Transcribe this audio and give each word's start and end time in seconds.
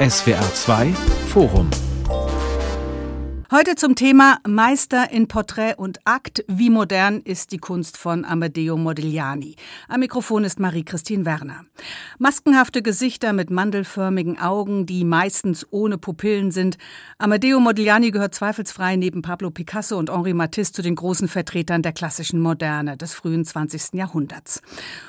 SWR 0.00 0.44
2 0.52 0.92
Forum 1.28 1.85
Heute 3.52 3.76
zum 3.76 3.94
Thema 3.94 4.38
Meister 4.44 5.12
in 5.12 5.28
Porträt 5.28 5.74
und 5.76 6.00
Akt. 6.04 6.44
Wie 6.48 6.68
modern 6.68 7.20
ist 7.20 7.52
die 7.52 7.58
Kunst 7.58 7.96
von 7.96 8.24
Amedeo 8.24 8.76
Modigliani? 8.76 9.54
Am 9.86 10.00
Mikrofon 10.00 10.42
ist 10.42 10.58
Marie-Christine 10.58 11.24
Werner. 11.24 11.64
Maskenhafte 12.18 12.82
Gesichter 12.82 13.32
mit 13.32 13.50
mandelförmigen 13.50 14.40
Augen, 14.40 14.84
die 14.84 15.04
meistens 15.04 15.64
ohne 15.70 15.96
Pupillen 15.96 16.50
sind. 16.50 16.76
Amedeo 17.18 17.60
Modigliani 17.60 18.10
gehört 18.10 18.34
zweifelsfrei 18.34 18.96
neben 18.96 19.22
Pablo 19.22 19.50
Picasso 19.50 19.96
und 19.96 20.10
Henri 20.10 20.34
Matisse 20.34 20.72
zu 20.72 20.82
den 20.82 20.96
großen 20.96 21.28
Vertretern 21.28 21.82
der 21.82 21.92
klassischen 21.92 22.40
Moderne 22.40 22.96
des 22.96 23.14
frühen 23.14 23.44
20. 23.44 23.92
Jahrhunderts. 23.92 24.60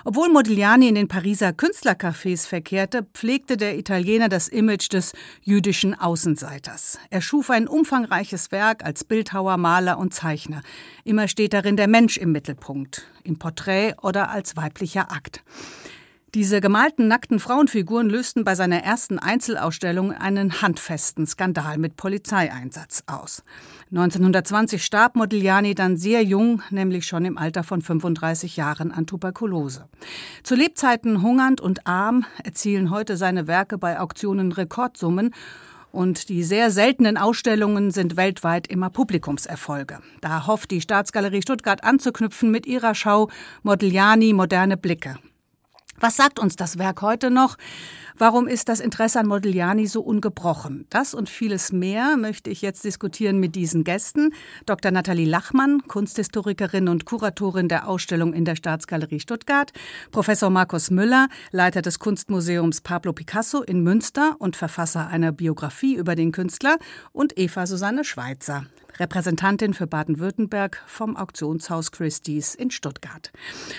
Obwohl 0.06 0.30
Modigliani 0.30 0.90
in 0.90 0.96
den 0.96 1.08
Pariser 1.08 1.54
Künstlercafés 1.54 2.48
verkehrte, 2.48 3.02
pflegte 3.16 3.58
der 3.58 3.80
Italiener 3.80 4.30
das 4.30 4.48
Image 4.48 4.94
des 4.94 5.14
jüdischen 5.42 6.00
Außenseiters. 6.00 7.00
Er 7.10 7.22
schuf 7.22 7.50
ein 7.50 7.68
umfangreiches 7.68 8.27
umfangreiches 8.28 8.52
Werk 8.52 8.84
als 8.84 9.04
Bildhauer, 9.04 9.58
Maler 9.58 9.98
und 9.98 10.14
Zeichner. 10.14 10.62
Immer 11.04 11.28
steht 11.28 11.54
darin 11.54 11.78
der 11.78 11.88
Mensch 11.88 12.18
im 12.18 12.32
Mittelpunkt, 12.32 13.04
im 13.24 13.40
Porträt 13.40 13.94
oder 14.02 14.30
als 14.30 14.58
weiblicher 14.58 15.12
Akt. 15.12 15.44
Diese 16.34 16.60
gemalten 16.60 17.08
nackten 17.08 17.40
Frauenfiguren 17.40 18.10
lösten 18.10 18.44
bei 18.44 18.54
seiner 18.54 18.84
ersten 18.84 19.18
Einzelausstellung 19.18 20.12
einen 20.12 20.62
handfesten 20.62 21.26
Skandal 21.26 21.78
mit 21.78 21.96
Polizeieinsatz 21.96 23.04
aus. 23.08 23.44
1920 23.92 24.84
starb 24.84 25.16
Modigliani 25.16 25.74
dann 25.74 25.96
sehr 25.96 26.22
jung, 26.24 26.62
nämlich 26.70 27.08
schon 27.08 27.24
im 27.24 27.38
Alter 27.38 27.64
von 27.64 27.82
35 27.82 28.58
Jahren 28.58 28.92
an 28.92 29.08
Tuberkulose. 29.08 29.88
Zu 30.44 30.56
Lebzeiten 30.56 31.22
hungernd 31.22 31.62
und 31.62 31.88
arm 31.88 32.26
erzielen 32.44 32.90
heute 32.90 33.16
seine 33.16 33.48
Werke 33.48 33.78
bei 33.78 33.98
Auktionen 33.98 34.52
Rekordsummen 34.52 35.34
und 35.92 36.30
die 36.30 36.44
sehr 36.44 36.72
seltenen 36.72 37.18
Ausstellungen 37.18 37.92
sind 37.92 38.18
weltweit 38.18 38.68
immer 38.68 38.90
Publikumserfolge. 38.90 40.00
Da 40.22 40.48
hofft 40.48 40.72
die 40.72 40.82
Staatsgalerie 40.82 41.42
Stuttgart 41.42 41.84
anzuknüpfen 41.84 42.52
mit 42.52 42.66
ihrer 42.66 42.96
Schau 42.96 43.30
Modigliani 43.64 44.34
Moderne 44.34 44.78
Blicke. 44.78 45.18
Was 46.00 46.16
sagt 46.16 46.38
uns 46.38 46.56
das 46.56 46.78
Werk 46.78 47.02
heute 47.02 47.32
noch? 47.32 47.58
Warum 48.20 48.48
ist 48.48 48.70
das 48.70 48.80
Interesse 48.80 49.20
an 49.20 49.26
Modigliani 49.26 49.88
so 49.88 50.02
ungebrochen? 50.02 50.86
Das 50.92 51.16
und 51.16 51.28
vieles 51.28 51.72
mehr 51.72 52.18
möchte 52.18 52.52
ich 52.52 52.62
jetzt 52.62 52.84
diskutieren 52.84 53.40
mit 53.40 53.56
diesen 53.56 53.84
Gästen. 53.84 54.32
Dr. 54.68 54.92
Nathalie 54.92 55.28
Lachmann, 55.28 55.82
Kunsthistorikerin 55.88 56.88
und 56.88 57.06
Kuratorin 57.06 57.68
der 57.68 57.88
Ausstellung 57.88 58.34
in 58.34 58.46
der 58.46 58.56
Staatsgalerie 58.56 59.20
Stuttgart. 59.20 59.72
Professor 60.12 60.52
Markus 60.52 60.92
Müller, 60.92 61.30
Leiter 61.52 61.82
des 61.82 61.98
Kunstmuseums 61.98 62.82
Pablo 62.82 63.12
Picasso 63.12 63.64
in 63.64 63.82
Münster 63.82 64.36
und 64.38 64.56
Verfasser 64.56 65.08
einer 65.08 65.32
Biografie 65.32 65.96
über 65.96 66.16
den 66.16 66.32
Künstler. 66.32 66.78
Und 67.12 67.40
Eva 67.40 67.66
Susanne 67.66 68.04
Schweitzer, 68.04 68.66
Repräsentantin 69.00 69.74
für 69.74 69.88
Baden-Württemberg 69.88 70.84
vom 70.88 71.16
Auktionshaus 71.16 71.92
Christie's 71.92 72.56
in 72.56 72.72
Stuttgart. 72.72 73.32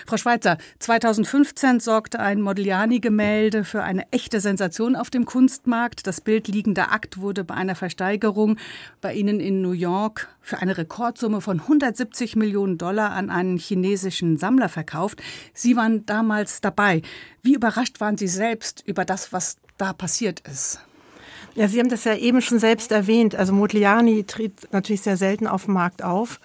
Frau 0.07 0.17
Schweitzer, 0.17 0.59
2015 0.79 1.81
sorgte 1.81 2.21
ein 2.21 2.41
Modigliani-Gemälde 2.41 3.65
für 3.65 3.83
eine 3.83 4.11
echte 4.13 4.41
Sensation 4.41 4.97
auf 4.97 5.11
dem 5.11 5.25
Kunstmarkt. 5.25 6.07
Das 6.07 6.21
Bild 6.21 6.49
Liegender 6.49 6.93
Akt 6.93 7.19
wurde 7.19 7.45
bei 7.45 7.55
einer 7.55 7.75
Versteigerung 7.75 8.59
bei 9.01 9.15
Ihnen 9.15 9.41
in 9.41 9.61
New 9.61 9.73
York 9.73 10.29
für 10.41 10.59
eine 10.59 10.79
Rekordsumme 10.79 11.41
von 11.41 11.61
170 11.61 12.37
Millionen 12.37 12.79
Dollar 12.79 13.13
an 13.13 13.31
einen 13.31 13.59
chinesischen 13.59 14.37
Sammler 14.37 14.69
verkauft. 14.69 15.23
Sie 15.53 15.77
waren 15.77 16.07
damals 16.07 16.61
dabei. 16.61 17.03
Wie 17.43 17.55
überrascht 17.55 18.01
waren 18.01 18.17
Sie 18.17 18.29
selbst 18.29 18.83
über 18.87 19.05
das, 19.05 19.33
was 19.33 19.57
da 19.77 19.93
passiert 19.93 20.41
ist? 20.41 20.81
Ja, 21.59 21.67
Sie 21.67 21.81
haben 21.81 21.89
das 21.89 22.05
ja 22.05 22.15
eben 22.15 22.41
schon 22.41 22.61
selbst 22.61 22.93
erwähnt. 22.93 23.35
Also 23.35 23.53
Modigliani 23.53 24.23
tritt 24.23 24.69
natürlich 24.71 25.01
sehr 25.01 25.17
selten 25.17 25.49
auf 25.49 25.65
dem 25.65 25.75
Markt 25.75 26.05
auf. 26.05 26.39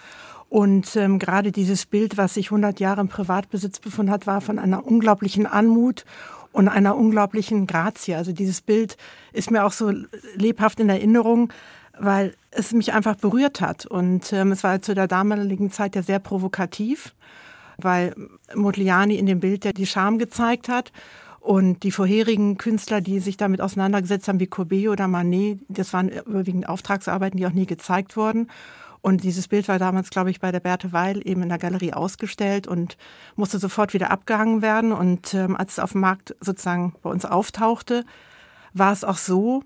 Und 0.50 0.96
ähm, 0.96 1.20
gerade 1.20 1.52
dieses 1.52 1.86
Bild, 1.86 2.18
was 2.18 2.34
sich 2.34 2.48
100 2.48 2.80
Jahre 2.80 3.02
im 3.02 3.10
Privatbesitz 3.10 3.80
befunden 3.80 4.12
hat, 4.12 4.26
war 4.26 4.42
von 4.42 4.58
einer 4.58 4.88
unglaublichen 4.88 5.46
Anmut 5.46 6.04
und 6.52 6.68
einer 6.68 6.98
unglaublichen 6.98 7.68
Grazie. 7.68 8.16
Also 8.16 8.32
dieses 8.32 8.62
Bild 8.62 8.98
ist 9.34 9.52
mir 9.52 9.66
auch 9.66 9.72
so 9.72 9.94
lebhaft 10.34 10.80
in 10.80 10.90
Erinnerung, 10.90 11.54
weil 12.00 12.34
es 12.50 12.72
mich 12.72 12.94
einfach 12.94 13.16
berührt 13.16 13.62
hat. 13.62 13.86
Und 13.86 14.34
ähm, 14.34 14.52
es 14.52 14.64
war 14.64 14.82
zu 14.82 14.96
der 14.96 15.08
damaligen 15.08 15.70
Zeit 15.70 15.96
ja 15.96 16.02
sehr 16.02 16.18
provokativ, 16.18 17.14
weil 17.78 18.16
Modigliani 18.56 19.18
in 19.18 19.28
dem 19.28 19.42
Bild 19.42 19.64
ja 19.64 19.74
die 19.74 19.86
Scham 19.86 20.18
gezeigt 20.18 20.70
hat 20.70 20.92
und 21.44 21.84
die 21.84 21.92
vorherigen 21.92 22.58
Künstler, 22.58 23.02
die 23.02 23.20
sich 23.20 23.36
damit 23.36 23.60
auseinandergesetzt 23.60 24.30
haben, 24.30 24.40
wie 24.40 24.48
Courbet 24.48 24.88
oder 24.88 25.10
Manet, 25.10 25.60
das 25.68 25.92
waren 25.92 26.08
überwiegend 26.08 26.70
Auftragsarbeiten, 26.70 27.38
die 27.38 27.46
auch 27.46 27.52
nie 27.52 27.66
gezeigt 27.66 28.16
wurden. 28.16 28.50
Und 29.02 29.26
dieses 29.26 29.50
Bild 29.50 29.68
war 29.68 29.78
damals, 29.78 30.10
glaube 30.10 30.32
ich, 30.32 30.40
bei 30.40 30.54
der 30.54 30.62
Berthe 30.62 30.94
Weil 30.94 31.20
eben 31.28 31.44
in 31.44 31.50
der 31.50 31.58
Galerie 31.58 31.92
ausgestellt 31.92 32.66
und 32.66 32.96
musste 33.36 33.60
sofort 33.60 33.94
wieder 33.94 34.10
abgehangen 34.10 34.62
werden. 34.62 34.94
Und 34.94 35.34
ähm, 35.34 35.58
als 35.58 35.74
es 35.74 35.80
auf 35.80 35.92
dem 35.92 36.00
Markt 36.00 36.34
sozusagen 36.40 36.96
bei 37.02 37.10
uns 37.10 37.26
auftauchte, 37.26 38.06
war 38.72 38.94
es 38.94 39.04
auch 39.04 39.18
so, 39.18 39.64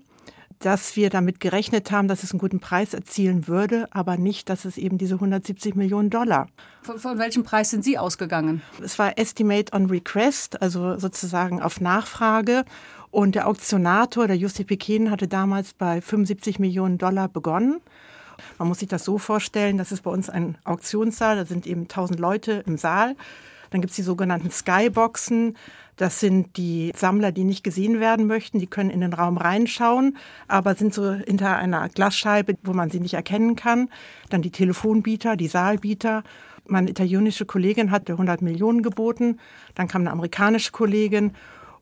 dass 0.60 0.96
wir 0.96 1.10
damit 1.10 1.40
gerechnet 1.40 1.90
haben, 1.90 2.08
dass 2.08 2.22
es 2.22 2.32
einen 2.32 2.40
guten 2.40 2.60
Preis 2.60 2.94
erzielen 2.94 3.46
würde, 3.46 3.86
aber 3.90 4.16
nicht, 4.16 4.48
dass 4.48 4.64
es 4.64 4.76
eben 4.76 4.98
diese 4.98 5.14
170 5.14 5.76
Millionen 5.76 6.10
Dollar. 6.10 6.48
Von, 6.82 6.98
von 6.98 7.18
welchem 7.18 7.44
Preis 7.44 7.70
sind 7.70 7.84
Sie 7.84 7.98
ausgegangen? 7.98 8.62
Es 8.82 8.98
war 8.98 9.18
Estimate 9.18 9.72
on 9.72 9.86
Request, 9.86 10.60
also 10.60 10.98
sozusagen 10.98 11.62
auf 11.62 11.80
Nachfrage. 11.80 12.64
Und 13.10 13.34
der 13.34 13.48
Auktionator, 13.48 14.26
der 14.26 14.36
Jussi 14.36 14.64
Pekin, 14.64 15.10
hatte 15.10 15.28
damals 15.28 15.74
bei 15.74 16.00
75 16.00 16.58
Millionen 16.58 16.98
Dollar 16.98 17.28
begonnen. 17.28 17.80
Man 18.58 18.68
muss 18.68 18.80
sich 18.80 18.88
das 18.88 19.04
so 19.04 19.18
vorstellen, 19.18 19.78
das 19.78 19.92
ist 19.92 20.02
bei 20.02 20.10
uns 20.10 20.28
ein 20.28 20.58
Auktionssaal, 20.64 21.36
da 21.36 21.44
sind 21.44 21.66
eben 21.66 21.82
1000 21.82 22.20
Leute 22.20 22.64
im 22.66 22.76
Saal. 22.76 23.16
Dann 23.70 23.80
gibt 23.80 23.90
es 23.90 23.96
die 23.96 24.02
sogenannten 24.02 24.50
Skyboxen. 24.50 25.56
Das 25.98 26.20
sind 26.20 26.56
die 26.56 26.92
Sammler, 26.96 27.32
die 27.32 27.42
nicht 27.42 27.64
gesehen 27.64 27.98
werden 27.98 28.26
möchten. 28.26 28.60
Die 28.60 28.68
können 28.68 28.88
in 28.88 29.00
den 29.00 29.12
Raum 29.12 29.36
reinschauen, 29.36 30.16
aber 30.46 30.76
sind 30.76 30.94
so 30.94 31.12
hinter 31.12 31.56
einer 31.56 31.88
Glasscheibe, 31.88 32.56
wo 32.62 32.72
man 32.72 32.88
sie 32.88 33.00
nicht 33.00 33.14
erkennen 33.14 33.56
kann. 33.56 33.90
Dann 34.30 34.40
die 34.40 34.52
Telefonbieter, 34.52 35.36
die 35.36 35.48
Saalbieter. 35.48 36.22
Meine 36.66 36.90
italienische 36.90 37.46
Kollegin 37.46 37.90
hatte 37.90 38.12
100 38.12 38.42
Millionen 38.42 38.82
geboten. 38.82 39.38
Dann 39.74 39.88
kam 39.88 40.02
eine 40.02 40.12
amerikanische 40.12 40.70
Kollegin 40.70 41.32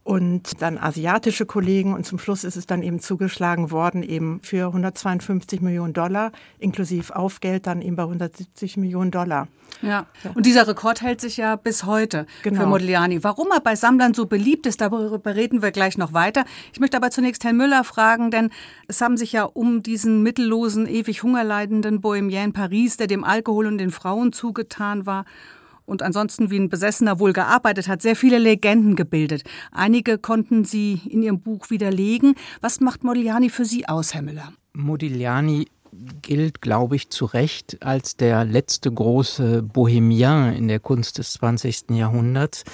und 0.06 0.62
dann 0.62 0.78
asiatische 0.78 1.46
Kollegen 1.46 1.92
und 1.92 2.06
zum 2.06 2.20
Schluss 2.20 2.44
ist 2.44 2.54
es 2.54 2.64
dann 2.64 2.84
eben 2.84 3.00
zugeschlagen 3.00 3.72
worden 3.72 4.04
eben 4.04 4.38
für 4.40 4.66
152 4.68 5.60
Millionen 5.60 5.94
Dollar 5.94 6.30
inklusive 6.60 7.16
Aufgeld 7.16 7.66
dann 7.66 7.82
eben 7.82 7.96
bei 7.96 8.04
170 8.04 8.76
Millionen 8.76 9.10
Dollar. 9.10 9.48
Ja. 9.82 10.06
Und 10.34 10.46
dieser 10.46 10.68
Rekord 10.68 11.02
hält 11.02 11.20
sich 11.20 11.38
ja 11.38 11.56
bis 11.56 11.84
heute 11.84 12.26
genau. 12.44 12.60
für 12.60 12.66
Modigliani. 12.68 13.24
Warum 13.24 13.48
er 13.50 13.60
bei 13.60 13.74
Sammlern 13.74 14.14
so 14.14 14.26
beliebt 14.26 14.66
ist, 14.66 14.80
darüber 14.80 15.34
reden 15.34 15.60
wir 15.60 15.72
gleich 15.72 15.98
noch 15.98 16.12
weiter. 16.12 16.44
Ich 16.72 16.78
möchte 16.78 16.96
aber 16.96 17.10
zunächst 17.10 17.42
Herrn 17.42 17.56
Müller 17.56 17.82
fragen, 17.82 18.30
denn 18.30 18.50
es 18.86 19.00
haben 19.00 19.16
sich 19.16 19.32
ja 19.32 19.42
um 19.42 19.82
diesen 19.82 20.22
mittellosen, 20.22 20.86
ewig 20.86 21.24
hungerleidenden 21.24 22.00
Bohemien 22.00 22.52
Paris, 22.52 22.96
der 22.96 23.08
dem 23.08 23.24
Alkohol 23.24 23.66
und 23.66 23.78
den 23.78 23.90
Frauen 23.90 24.32
zugetan 24.32 25.04
war, 25.04 25.24
und 25.86 26.02
ansonsten 26.02 26.50
wie 26.50 26.58
ein 26.58 26.68
Besessener 26.68 27.18
wohl 27.18 27.32
gearbeitet 27.32 27.88
hat, 27.88 28.02
sehr 28.02 28.16
viele 28.16 28.38
Legenden 28.38 28.96
gebildet. 28.96 29.42
Einige 29.72 30.18
konnten 30.18 30.64
Sie 30.64 31.00
in 31.08 31.22
Ihrem 31.22 31.40
Buch 31.40 31.70
widerlegen. 31.70 32.34
Was 32.60 32.80
macht 32.80 33.04
Modigliani 33.04 33.48
für 33.48 33.64
Sie 33.64 33.88
aus, 33.88 34.12
Herr 34.12 34.22
Müller? 34.22 34.52
Modigliani 34.74 35.66
gilt, 36.22 36.60
glaube 36.60 36.96
ich, 36.96 37.10
zu 37.10 37.24
Recht 37.24 37.82
als 37.82 38.16
der 38.16 38.44
letzte 38.44 38.92
große 38.92 39.62
Bohemien 39.62 40.52
in 40.52 40.68
der 40.68 40.80
Kunst 40.80 41.18
des 41.18 41.32
20. 41.34 41.90
Jahrhunderts. 41.90 42.64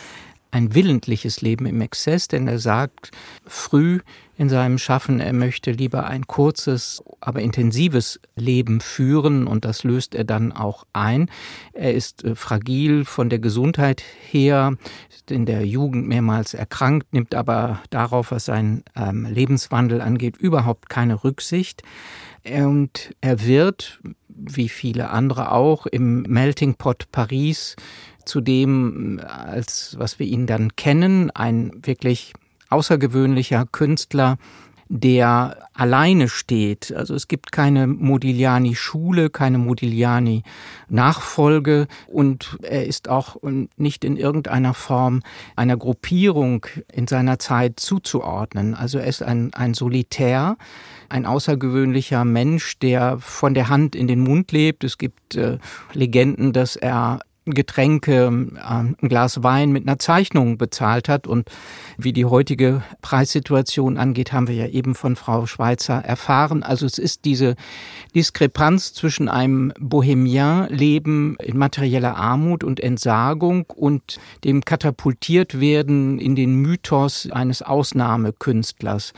Ein 0.52 0.74
willentliches 0.74 1.40
Leben 1.40 1.64
im 1.64 1.80
Exzess, 1.80 2.28
denn 2.28 2.46
er 2.46 2.58
sagt 2.58 3.10
früh 3.46 4.00
in 4.36 4.50
seinem 4.50 4.76
Schaffen, 4.76 5.18
er 5.18 5.32
möchte 5.32 5.72
lieber 5.72 6.06
ein 6.06 6.26
kurzes, 6.26 7.02
aber 7.20 7.40
intensives 7.40 8.20
Leben 8.36 8.80
führen 8.80 9.46
und 9.46 9.64
das 9.64 9.82
löst 9.82 10.14
er 10.14 10.24
dann 10.24 10.52
auch 10.52 10.84
ein. 10.92 11.30
Er 11.72 11.94
ist 11.94 12.24
äh, 12.24 12.34
fragil 12.34 13.06
von 13.06 13.30
der 13.30 13.38
Gesundheit 13.38 14.02
her, 14.30 14.76
in 15.30 15.46
der 15.46 15.64
Jugend 15.66 16.06
mehrmals 16.06 16.52
erkrankt, 16.52 17.12
nimmt 17.12 17.34
aber 17.34 17.80
darauf, 17.90 18.30
was 18.30 18.46
seinen 18.46 18.84
ähm, 18.94 19.24
Lebenswandel 19.24 20.00
angeht, 20.00 20.36
überhaupt 20.36 20.90
keine 20.90 21.24
Rücksicht. 21.24 21.82
Und 22.44 23.14
er 23.20 23.46
wird, 23.46 24.00
wie 24.34 24.68
viele 24.68 25.10
andere 25.10 25.52
auch, 25.52 25.86
im 25.86 26.22
Melting 26.22 26.74
Pot 26.74 27.06
Paris 27.12 27.76
zu 28.24 28.40
dem, 28.40 29.20
als 29.26 29.96
was 29.98 30.18
wir 30.18 30.26
ihn 30.26 30.46
dann 30.46 30.74
kennen, 30.76 31.30
ein 31.30 31.72
wirklich 31.82 32.32
außergewöhnlicher 32.70 33.66
Künstler, 33.70 34.38
der 34.94 35.68
alleine 35.72 36.28
steht. 36.28 36.92
Also 36.94 37.14
es 37.14 37.26
gibt 37.26 37.50
keine 37.50 37.86
Modigliani-Schule, 37.86 39.30
keine 39.30 39.56
Modigliani-Nachfolge 39.56 41.86
und 42.08 42.58
er 42.60 42.86
ist 42.86 43.08
auch 43.08 43.38
nicht 43.76 44.04
in 44.04 44.18
irgendeiner 44.18 44.74
Form 44.74 45.22
einer 45.56 45.78
Gruppierung 45.78 46.66
in 46.92 47.06
seiner 47.06 47.38
Zeit 47.38 47.80
zuzuordnen. 47.80 48.74
Also 48.74 48.98
er 48.98 49.06
ist 49.06 49.22
ein, 49.22 49.54
ein 49.54 49.72
Solitär, 49.72 50.58
ein 51.12 51.26
außergewöhnlicher 51.26 52.24
Mensch, 52.24 52.78
der 52.78 53.18
von 53.18 53.54
der 53.54 53.68
Hand 53.68 53.94
in 53.94 54.08
den 54.08 54.20
Mund 54.20 54.50
lebt. 54.50 54.82
Es 54.82 54.98
gibt 54.98 55.36
äh, 55.36 55.58
Legenden, 55.92 56.52
dass 56.52 56.76
er 56.76 57.20
Getränke, 57.44 58.26
ähm, 58.26 58.56
ein 58.62 58.96
Glas 59.00 59.42
Wein 59.42 59.72
mit 59.72 59.86
einer 59.86 59.98
Zeichnung 59.98 60.58
bezahlt 60.58 61.08
hat. 61.08 61.26
Und 61.26 61.50
wie 61.98 62.12
die 62.12 62.24
heutige 62.24 62.82
Preissituation 63.02 63.98
angeht, 63.98 64.32
haben 64.32 64.46
wir 64.46 64.54
ja 64.54 64.68
eben 64.68 64.94
von 64.94 65.16
Frau 65.16 65.46
Schweizer 65.46 65.96
erfahren. 65.96 66.62
Also 66.62 66.86
es 66.86 66.98
ist 66.98 67.24
diese 67.24 67.56
Diskrepanz 68.14 68.94
zwischen 68.94 69.28
einem 69.28 69.72
Bohemien-Leben 69.80 71.36
in 71.42 71.58
materieller 71.58 72.16
Armut 72.16 72.62
und 72.62 72.78
Entsagung 72.78 73.66
und 73.74 74.20
dem 74.44 74.64
katapultiert 74.64 75.60
werden 75.60 76.20
in 76.20 76.36
den 76.36 76.54
Mythos 76.54 77.28
eines 77.30 77.62
Ausnahmekünstlers. 77.62 79.12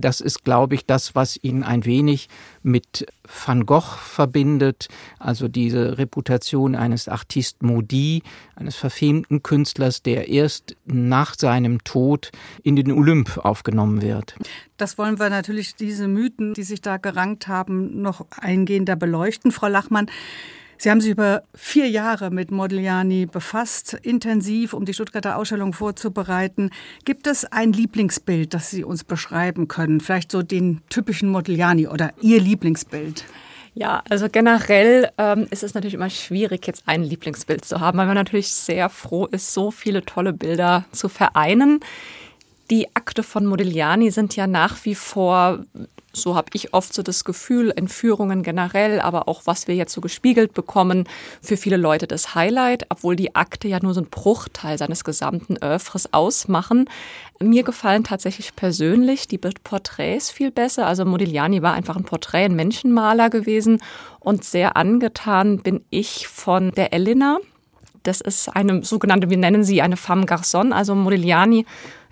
Das 0.00 0.20
ist, 0.20 0.44
glaube 0.44 0.74
ich, 0.74 0.86
das, 0.86 1.14
was 1.14 1.38
ihn 1.42 1.62
ein 1.62 1.84
wenig 1.84 2.28
mit 2.62 3.06
Van 3.24 3.66
Gogh 3.66 3.96
verbindet, 3.98 4.88
also 5.18 5.48
diese 5.48 5.98
Reputation 5.98 6.74
eines 6.74 7.08
Artist 7.08 7.62
Maudit, 7.62 8.22
eines 8.56 8.76
verfemten 8.76 9.42
Künstlers, 9.42 10.02
der 10.02 10.28
erst 10.28 10.76
nach 10.84 11.34
seinem 11.36 11.82
Tod 11.84 12.30
in 12.62 12.76
den 12.76 12.92
Olymp 12.92 13.38
aufgenommen 13.38 14.02
wird. 14.02 14.34
Das 14.76 14.98
wollen 14.98 15.18
wir 15.18 15.30
natürlich, 15.30 15.74
diese 15.74 16.08
Mythen, 16.08 16.54
die 16.54 16.62
sich 16.62 16.80
da 16.80 16.96
gerankt 16.96 17.48
haben, 17.48 18.00
noch 18.00 18.26
eingehender 18.30 18.96
beleuchten. 18.96 19.52
Frau 19.52 19.68
Lachmann, 19.68 20.06
Sie 20.82 20.90
haben 20.90 21.02
sich 21.02 21.10
über 21.10 21.42
vier 21.54 21.90
Jahre 21.90 22.30
mit 22.30 22.50
Modigliani 22.50 23.26
befasst, 23.26 23.92
intensiv, 24.00 24.72
um 24.72 24.86
die 24.86 24.94
Stuttgarter 24.94 25.36
Ausstellung 25.36 25.74
vorzubereiten. 25.74 26.70
Gibt 27.04 27.26
es 27.26 27.44
ein 27.44 27.74
Lieblingsbild, 27.74 28.54
das 28.54 28.70
Sie 28.70 28.82
uns 28.82 29.04
beschreiben 29.04 29.68
können? 29.68 30.00
Vielleicht 30.00 30.32
so 30.32 30.40
den 30.40 30.80
typischen 30.88 31.28
Modigliani 31.28 31.86
oder 31.86 32.14
Ihr 32.22 32.40
Lieblingsbild? 32.40 33.26
Ja, 33.74 34.02
also 34.08 34.30
generell 34.30 35.10
ähm, 35.18 35.46
ist 35.50 35.62
es 35.64 35.74
natürlich 35.74 35.92
immer 35.92 36.08
schwierig, 36.08 36.66
jetzt 36.66 36.84
ein 36.86 37.02
Lieblingsbild 37.02 37.62
zu 37.62 37.80
haben, 37.80 37.98
weil 37.98 38.06
man 38.06 38.14
natürlich 38.14 38.50
sehr 38.50 38.88
froh 38.88 39.26
ist, 39.26 39.52
so 39.52 39.70
viele 39.70 40.02
tolle 40.06 40.32
Bilder 40.32 40.86
zu 40.92 41.10
vereinen. 41.10 41.80
Die 42.70 42.88
Akte 42.96 43.22
von 43.22 43.44
Modigliani 43.44 44.10
sind 44.10 44.34
ja 44.34 44.46
nach 44.46 44.82
wie 44.86 44.94
vor 44.94 45.62
so 46.12 46.34
habe 46.34 46.48
ich 46.54 46.74
oft 46.74 46.92
so 46.92 47.02
das 47.02 47.24
Gefühl, 47.24 47.72
Entführungen 47.74 48.42
generell, 48.42 49.00
aber 49.00 49.28
auch 49.28 49.42
was 49.44 49.68
wir 49.68 49.76
jetzt 49.76 49.92
so 49.92 50.00
gespiegelt 50.00 50.54
bekommen, 50.54 51.04
für 51.40 51.56
viele 51.56 51.76
Leute 51.76 52.06
das 52.06 52.34
Highlight, 52.34 52.86
obwohl 52.88 53.16
die 53.16 53.34
Akte 53.36 53.68
ja 53.68 53.78
nur 53.80 53.94
so 53.94 54.00
ein 54.00 54.08
Bruchteil 54.10 54.76
seines 54.76 55.04
gesamten 55.04 55.56
Oeuvres 55.62 56.12
ausmachen. 56.12 56.88
Mir 57.40 57.62
gefallen 57.62 58.04
tatsächlich 58.04 58.56
persönlich 58.56 59.28
die 59.28 59.38
Porträts 59.38 60.30
viel 60.30 60.50
besser. 60.50 60.86
Also 60.86 61.04
Modigliani 61.04 61.62
war 61.62 61.74
einfach 61.74 61.96
ein 61.96 62.04
Porträt, 62.04 62.44
ein 62.44 62.56
Menschenmaler 62.56 63.30
gewesen 63.30 63.80
und 64.18 64.44
sehr 64.44 64.76
angetan 64.76 65.58
bin 65.58 65.84
ich 65.90 66.26
von 66.26 66.72
der 66.72 66.92
Elena. 66.92 67.38
Das 68.02 68.20
ist 68.20 68.48
eine 68.48 68.82
sogenannte, 68.82 69.30
wir 69.30 69.36
nennen 69.36 69.62
sie 69.62 69.82
eine 69.82 69.96
femme 69.96 70.24
garçon, 70.24 70.72
also 70.72 70.94
Modigliani 70.94 71.66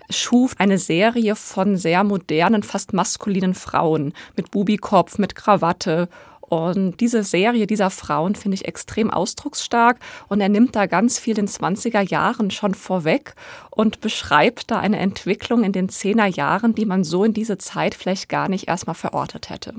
schuf 0.09 0.55
eine 0.57 0.77
Serie 0.77 1.35
von 1.35 1.77
sehr 1.77 2.03
modernen, 2.03 2.63
fast 2.63 2.93
maskulinen 2.93 3.53
Frauen 3.53 4.13
mit 4.35 4.51
Bubikopf, 4.51 5.17
mit 5.17 5.35
Krawatte 5.35 6.09
und 6.49 6.99
diese 6.99 7.23
Serie 7.23 7.67
dieser 7.67 7.91
Frauen 7.91 8.33
finde 8.33 8.55
ich 8.55 8.67
extrem 8.67 9.11
ausdrucksstark 9.11 9.99
und 10.27 10.41
er 10.41 10.49
nimmt 10.49 10.75
da 10.75 10.87
ganz 10.87 11.19
viel 11.19 11.37
in 11.37 11.47
20er 11.47 12.01
Jahren 12.01 12.49
schon 12.49 12.73
vorweg 12.73 13.35
und 13.69 14.01
beschreibt 14.01 14.71
da 14.71 14.79
eine 14.79 14.97
Entwicklung 14.97 15.63
in 15.63 15.71
den 15.71 15.89
10er 15.89 16.25
Jahren, 16.25 16.73
die 16.73 16.85
man 16.85 17.03
so 17.03 17.23
in 17.23 17.33
diese 17.33 17.59
Zeit 17.59 17.93
vielleicht 17.93 18.29
gar 18.29 18.49
nicht 18.49 18.67
erstmal 18.67 18.95
verortet 18.95 19.49
hätte. 19.51 19.75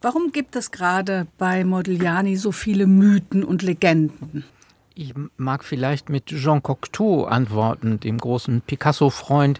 Warum 0.00 0.32
gibt 0.32 0.56
es 0.56 0.70
gerade 0.70 1.26
bei 1.36 1.62
Modigliani 1.62 2.36
so 2.36 2.52
viele 2.52 2.86
Mythen 2.86 3.44
und 3.44 3.62
Legenden? 3.62 4.44
Ich 4.94 5.14
mag 5.38 5.64
vielleicht 5.64 6.10
mit 6.10 6.26
Jean 6.26 6.62
Cocteau 6.62 7.24
antworten, 7.24 7.98
dem 7.98 8.18
großen 8.18 8.60
Picasso-Freund. 8.60 9.58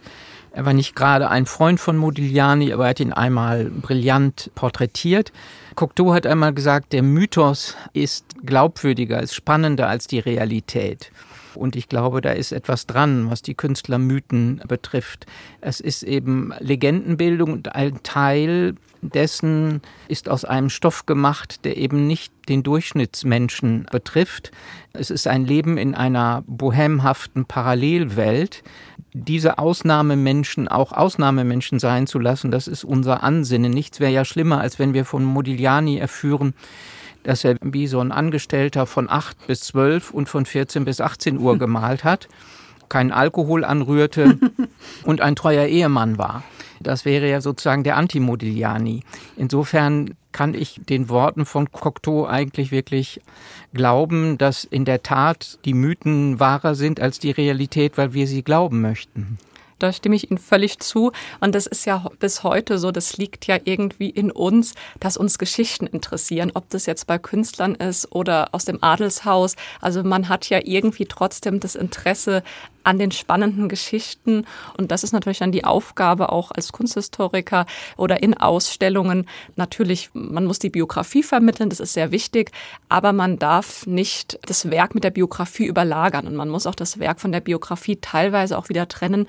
Er 0.53 0.67
war 0.67 0.75
nicht 0.75 0.95
gerade 0.95 1.31
ein 1.31 1.47
Freund 1.47 1.81
von 1.81 1.97
Modigliani, 1.97 2.71
aber 2.71 2.85
er 2.85 2.91
hat 2.91 3.01
ihn 3.01 3.15
einmal 3.15 3.71
brillant 3.71 4.51
porträtiert. 4.55 5.33
Cocteau 5.75 6.13
hat 6.13 6.27
einmal 6.27 6.53
gesagt, 6.53 6.93
der 6.93 7.03
Mythos 7.03 7.77
ist 7.95 8.27
glaubwürdiger, 8.45 9.23
ist 9.23 9.35
spannender 9.35 9.89
als 9.89 10.07
die 10.07 10.19
Realität. 10.19 11.11
Und 11.57 11.77
ich 11.77 11.89
glaube, 11.89 12.21
da 12.21 12.31
ist 12.31 12.53
etwas 12.53 12.87
dran, 12.87 13.31
was 13.31 13.43
die 13.43 13.55
Künstlermythen 13.55 14.63
betrifft. 14.67 15.27
Es 15.61 15.81
ist 15.81 16.03
eben 16.03 16.53
Legendenbildung 16.61 17.53
und 17.53 17.75
ein 17.75 18.03
Teil 18.03 18.75
dessen 19.03 19.83
ist 20.09 20.29
aus 20.29 20.45
einem 20.45 20.71
Stoff 20.71 21.07
gemacht, 21.07 21.65
der 21.65 21.77
eben 21.77 22.07
nicht 22.07 22.33
den 22.49 22.63
Durchschnittsmenschen 22.63 23.87
betrifft. 23.91 24.53
Es 24.93 25.11
ist 25.11 25.27
ein 25.27 25.45
Leben 25.45 25.77
in 25.77 25.95
einer 25.95 26.45
bohemhaften 26.47 27.45
Parallelwelt. 27.45 28.63
Diese 29.13 29.59
Ausnahmemenschen 29.59 30.69
auch 30.69 30.93
Ausnahmemenschen 30.93 31.79
sein 31.81 32.07
zu 32.07 32.19
lassen, 32.19 32.51
das 32.51 32.69
ist 32.69 32.85
unser 32.85 33.23
Ansinnen. 33.23 33.73
Nichts 33.73 34.01
wäre 34.01 34.13
ja 34.13 34.25
schlimmer, 34.25 34.61
als 34.61 34.79
wenn 34.79 34.95
wir 34.95 35.05
von 35.05 35.25
Modigliani 35.25 35.99
erführen, 35.99 36.55
dass 37.23 37.45
er 37.45 37.57
wie 37.63 37.87
so 37.87 38.01
ein 38.01 38.13
Angestellter 38.13 38.87
von 38.87 39.09
8 39.09 39.47
bis 39.47 39.61
12 39.61 40.11
und 40.11 40.29
von 40.29 40.47
14 40.47 40.85
bis 40.85 41.01
18 41.01 41.39
Uhr 41.39 41.59
gemalt 41.59 42.05
hat, 42.05 42.29
keinen 42.89 43.13
Alkohol 43.13 43.65
anrührte 43.65 44.39
und 45.05 45.21
ein 45.21 45.37
treuer 45.37 45.67
Ehemann 45.67 46.19
war. 46.19 46.43
Das 46.81 47.05
wäre 47.05 47.29
ja 47.29 47.41
sozusagen 47.41 47.85
der 47.85 47.97
Anti-Modigliani. 47.97 49.05
Insofern 49.37 50.15
kann 50.33 50.55
ich 50.55 50.81
den 50.89 51.09
Worten 51.09 51.45
von 51.45 51.71
Cocteau 51.71 52.27
eigentlich 52.27 52.73
wirklich 52.73 53.21
glauben, 53.73 54.39
dass 54.39 54.65
in 54.65 54.85
der 54.85 55.03
Tat 55.03 55.59
die 55.65 55.75
Mythen 55.75 56.41
wahrer 56.41 56.75
sind 56.75 57.01
als 57.01 57.19
die 57.19 57.31
Realität, 57.31 57.99
weil 57.99 58.15
wir 58.15 58.27
sie 58.27 58.43
glauben 58.43 58.81
möchten. 58.81 59.39
Da 59.83 59.93
stimme 59.93 60.17
ich 60.17 60.31
Ihnen 60.31 60.39
völlig 60.39 60.79
zu. 60.79 61.13
Und 61.41 61.55
das 61.55 61.67
ist 61.67 61.85
ja 61.85 62.05
bis 62.19 62.43
heute 62.45 62.79
so, 62.79 62.93
das 62.93 63.17
liegt 63.17 63.47
ja 63.47 63.59
irgendwie 63.65 64.11
in 64.11 64.31
uns, 64.31 64.75
dass 65.01 65.17
uns 65.17 65.39
Geschichten 65.39 65.87
interessieren, 65.87 66.53
ob 66.55 66.69
das 66.71 66.87
jetzt 66.87 67.07
bei 67.07 67.19
Künstlern 67.19 67.75
ist 67.75 68.13
oder 68.13 68.51
aus 68.53 68.65
dem 68.65 68.83
Adelshaus. 68.83 69.57
Also 69.81 70.05
man 70.05 70.29
hat 70.29 70.49
ja 70.49 70.61
irgendwie 70.63 71.07
trotzdem 71.07 71.59
das 71.61 71.75
Interesse 71.75 72.43
an 72.85 72.99
den 72.99 73.11
spannenden 73.11 73.69
Geschichten. 73.69 74.45
Und 74.77 74.91
das 74.91 75.05
ist 75.05 75.13
natürlich 75.13 75.39
dann 75.39 75.53
die 75.53 75.65
Aufgabe 75.65 76.33
auch 76.33 76.51
als 76.51 76.73
Kunsthistoriker 76.73 77.67
oder 77.97 78.23
in 78.23 78.35
Ausstellungen. 78.35 79.29
Natürlich, 79.57 80.11
man 80.13 80.45
muss 80.45 80.59
die 80.59 80.71
Biografie 80.71 81.23
vermitteln, 81.23 81.71
das 81.71 81.81
ist 81.81 81.93
sehr 81.93 82.11
wichtig, 82.11 82.51
aber 82.89 83.13
man 83.13 83.39
darf 83.39 83.87
nicht 83.87 84.39
das 84.47 84.71
Werk 84.71 84.95
mit 84.95 85.05
der 85.05 85.11
Biografie 85.11 85.67
überlagern 85.67 86.27
und 86.27 86.37
man 86.37 86.49
muss 86.49 86.67
auch 86.67 86.75
das 86.75 86.99
Werk 86.99 87.21
von 87.21 87.33
der 87.33 87.41
Biografie 87.41 87.97
teilweise 87.97 88.59
auch 88.59 88.69
wieder 88.69 88.89
trennen 88.89 89.27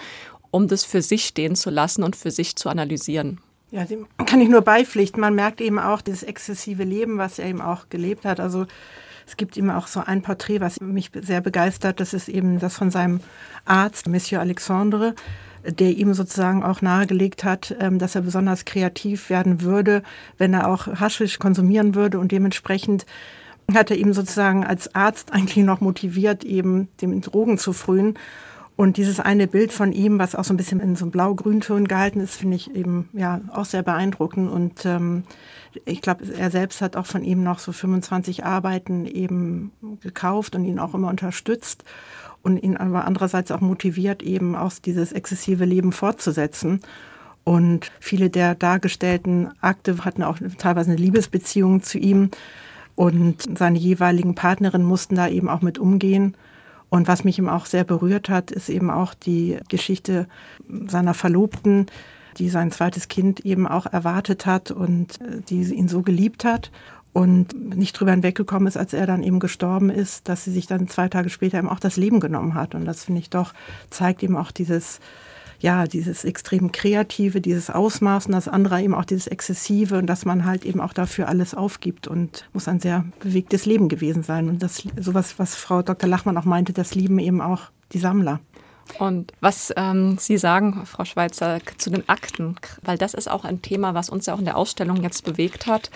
um 0.53 0.67
das 0.67 0.85
für 0.85 1.01
sich 1.01 1.25
stehen 1.25 1.55
zu 1.55 1.71
lassen 1.71 2.03
und 2.03 2.15
für 2.15 2.29
sich 2.29 2.55
zu 2.55 2.69
analysieren. 2.69 3.39
Ja, 3.71 3.85
dem 3.85 4.05
kann 4.23 4.39
ich 4.39 4.49
nur 4.49 4.61
beipflichten. 4.61 5.19
Man 5.19 5.33
merkt 5.33 5.61
eben 5.61 5.79
auch 5.79 6.01
das 6.01 6.21
exzessive 6.21 6.83
Leben, 6.83 7.17
was 7.17 7.39
er 7.39 7.47
eben 7.47 7.59
auch 7.59 7.89
gelebt 7.89 8.23
hat. 8.23 8.39
Also 8.39 8.67
es 9.25 9.35
gibt 9.35 9.57
ihm 9.57 9.71
auch 9.71 9.87
so 9.87 10.01
ein 10.01 10.21
Porträt, 10.21 10.61
was 10.61 10.79
mich 10.79 11.09
sehr 11.21 11.41
begeistert. 11.41 11.99
Das 11.99 12.13
ist 12.13 12.29
eben 12.29 12.59
das 12.59 12.75
von 12.75 12.91
seinem 12.91 13.21
Arzt, 13.65 14.07
Monsieur 14.07 14.41
Alexandre, 14.41 15.15
der 15.65 15.97
ihm 15.97 16.13
sozusagen 16.13 16.61
auch 16.61 16.83
nahegelegt 16.83 17.43
hat, 17.43 17.75
ähm, 17.79 17.97
dass 17.97 18.13
er 18.13 18.21
besonders 18.21 18.63
kreativ 18.63 19.31
werden 19.31 19.61
würde, 19.61 20.03
wenn 20.37 20.53
er 20.53 20.69
auch 20.69 20.85
Haschisch 20.85 21.39
konsumieren 21.39 21.95
würde 21.95 22.19
und 22.19 22.31
dementsprechend 22.31 23.07
hat 23.73 23.89
er 23.89 23.97
ihm 23.97 24.13
sozusagen 24.13 24.63
als 24.63 24.93
Arzt 24.93 25.31
eigentlich 25.33 25.65
noch 25.65 25.81
motiviert, 25.81 26.43
eben 26.43 26.89
dem 27.01 27.19
Drogen 27.21 27.57
zu 27.57 27.73
frühen. 27.73 28.19
Und 28.75 28.97
dieses 28.97 29.19
eine 29.19 29.47
Bild 29.47 29.71
von 29.71 29.91
ihm, 29.91 30.17
was 30.17 30.33
auch 30.33 30.43
so 30.43 30.53
ein 30.53 30.57
bisschen 30.57 30.79
in 30.79 30.95
so 30.95 31.05
einem 31.05 31.11
blau-grünton 31.11 31.87
gehalten 31.87 32.19
ist, 32.19 32.35
finde 32.35 32.55
ich 32.55 32.75
eben 32.75 33.09
ja 33.13 33.41
auch 33.51 33.65
sehr 33.65 33.83
beeindruckend. 33.83 34.49
Und 34.49 34.85
ähm, 34.85 35.23
ich 35.85 36.01
glaube, 36.01 36.25
er 36.35 36.49
selbst 36.49 36.81
hat 36.81 36.95
auch 36.95 37.05
von 37.05 37.23
ihm 37.23 37.43
noch 37.43 37.59
so 37.59 37.71
25 37.71 38.45
Arbeiten 38.45 39.05
eben 39.05 39.71
gekauft 40.01 40.55
und 40.55 40.65
ihn 40.65 40.79
auch 40.79 40.95
immer 40.95 41.09
unterstützt 41.09 41.83
und 42.41 42.57
ihn 42.57 42.75
aber 42.75 43.05
andererseits 43.05 43.51
auch 43.51 43.61
motiviert, 43.61 44.23
eben 44.23 44.55
auch 44.55 44.73
dieses 44.83 45.11
exzessive 45.11 45.65
Leben 45.65 45.91
fortzusetzen. 45.91 46.81
Und 47.43 47.91
viele 47.99 48.29
der 48.29 48.55
dargestellten 48.55 49.51
Akte 49.61 50.03
hatten 50.03 50.23
auch 50.23 50.39
teilweise 50.57 50.91
eine 50.91 50.99
Liebesbeziehung 50.99 51.83
zu 51.83 51.99
ihm. 51.99 52.31
Und 52.95 53.57
seine 53.57 53.77
jeweiligen 53.77 54.33
Partnerinnen 54.33 54.87
mussten 54.87 55.15
da 55.15 55.27
eben 55.27 55.49
auch 55.49 55.61
mit 55.61 55.77
umgehen. 55.77 56.35
Und 56.93 57.07
was 57.07 57.23
mich 57.23 57.39
ihm 57.39 57.49
auch 57.49 57.65
sehr 57.65 57.83
berührt 57.83 58.29
hat, 58.29 58.51
ist 58.51 58.69
eben 58.69 58.91
auch 58.91 59.15
die 59.15 59.57
Geschichte 59.67 60.27
seiner 60.85 61.15
Verlobten, 61.15 61.87
die 62.37 62.49
sein 62.49 62.71
zweites 62.71 63.07
Kind 63.07 63.39
eben 63.39 63.67
auch 63.67 63.87
erwartet 63.87 64.45
hat 64.45 64.69
und 64.69 65.19
äh, 65.19 65.41
die 65.49 65.63
ihn 65.73 65.87
so 65.87 66.03
geliebt 66.03 66.45
hat 66.45 66.69
und 67.11 67.75
nicht 67.75 67.93
drüber 67.93 68.11
hinweggekommen 68.11 68.67
ist, 68.67 68.77
als 68.77 68.93
er 68.93 69.07
dann 69.07 69.23
eben 69.23 69.39
gestorben 69.39 69.89
ist, 69.89 70.29
dass 70.29 70.43
sie 70.43 70.51
sich 70.51 70.67
dann 70.67 70.87
zwei 70.87 71.09
Tage 71.09 71.31
später 71.31 71.57
eben 71.57 71.67
auch 71.67 71.79
das 71.79 71.97
Leben 71.97 72.19
genommen 72.19 72.53
hat. 72.53 72.75
Und 72.75 72.85
das 72.85 73.05
finde 73.05 73.21
ich 73.21 73.31
doch, 73.31 73.55
zeigt 73.89 74.21
eben 74.21 74.37
auch 74.37 74.51
dieses, 74.51 74.99
ja, 75.63 75.87
dieses 75.87 76.25
extrem 76.25 76.73
Kreative, 76.73 77.39
dieses 77.39 77.69
Ausmaß 77.69 78.25
und 78.25 78.33
das 78.33 78.49
andere 78.49 78.81
eben 78.81 78.93
auch 78.93 79.05
dieses 79.05 79.27
Exzessive 79.27 79.97
und 79.97 80.07
dass 80.07 80.25
man 80.25 80.43
halt 80.43 80.65
eben 80.65 80.81
auch 80.81 80.91
dafür 80.91 81.29
alles 81.29 81.55
aufgibt 81.55 82.05
und 82.05 82.49
muss 82.51 82.67
ein 82.67 82.81
sehr 82.81 83.05
bewegtes 83.21 83.65
Leben 83.65 83.87
gewesen 83.87 84.23
sein. 84.23 84.49
Und 84.49 84.61
das, 84.61 84.83
sowas, 84.99 85.39
was 85.39 85.55
Frau 85.55 85.81
Dr. 85.81 86.09
Lachmann 86.09 86.37
auch 86.37 86.43
meinte, 86.43 86.73
das 86.73 86.95
lieben 86.95 87.17
eben 87.17 87.39
auch 87.39 87.61
die 87.93 87.99
Sammler. 87.99 88.41
Und 88.99 89.31
was 89.39 89.73
ähm, 89.77 90.17
Sie 90.19 90.37
sagen, 90.37 90.85
Frau 90.85 91.05
Schweizer, 91.05 91.59
zu 91.77 91.89
den 91.89 92.09
Akten, 92.09 92.57
weil 92.81 92.97
das 92.97 93.13
ist 93.13 93.31
auch 93.31 93.45
ein 93.45 93.61
Thema, 93.61 93.93
was 93.93 94.09
uns 94.09 94.25
ja 94.25 94.33
auch 94.33 94.39
in 94.39 94.45
der 94.45 94.57
Ausstellung 94.57 95.01
jetzt 95.01 95.23
bewegt 95.23 95.65
hat, 95.65 95.89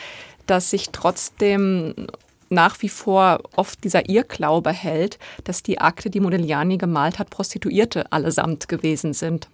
dass 0.45 0.69
sich 0.69 0.91
trotzdem 0.93 2.07
nach 2.47 2.81
wie 2.81 2.88
vor 2.88 3.41
oft 3.57 3.83
dieser 3.83 4.07
Irrglaube 4.07 4.71
hält, 4.71 5.19
dass 5.43 5.62
die 5.62 5.79
Akte, 5.81 6.09
die 6.09 6.21
Modigliani 6.21 6.77
gemalt 6.77 7.19
hat, 7.19 7.29
Prostituierte 7.29 8.13
allesamt 8.13 8.69
gewesen 8.69 9.12
sind. 9.12 9.50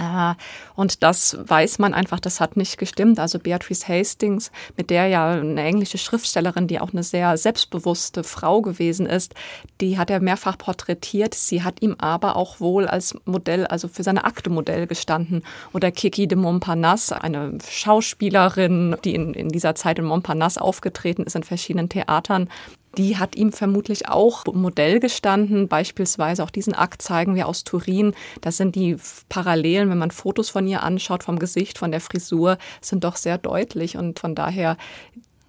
Ah, 0.00 0.36
und 0.76 1.02
das 1.02 1.36
weiß 1.38 1.78
man 1.78 1.92
einfach, 1.92 2.20
das 2.20 2.40
hat 2.40 2.56
nicht 2.56 2.78
gestimmt. 2.78 3.18
Also 3.18 3.38
Beatrice 3.38 3.86
Hastings, 3.86 4.50
mit 4.78 4.88
der 4.88 5.08
ja 5.08 5.32
eine 5.32 5.62
englische 5.62 5.98
Schriftstellerin, 5.98 6.68
die 6.68 6.80
auch 6.80 6.94
eine 6.94 7.02
sehr 7.02 7.36
selbstbewusste 7.36 8.24
Frau 8.24 8.62
gewesen 8.62 9.04
ist, 9.04 9.34
die 9.82 9.98
hat 9.98 10.08
er 10.08 10.20
mehrfach 10.20 10.56
porträtiert. 10.56 11.34
Sie 11.34 11.62
hat 11.62 11.82
ihm 11.82 11.96
aber 11.98 12.36
auch 12.36 12.60
wohl 12.60 12.88
als 12.88 13.14
Modell, 13.26 13.66
also 13.66 13.88
für 13.88 14.02
seine 14.02 14.24
Akte-Modell 14.24 14.86
gestanden. 14.86 15.42
Oder 15.74 15.90
Kiki 15.90 16.26
de 16.26 16.38
Montparnasse, 16.38 17.22
eine 17.22 17.58
Schauspielerin, 17.68 18.96
die 19.04 19.14
in, 19.14 19.34
in 19.34 19.50
dieser 19.50 19.74
Zeit 19.74 19.98
in 19.98 20.06
Montparnasse 20.06 20.62
aufgetreten 20.62 21.24
ist 21.24 21.36
in 21.36 21.42
verschiedenen 21.42 21.90
Theatern 21.90 22.48
die 22.96 23.18
hat 23.18 23.36
ihm 23.36 23.52
vermutlich 23.52 24.08
auch 24.08 24.44
Modell 24.46 25.00
gestanden. 25.00 25.68
Beispielsweise 25.68 26.42
auch 26.42 26.50
diesen 26.50 26.74
Akt 26.74 27.02
zeigen 27.02 27.34
wir 27.34 27.46
aus 27.46 27.64
Turin. 27.64 28.14
Das 28.40 28.56
sind 28.56 28.74
die 28.74 28.96
Parallelen, 29.28 29.90
wenn 29.90 29.98
man 29.98 30.10
Fotos 30.10 30.50
von 30.50 30.66
ihr 30.66 30.82
anschaut, 30.82 31.22
vom 31.22 31.38
Gesicht, 31.38 31.78
von 31.78 31.90
der 31.90 32.00
Frisur, 32.00 32.58
sind 32.80 33.04
doch 33.04 33.16
sehr 33.16 33.38
deutlich. 33.38 33.96
Und 33.96 34.18
von 34.18 34.34
daher 34.34 34.76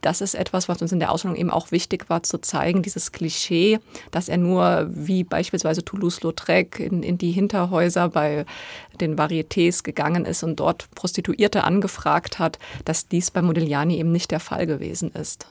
das 0.02 0.20
ist 0.20 0.34
etwas, 0.34 0.68
was 0.68 0.82
uns 0.82 0.92
in 0.92 1.00
der 1.00 1.12
Ausstellung 1.12 1.38
eben 1.38 1.52
auch 1.52 1.72
wichtig 1.72 2.10
war, 2.10 2.24
zu 2.24 2.40
zeigen, 2.40 2.82
dieses 2.82 3.12
Klischee, 3.12 3.80
dass 4.10 4.30
er 4.30 4.38
nur 4.38 4.88
wie 4.90 5.24
beispielsweise 5.24 5.86
Toulouse-Lautrec 5.86 6.80
in, 6.80 7.04
in 7.04 7.18
die 7.18 7.32
Hinterhäuser 7.32 8.10
bei 8.10 8.46
den 9.00 9.16
Varietés 9.16 9.84
gegangen 9.84 10.26
ist 10.26 10.44
und 10.44 10.60
dort 10.60 10.90
Prostituierte 10.96 11.64
angefragt 11.64 12.40
hat, 12.40 12.58
dass 12.84 13.08
dies 13.08 13.32
bei 13.32 13.42
Modigliani 13.42 13.98
eben 13.98 14.12
nicht 14.12 14.32
der 14.32 14.40
Fall 14.40 14.66
gewesen 14.66 15.12
ist. 15.12 15.46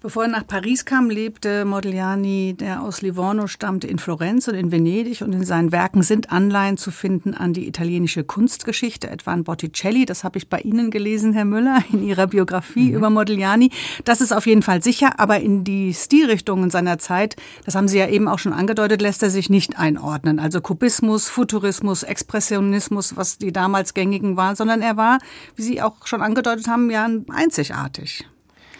Bevor 0.00 0.22
er 0.22 0.28
nach 0.28 0.46
Paris 0.46 0.84
kam, 0.84 1.10
lebte 1.10 1.64
Modigliani, 1.64 2.54
der 2.56 2.82
aus 2.82 3.02
Livorno 3.02 3.48
stammte, 3.48 3.88
in 3.88 3.98
Florenz 3.98 4.46
und 4.46 4.54
in 4.54 4.70
Venedig 4.70 5.22
und 5.22 5.32
in 5.32 5.44
seinen 5.44 5.72
Werken 5.72 6.04
sind 6.04 6.30
Anleihen 6.30 6.76
zu 6.76 6.92
finden 6.92 7.34
an 7.34 7.52
die 7.52 7.66
italienische 7.66 8.22
Kunstgeschichte, 8.22 9.10
etwa 9.10 9.32
an 9.32 9.42
Botticelli. 9.42 10.06
Das 10.06 10.22
habe 10.22 10.38
ich 10.38 10.48
bei 10.48 10.60
Ihnen 10.60 10.92
gelesen, 10.92 11.32
Herr 11.32 11.44
Müller, 11.44 11.82
in 11.92 12.04
Ihrer 12.04 12.28
Biografie 12.28 12.90
mhm. 12.90 12.94
über 12.96 13.10
Modigliani. 13.10 13.72
Das 14.04 14.20
ist 14.20 14.30
auf 14.30 14.46
jeden 14.46 14.62
Fall 14.62 14.84
sicher, 14.84 15.18
aber 15.18 15.40
in 15.40 15.64
die 15.64 15.92
Stilrichtungen 15.92 16.70
seiner 16.70 16.98
Zeit, 16.98 17.34
das 17.64 17.74
haben 17.74 17.88
Sie 17.88 17.98
ja 17.98 18.08
eben 18.08 18.28
auch 18.28 18.38
schon 18.38 18.52
angedeutet, 18.52 19.02
lässt 19.02 19.24
er 19.24 19.30
sich 19.30 19.50
nicht 19.50 19.80
einordnen. 19.80 20.38
Also 20.38 20.60
Kubismus, 20.60 21.28
Futurismus, 21.28 22.04
Expressionismus, 22.04 23.16
was 23.16 23.38
die 23.38 23.50
damals 23.50 23.94
gängigen 23.94 24.36
waren, 24.36 24.54
sondern 24.54 24.80
er 24.80 24.96
war, 24.96 25.18
wie 25.56 25.62
Sie 25.62 25.82
auch 25.82 26.06
schon 26.06 26.22
angedeutet 26.22 26.68
haben, 26.68 26.88
ja 26.88 27.08
einzigartig 27.30 28.28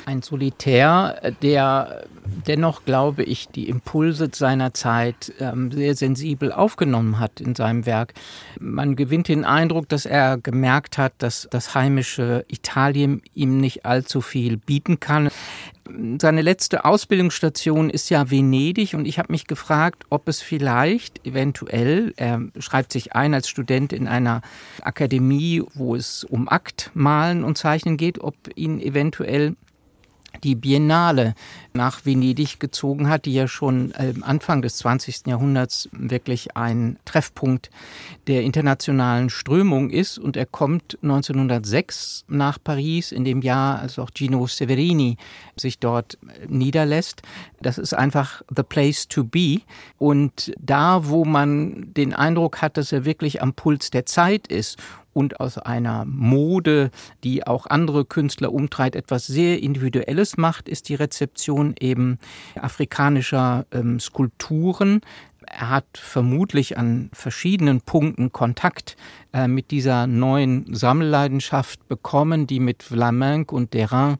ein 0.09 0.23
Solitär, 0.23 1.35
der 1.43 2.07
dennoch, 2.47 2.87
glaube 2.87 3.23
ich, 3.25 3.49
die 3.49 3.69
Impulse 3.69 4.31
seiner 4.33 4.73
Zeit 4.73 5.35
ähm, 5.39 5.71
sehr 5.71 5.95
sensibel 5.95 6.51
aufgenommen 6.51 7.21
hat 7.21 7.43
in 7.43 7.55
seinem 7.55 7.85
Werk. 7.85 8.15
Man 8.59 8.97
gewinnt 8.97 9.29
den 9.29 9.45
Eindruck, 9.45 9.87
dass 9.91 10.07
er 10.07 10.39
gemerkt 10.39 10.97
hat, 10.97 11.13
dass 11.19 11.47
das 11.51 11.75
heimische 11.75 12.47
Italien 12.49 13.21
ihm 13.35 13.59
nicht 13.61 13.85
allzu 13.85 14.23
viel 14.23 14.57
bieten 14.57 14.99
kann. 14.99 15.29
Seine 16.21 16.43
letzte 16.43 16.85
Ausbildungsstation 16.87 17.91
ist 17.91 18.09
ja 18.09 18.31
Venedig 18.31 18.95
und 18.95 19.07
ich 19.07 19.19
habe 19.19 19.33
mich 19.33 19.47
gefragt, 19.47 20.05
ob 20.11 20.29
es 20.29 20.41
vielleicht 20.41 21.27
eventuell, 21.27 22.13
er 22.17 22.43
schreibt 22.59 22.93
sich 22.93 23.15
ein 23.15 23.35
als 23.35 23.49
Student 23.49 23.93
in 23.93 24.07
einer 24.07 24.43
Akademie, 24.83 25.63
wo 25.75 25.95
es 25.95 26.25
um 26.25 26.49
Aktmalen 26.49 27.45
und 27.45 27.59
Zeichnen 27.59 27.97
geht, 27.97 28.21
ob 28.21 28.37
ihn 28.55 28.81
eventuell 28.81 29.55
die 30.45 30.55
Biennale 30.55 31.35
nach 31.73 32.05
Venedig 32.05 32.59
gezogen 32.59 33.09
hat, 33.09 33.25
die 33.25 33.35
ja 33.35 33.49
schon 33.49 33.93
ähm, 33.99 34.23
Anfang 34.23 34.63
des 34.63 34.77
20. 34.79 35.27
Jahrhunderts 35.27 35.89
wirklich 35.93 36.57
ein 36.57 36.99
Treffpunkt 37.05 37.71
der 38.27 38.43
internationalen 38.43 39.31
Strömung 39.31 39.91
ist. 39.91 40.19
Und 40.19 40.37
er 40.37 40.47
kommt 40.47 40.99
1906 41.03 42.25
nach 42.29 42.59
Paris, 42.63 43.13
in 43.13 43.25
dem 43.25 43.43
Jahr, 43.43 43.81
als 43.81 43.99
auch 43.99 44.11
Gino 44.15 44.47
Severini 44.47 45.17
sich 45.57 45.79
dort 45.79 46.19
äh, 46.23 46.47
niederlässt. 46.49 47.23
Das 47.61 47.79
ist 47.79 47.95
einfach 47.95 48.43
the 48.55 48.63
place 48.63 49.09
to 49.09 49.25
be. 49.25 49.61
Und 49.99 50.53
da, 50.59 51.09
wo 51.09 51.25
man 51.25 51.93
den 51.95 52.15
Eindruck 52.15 52.63
hat, 52.63 52.77
dass 52.77 52.93
er 52.93 53.05
wirklich 53.05 53.43
am 53.43 53.55
Puls 53.55 53.91
der 53.91 54.07
Zeit 54.07 54.47
ist 54.47 54.79
und 55.19 55.41
aus 55.41 55.59
einer 55.59 56.05
Mode, 56.05 56.93
die 57.25 57.45
auch 57.45 57.67
andere 57.67 58.05
Künstler 58.05 58.53
umtreibt, 58.53 58.95
etwas 58.95 59.27
sehr 59.27 59.61
Individuelles 59.61 60.37
macht, 60.37 60.69
ist 60.69 60.89
die 60.89 60.95
Rezeption 60.95 61.75
eben 61.81 62.21
afrikanischer 62.55 63.67
ähm, 63.73 63.99
Skulpturen. 63.99 65.01
Er 65.45 65.71
hat 65.71 65.87
vermutlich 65.95 66.79
an 66.79 67.11
verschiedenen 67.13 67.81
Punkten 67.81 68.31
Kontakt 68.31 68.97
äh, 69.33 69.49
mit 69.49 69.73
dieser 69.73 70.07
neuen 70.07 70.73
Sammelleidenschaft 70.73 71.89
bekommen, 71.89 72.47
die 72.47 72.61
mit 72.61 72.85
Vlaminck 72.85 73.51
und 73.51 73.75
Derain 73.75 74.19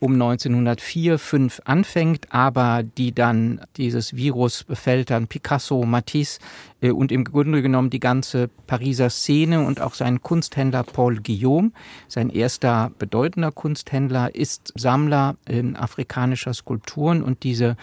um 0.00 0.14
1904, 0.14 1.16
5 1.16 1.60
anfängt, 1.64 2.26
aber 2.32 2.82
die 2.82 3.14
dann 3.14 3.60
dieses 3.76 4.16
Virus 4.16 4.64
befällt 4.64 5.10
dann 5.10 5.28
Picasso, 5.28 5.84
Matisse 5.84 6.40
und 6.90 7.12
im 7.12 7.24
Grunde 7.24 7.62
genommen 7.62 7.90
die 7.90 8.00
ganze 8.00 8.48
Pariser 8.66 9.10
Szene 9.10 9.64
und 9.64 9.80
auch 9.80 9.94
sein 9.94 10.22
Kunsthändler 10.22 10.82
Paul 10.82 11.20
Guillaume. 11.20 11.70
Sein 12.08 12.30
erster 12.30 12.90
bedeutender 12.98 13.52
Kunsthändler 13.52 14.34
ist 14.34 14.72
Sammler 14.76 15.36
afrikanischer 15.74 16.54
Skulpturen 16.54 17.22
und 17.22 17.44
diese 17.44 17.76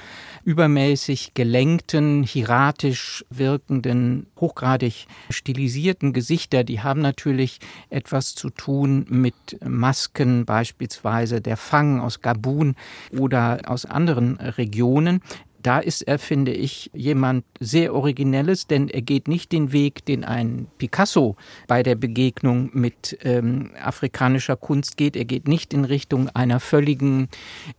übermäßig 0.44 1.34
gelenkten, 1.34 2.24
hieratisch 2.24 3.24
wirkenden, 3.30 4.28
hochgradig 4.40 5.08
stilisierten 5.30 6.14
Gesichter, 6.14 6.64
die 6.64 6.82
haben 6.82 7.02
natürlich 7.02 7.60
etwas 7.90 8.36
zu 8.36 8.50
tun 8.50 9.06
mit 9.10 9.36
Masken, 9.64 10.46
beispielsweise 10.46 11.42
der 11.42 11.58
Fang 11.58 12.00
aus 12.00 12.22
Gabun 12.22 12.76
oder 13.18 13.60
aus 13.66 13.86
anderen 13.86 14.38
Regionen 14.38 15.22
da 15.62 15.80
ist 15.80 16.02
er, 16.04 16.20
finde 16.20 16.54
ich, 16.54 16.90
jemand 16.94 17.44
sehr 17.60 17.94
Originelles, 17.94 18.68
denn 18.68 18.88
er 18.88 19.02
geht 19.02 19.28
nicht 19.28 19.52
den 19.52 19.72
Weg, 19.72 20.06
den 20.06 20.24
ein 20.24 20.68
Picasso 20.78 21.36
bei 21.68 21.84
der 21.84 21.96
Begegnung 21.96 22.70
mit 22.74 23.18
ähm, 23.24 23.72
afrikanischer 23.82 24.56
Kunst 24.56 24.98
geht. 24.98 25.16
Er 25.16 25.26
geht 25.26 25.48
nicht 25.48 25.74
in 25.74 25.86
Richtung 25.86 26.30
einer 26.30 26.60
völligen 26.60 27.30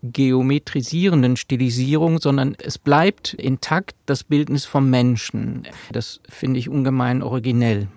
geometrisierenden 0.02 1.36
Stilisierung, 1.36 2.20
sondern 2.20 2.56
es 2.62 2.78
bleibt 2.78 3.34
intakt 3.34 3.96
das 4.06 4.24
Bildnis 4.24 4.64
vom 4.64 4.90
Menschen. 4.90 5.66
Das 5.92 6.20
finde 6.28 6.58
ich 6.58 6.68
ungemein 6.68 7.22
originell. 7.22 7.88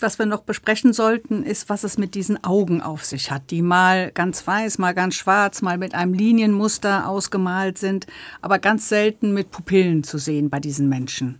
Was 0.00 0.18
wir 0.18 0.24
noch 0.26 0.40
besprechen 0.40 0.92
sollten, 0.94 1.42
ist, 1.42 1.68
was 1.68 1.84
es 1.84 1.98
mit 1.98 2.14
diesen 2.14 2.42
Augen 2.42 2.80
auf 2.80 3.04
sich 3.04 3.30
hat, 3.30 3.50
die 3.50 3.60
mal 3.60 4.10
ganz 4.12 4.46
weiß, 4.46 4.78
mal 4.78 4.94
ganz 4.94 5.14
schwarz, 5.14 5.60
mal 5.60 5.76
mit 5.76 5.94
einem 5.94 6.14
Linienmuster 6.14 7.06
ausgemalt 7.06 7.76
sind, 7.76 8.06
aber 8.40 8.58
ganz 8.58 8.88
selten 8.88 9.34
mit 9.34 9.50
Pupillen 9.50 10.02
zu 10.02 10.16
sehen 10.16 10.48
bei 10.48 10.58
diesen 10.58 10.88
Menschen. 10.88 11.38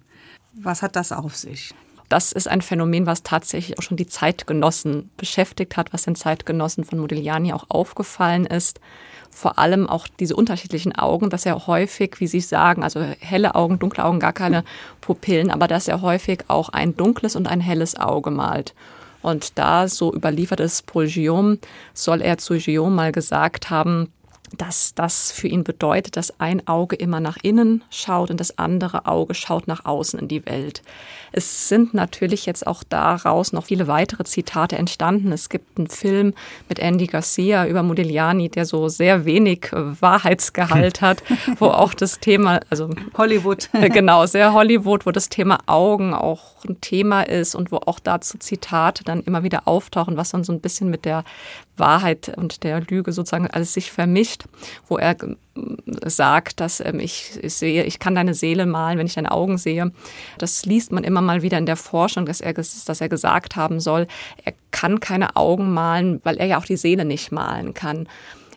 Was 0.52 0.82
hat 0.82 0.94
das 0.94 1.10
auf 1.10 1.36
sich? 1.36 1.74
Das 2.10 2.32
ist 2.32 2.48
ein 2.48 2.60
Phänomen, 2.60 3.06
was 3.06 3.22
tatsächlich 3.22 3.78
auch 3.78 3.82
schon 3.82 3.96
die 3.96 4.08
Zeitgenossen 4.08 5.10
beschäftigt 5.16 5.76
hat, 5.76 5.92
was 5.92 6.02
den 6.02 6.16
Zeitgenossen 6.16 6.84
von 6.84 6.98
Modigliani 6.98 7.52
auch 7.52 7.66
aufgefallen 7.68 8.44
ist 8.46 8.80
vor 9.30 9.58
allem 9.58 9.88
auch 9.88 10.06
diese 10.18 10.36
unterschiedlichen 10.36 10.94
Augen, 10.94 11.30
dass 11.30 11.46
er 11.46 11.66
häufig, 11.66 12.16
wie 12.18 12.26
Sie 12.26 12.40
sagen, 12.40 12.82
also 12.82 13.00
helle 13.00 13.54
Augen, 13.54 13.78
dunkle 13.78 14.04
Augen, 14.04 14.20
gar 14.20 14.32
keine 14.32 14.64
Pupillen, 15.00 15.50
aber 15.50 15.68
dass 15.68 15.88
er 15.88 16.02
häufig 16.02 16.44
auch 16.48 16.68
ein 16.68 16.96
dunkles 16.96 17.36
und 17.36 17.46
ein 17.48 17.60
helles 17.60 17.98
Auge 17.98 18.30
malt. 18.30 18.74
Und 19.22 19.58
da, 19.58 19.86
so 19.88 20.14
überliefert 20.14 20.60
es 20.60 20.82
Paul 20.82 21.06
Guillaume, 21.06 21.58
soll 21.94 22.22
er 22.22 22.38
zu 22.38 22.58
Guillaume 22.58 22.94
mal 22.94 23.12
gesagt 23.12 23.70
haben, 23.70 24.12
dass 24.56 24.94
das 24.94 25.32
für 25.32 25.48
ihn 25.48 25.64
bedeutet, 25.64 26.16
dass 26.16 26.38
ein 26.40 26.66
Auge 26.66 26.96
immer 26.96 27.20
nach 27.20 27.36
innen 27.42 27.84
schaut 27.90 28.30
und 28.30 28.40
das 28.40 28.58
andere 28.58 29.06
Auge 29.06 29.34
schaut 29.34 29.68
nach 29.68 29.84
außen 29.84 30.18
in 30.18 30.28
die 30.28 30.44
Welt. 30.46 30.82
Es 31.32 31.68
sind 31.68 31.94
natürlich 31.94 32.46
jetzt 32.46 32.66
auch 32.66 32.82
daraus 32.82 33.52
noch 33.52 33.66
viele 33.66 33.86
weitere 33.86 34.24
Zitate 34.24 34.76
entstanden. 34.76 35.30
Es 35.32 35.48
gibt 35.48 35.78
einen 35.78 35.86
Film 35.86 36.34
mit 36.68 36.80
Andy 36.80 37.06
Garcia 37.06 37.66
über 37.66 37.82
Modigliani, 37.82 38.48
der 38.48 38.64
so 38.64 38.88
sehr 38.88 39.24
wenig 39.24 39.70
Wahrheitsgehalt 39.72 41.00
hat, 41.00 41.22
wo 41.58 41.66
auch 41.68 41.94
das 41.94 42.18
Thema, 42.18 42.60
also 42.68 42.90
Hollywood. 43.16 43.70
genau, 43.72 44.26
sehr 44.26 44.52
Hollywood, 44.52 45.06
wo 45.06 45.12
das 45.12 45.28
Thema 45.28 45.58
Augen 45.66 46.14
auch 46.14 46.64
ein 46.64 46.80
Thema 46.80 47.22
ist 47.22 47.54
und 47.54 47.70
wo 47.70 47.76
auch 47.76 48.00
dazu 48.00 48.38
Zitate 48.38 49.04
dann 49.04 49.22
immer 49.22 49.44
wieder 49.44 49.68
auftauchen, 49.68 50.16
was 50.16 50.30
dann 50.30 50.42
so 50.42 50.52
ein 50.52 50.60
bisschen 50.60 50.90
mit 50.90 51.04
der 51.04 51.24
Wahrheit 51.80 52.32
und 52.36 52.62
der 52.62 52.80
Lüge 52.82 53.12
sozusagen 53.12 53.48
alles 53.48 53.74
sich 53.74 53.90
vermischt, 53.90 54.44
wo 54.86 54.98
er 54.98 55.16
äh, 55.20 55.30
sagt, 56.06 56.60
dass 56.60 56.80
ähm, 56.80 57.00
ich, 57.00 57.38
ich, 57.42 57.54
sehe, 57.54 57.84
ich 57.84 57.98
kann 57.98 58.14
deine 58.14 58.34
Seele 58.34 58.66
malen, 58.66 58.98
wenn 58.98 59.06
ich 59.06 59.14
deine 59.14 59.32
Augen 59.32 59.58
sehe. 59.58 59.90
Das 60.38 60.64
liest 60.64 60.92
man 60.92 61.02
immer 61.02 61.20
mal 61.20 61.42
wieder 61.42 61.58
in 61.58 61.66
der 61.66 61.76
Forschung, 61.76 62.26
dass 62.26 62.40
er, 62.40 62.52
dass 62.52 63.00
er 63.00 63.08
gesagt 63.08 63.56
haben 63.56 63.80
soll, 63.80 64.06
er 64.44 64.52
kann 64.70 65.00
keine 65.00 65.34
Augen 65.36 65.72
malen, 65.72 66.20
weil 66.22 66.36
er 66.36 66.46
ja 66.46 66.58
auch 66.58 66.66
die 66.66 66.76
Seele 66.76 67.04
nicht 67.04 67.32
malen 67.32 67.74
kann. 67.74 68.08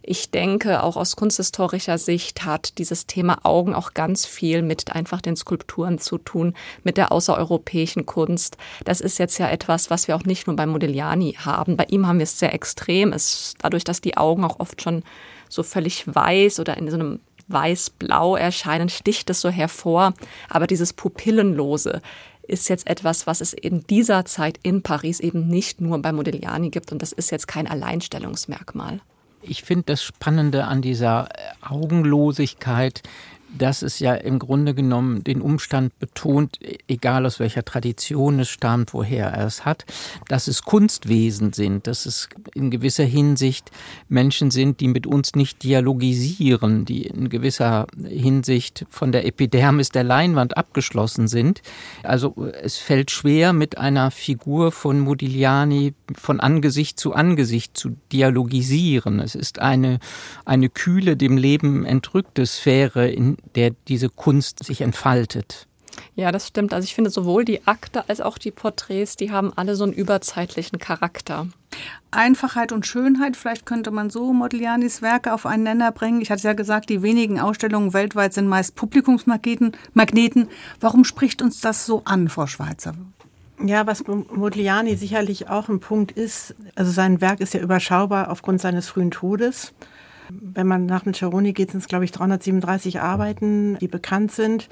Ich 0.06 0.32
denke, 0.32 0.84
auch 0.84 0.98
aus 0.98 1.16
kunsthistorischer 1.16 1.98
Sicht 1.98 2.44
hat 2.44 2.78
dieses 2.78 3.08
Thema 3.08 3.46
Augen 3.46 3.74
auch 3.74 3.94
ganz 3.94 4.26
viel 4.26 4.62
mit 4.62 4.94
einfach 4.94 5.22
den 5.22 5.38
Skulpturen 5.38 5.98
zu 5.98 6.18
tun, 6.18 6.56
mit 6.84 6.98
der 6.98 7.14
außereuropäischen 7.14 8.06
Kunst. 8.06 8.58
Das 8.84 9.00
ist 9.00 9.18
jetzt 9.18 9.38
ja 9.38 9.50
etwas, 9.50 9.90
was 9.90 10.10
wir 10.10 10.18
auch 10.18 10.26
nicht 10.26 10.46
nur 10.46 10.58
bei 10.58 10.66
Modigliani 10.66 11.38
haben. 11.40 11.78
Bei 11.78 11.86
ihm 11.86 12.06
haben 12.06 12.20
wir 12.20 12.26
es 12.26 12.38
sehr 12.38 12.54
extrem. 12.54 13.14
Es, 13.14 13.54
dadurch, 13.60 13.86
dass 13.86 14.02
die 14.02 14.18
Augen 14.18 14.44
auch 14.44 14.60
oft 14.60 14.82
schon 14.82 15.04
so 15.48 15.64
völlig 15.64 16.04
weiß 16.14 16.60
oder 16.60 16.76
in 16.76 16.90
so 16.90 16.96
einem 16.96 17.22
weiß-blau 17.48 18.36
erscheinen, 18.36 18.90
sticht 18.90 19.30
es 19.30 19.40
so 19.40 19.50
hervor. 19.50 20.14
Aber 20.50 20.68
dieses 20.68 20.92
Pupillenlose, 20.92 22.02
ist 22.46 22.68
jetzt 22.68 22.88
etwas, 22.88 23.26
was 23.26 23.40
es 23.40 23.54
in 23.54 23.88
dieser 23.88 24.26
Zeit 24.26 24.60
in 24.64 24.82
Paris 24.82 25.22
eben 25.22 25.48
nicht 25.48 25.80
nur 25.80 26.02
bei 26.02 26.12
Modigliani 26.12 26.72
gibt 26.72 26.92
und 26.92 27.02
das 27.02 27.14
ist 27.14 27.32
jetzt 27.32 27.48
kein 27.48 27.68
Alleinstellungsmerkmal. 27.68 29.00
Ich 29.46 29.64
finde 29.64 29.84
das 29.88 30.04
Spannende 30.04 30.66
an 30.66 30.82
dieser 30.82 31.28
Augenlosigkeit, 31.62 33.04
dass 33.58 33.82
es 33.82 34.00
ja 34.00 34.14
im 34.16 34.40
Grunde 34.40 34.74
genommen 34.74 35.24
den 35.24 35.42
Umstand 35.42 35.98
betont, 36.00 36.60
egal 36.88 37.26
aus 37.26 37.40
welcher 37.40 37.64
Tradition 37.64 38.40
es 38.40 38.50
stammt, 38.50 38.94
woher 38.94 39.28
er 39.28 39.46
es 39.46 39.66
hat, 39.66 39.86
dass 40.28 40.48
es 40.48 40.64
Kunstwesen 40.64 41.54
sind, 41.54 41.88
dass 41.88 42.06
es 42.06 42.30
in 42.54 42.72
gewisser 42.72 43.04
Hinsicht 43.04 43.72
Menschen 44.10 44.52
sind, 44.52 44.80
die 44.80 44.88
mit 44.88 45.06
uns 45.06 45.36
nicht 45.36 45.64
dialogisieren, 45.64 46.86
die 46.86 47.04
in 47.04 47.30
gewisser 47.30 47.88
Hinsicht 48.04 48.86
von 48.90 49.12
der 49.12 49.26
Epidermis 49.26 49.90
der 49.90 50.04
Leinwand 50.04 50.58
abgeschlossen 50.58 51.28
sind. 51.28 51.62
Also 52.02 52.52
es 52.62 52.78
fällt 52.78 53.12
schwer, 53.12 53.54
mit 53.54 53.78
einer 53.78 54.12
Figur 54.12 54.72
von 54.72 55.00
Modigliani 55.00 55.94
von 56.16 56.40
Angesicht 56.40 57.00
zu 57.00 57.14
Angesicht 57.14 57.78
zu 57.78 57.96
dialogisieren. 58.12 59.20
Es 59.20 59.36
ist 59.36 59.60
eine, 59.60 60.00
eine 60.46 60.70
kühle, 60.70 61.18
dem 61.18 61.38
Leben 61.38 61.86
entrückte 61.86 62.46
Sphäre, 62.46 63.10
in 63.10 63.38
der 63.56 63.72
diese 63.88 64.10
Kunst 64.10 64.64
sich 64.64 64.82
entfaltet. 64.82 65.68
Ja, 66.16 66.32
das 66.32 66.48
stimmt. 66.48 66.74
Also 66.74 66.86
ich 66.86 66.96
finde 66.96 67.10
sowohl 67.10 67.46
die 67.46 67.66
Akte 67.68 68.08
als 68.10 68.22
auch 68.22 68.38
die 68.38 68.52
Porträts, 68.52 69.16
die 69.16 69.32
haben 69.32 69.54
alle 69.56 69.76
so 69.76 69.84
einen 69.84 69.94
überzeitlichen 69.94 70.80
Charakter. 70.80 71.48
Einfachheit 72.12 72.72
und 72.72 72.86
Schönheit, 72.86 73.36
vielleicht 73.36 73.66
könnte 73.66 73.90
man 73.90 74.10
so 74.10 74.34
Modiglianis 74.34 75.02
Werke 75.02 75.34
auf 75.34 75.46
einen 75.46 75.64
Nenner 75.64 75.92
bringen. 75.92 76.22
Ich 76.22 76.30
hatte 76.30 76.44
ja 76.44 76.54
gesagt, 76.54 76.90
die 76.90 77.02
wenigen 77.02 77.40
Ausstellungen 77.40 77.94
weltweit 77.94 78.34
sind 78.34 78.48
meist 78.48 78.76
Publikumsmagneten. 78.76 79.76
Magneten. 79.94 80.50
Warum 80.80 81.04
spricht 81.04 81.42
uns 81.42 81.62
das 81.62 81.86
so 81.86 82.04
an, 82.06 82.30
Frau 82.30 82.46
Schweizer? 82.46 82.94
Ja, 83.64 83.88
was 83.88 84.04
Modigliani 84.06 84.96
sicherlich 84.96 85.50
auch 85.50 85.70
ein 85.70 85.80
Punkt 85.80 86.12
ist, 86.12 86.56
also 86.76 86.92
sein 86.92 87.22
Werk 87.22 87.40
ist 87.40 87.54
ja 87.54 87.62
überschaubar 87.62 88.30
aufgrund 88.30 88.62
seines 88.62 88.90
frühen 88.90 89.12
Todes. 89.12 89.74
Wenn 90.42 90.68
man 90.68 90.86
nach 90.86 91.06
Micheroni 91.06 91.54
geht, 91.54 91.72
sind 91.72 91.82
es, 91.82 91.88
glaube 91.88 92.06
ich, 92.06 92.12
337 92.12 93.02
Arbeiten, 93.02 93.78
die 93.80 93.88
bekannt 93.88 94.32
sind. 94.32 94.70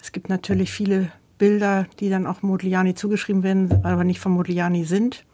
Es 0.00 0.12
gibt 0.12 0.28
natürlich 0.28 0.72
viele 0.72 1.10
Bilder, 1.38 1.86
die 2.00 2.10
dann 2.10 2.26
auch 2.26 2.42
Modigliani 2.42 2.94
zugeschrieben 2.94 3.42
werden, 3.42 3.84
aber 3.84 4.04
nicht 4.04 4.20
von 4.20 4.32
Modigliani 4.32 4.84
sind. 4.84 5.24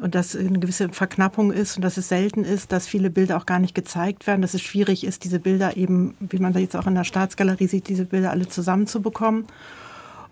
Und 0.00 0.14
dass 0.14 0.36
eine 0.36 0.58
gewisse 0.58 0.90
Verknappung 0.90 1.50
ist 1.50 1.76
und 1.76 1.82
dass 1.82 1.96
es 1.96 2.08
selten 2.08 2.44
ist, 2.44 2.72
dass 2.72 2.86
viele 2.86 3.10
Bilder 3.10 3.36
auch 3.36 3.46
gar 3.46 3.58
nicht 3.58 3.74
gezeigt 3.74 4.26
werden, 4.26 4.42
dass 4.42 4.54
es 4.54 4.60
schwierig 4.60 5.04
ist, 5.04 5.24
diese 5.24 5.40
Bilder 5.40 5.76
eben, 5.76 6.14
wie 6.20 6.38
man 6.38 6.52
da 6.52 6.60
jetzt 6.60 6.76
auch 6.76 6.86
in 6.86 6.94
der 6.94 7.04
Staatsgalerie 7.04 7.66
sieht, 7.66 7.88
diese 7.88 8.04
Bilder 8.04 8.30
alle 8.30 8.48
zusammenzubekommen. 8.48 9.46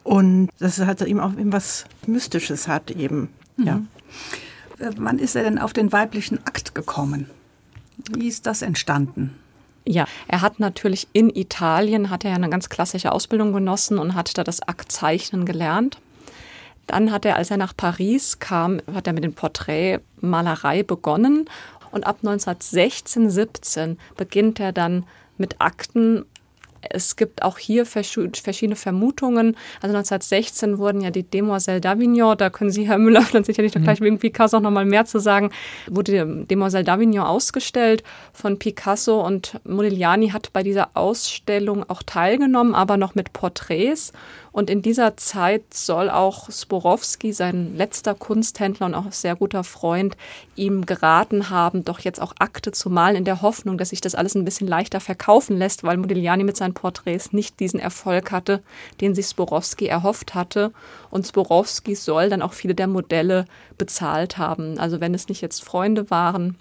Und 0.04 0.50
dass 0.58 0.78
es 0.78 0.86
halt 0.86 1.02
eben 1.02 1.20
auch 1.20 1.32
was 1.36 1.86
Mystisches 2.06 2.68
hat 2.68 2.90
eben. 2.90 3.28
Mhm. 3.56 3.66
Ja. 3.66 3.82
Wann 4.78 5.18
ist 5.18 5.34
er 5.34 5.42
denn 5.42 5.58
auf 5.58 5.72
den 5.72 5.90
weiblichen 5.90 6.38
Akt 6.46 6.74
gekommen? 6.74 7.30
Wie 8.12 8.28
ist 8.28 8.46
das 8.46 8.62
entstanden? 8.62 9.38
Ja, 9.88 10.06
er 10.26 10.40
hat 10.40 10.58
natürlich 10.58 11.06
in 11.12 11.30
Italien, 11.30 12.10
hat 12.10 12.24
er 12.24 12.34
eine 12.34 12.50
ganz 12.50 12.68
klassische 12.68 13.12
Ausbildung 13.12 13.52
genossen 13.52 13.98
und 13.98 14.14
hat 14.14 14.36
da 14.36 14.42
das 14.42 14.60
Aktzeichnen 14.62 15.46
gelernt. 15.46 15.98
Dann 16.88 17.12
hat 17.12 17.24
er, 17.24 17.36
als 17.36 17.50
er 17.50 17.56
nach 17.56 17.76
Paris 17.76 18.38
kam, 18.38 18.80
hat 18.92 19.06
er 19.06 19.12
mit 19.12 19.24
dem 19.24 19.34
Porträtmalerei 19.34 20.82
begonnen 20.82 21.48
und 21.92 22.06
ab 22.06 22.18
1916, 22.22 23.30
17 23.30 23.98
beginnt 24.16 24.60
er 24.60 24.72
dann 24.72 25.04
mit 25.38 25.60
Akten 25.60 26.24
es 26.90 27.16
gibt 27.16 27.42
auch 27.42 27.58
hier 27.58 27.86
verschiedene 27.86 28.76
Vermutungen. 28.76 29.56
Also 29.80 29.96
1916 29.96 30.78
wurden 30.78 31.00
ja 31.00 31.10
die 31.10 31.22
Demoiselle 31.22 31.80
d'Avignon, 31.80 32.34
da 32.36 32.50
können 32.50 32.70
Sie, 32.70 32.86
Herr 32.86 32.98
Müller, 32.98 33.24
dann 33.32 33.44
sicherlich 33.44 33.74
mhm. 33.74 33.84
gleich 33.84 34.00
wegen 34.00 34.18
Picasso 34.18 34.60
noch 34.60 34.70
mal 34.70 34.84
mehr 34.84 35.04
zu 35.04 35.18
sagen, 35.18 35.50
wurde 35.88 36.12
die 36.12 36.46
Demoiselle 36.46 36.84
d'Avignon 36.84 37.24
ausgestellt 37.24 38.02
von 38.32 38.58
Picasso 38.58 39.24
und 39.24 39.60
Modigliani 39.64 40.30
hat 40.30 40.52
bei 40.52 40.62
dieser 40.62 40.90
Ausstellung 40.94 41.88
auch 41.88 42.02
teilgenommen, 42.02 42.74
aber 42.74 42.96
noch 42.96 43.14
mit 43.14 43.32
Porträts. 43.32 44.12
Und 44.56 44.70
in 44.70 44.80
dieser 44.80 45.18
Zeit 45.18 45.74
soll 45.74 46.08
auch 46.08 46.50
Sporowski, 46.50 47.34
sein 47.34 47.76
letzter 47.76 48.14
Kunsthändler 48.14 48.86
und 48.86 48.94
auch 48.94 49.12
sehr 49.12 49.36
guter 49.36 49.64
Freund, 49.64 50.16
ihm 50.54 50.86
geraten 50.86 51.50
haben, 51.50 51.84
doch 51.84 51.98
jetzt 51.98 52.22
auch 52.22 52.32
Akte 52.38 52.72
zu 52.72 52.88
malen, 52.88 53.16
in 53.16 53.26
der 53.26 53.42
Hoffnung, 53.42 53.76
dass 53.76 53.90
sich 53.90 54.00
das 54.00 54.14
alles 54.14 54.34
ein 54.34 54.46
bisschen 54.46 54.66
leichter 54.66 54.98
verkaufen 54.98 55.58
lässt, 55.58 55.84
weil 55.84 55.98
Modigliani 55.98 56.42
mit 56.42 56.56
seinen 56.56 56.72
Porträts 56.72 57.34
nicht 57.34 57.60
diesen 57.60 57.78
Erfolg 57.78 58.32
hatte, 58.32 58.62
den 59.02 59.14
sich 59.14 59.26
Sporowski 59.26 59.88
erhofft 59.88 60.34
hatte. 60.34 60.72
Und 61.10 61.26
Sporowski 61.26 61.94
soll 61.94 62.30
dann 62.30 62.40
auch 62.40 62.54
viele 62.54 62.74
der 62.74 62.86
Modelle 62.86 63.44
bezahlt 63.76 64.38
haben. 64.38 64.78
Also 64.78 65.02
wenn 65.02 65.12
es 65.12 65.28
nicht 65.28 65.42
jetzt 65.42 65.62
Freunde 65.62 66.08
waren, 66.08 66.56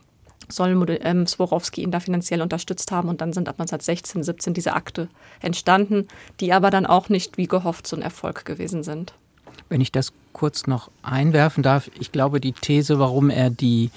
soll 0.50 1.00
ähm, 1.02 1.28
Swarovski 1.28 1.84
ihn 1.84 1.92
da 1.92 2.00
finanziell 2.00 2.42
unterstützt 2.42 2.92
haben 2.92 3.10
und 3.10 3.22
dann 3.22 3.34
sind 3.34 3.50
ab 3.50 3.56
1916, 3.60 4.24
17 4.24 4.54
diese 4.54 4.74
Akte 4.74 5.08
entstanden, 5.42 6.08
die 6.40 6.54
aber 6.54 6.70
dann 6.70 6.86
auch 6.86 7.10
nicht 7.10 7.38
wie 7.38 7.48
gehofft 7.48 7.88
so 7.88 7.96
ein 7.96 8.02
Erfolg 8.02 8.46
gewesen 8.46 8.84
sind. 8.84 9.14
Wenn 9.70 9.82
ich 9.82 9.92
das 9.92 10.14
kurz 10.34 10.68
noch 10.68 10.90
einwerfen 11.02 11.64
darf, 11.64 11.90
ich 12.00 12.12
glaube, 12.12 12.40
die 12.40 12.54
These, 12.54 13.00
warum 13.00 13.30
er 13.30 13.50
die 13.50 13.90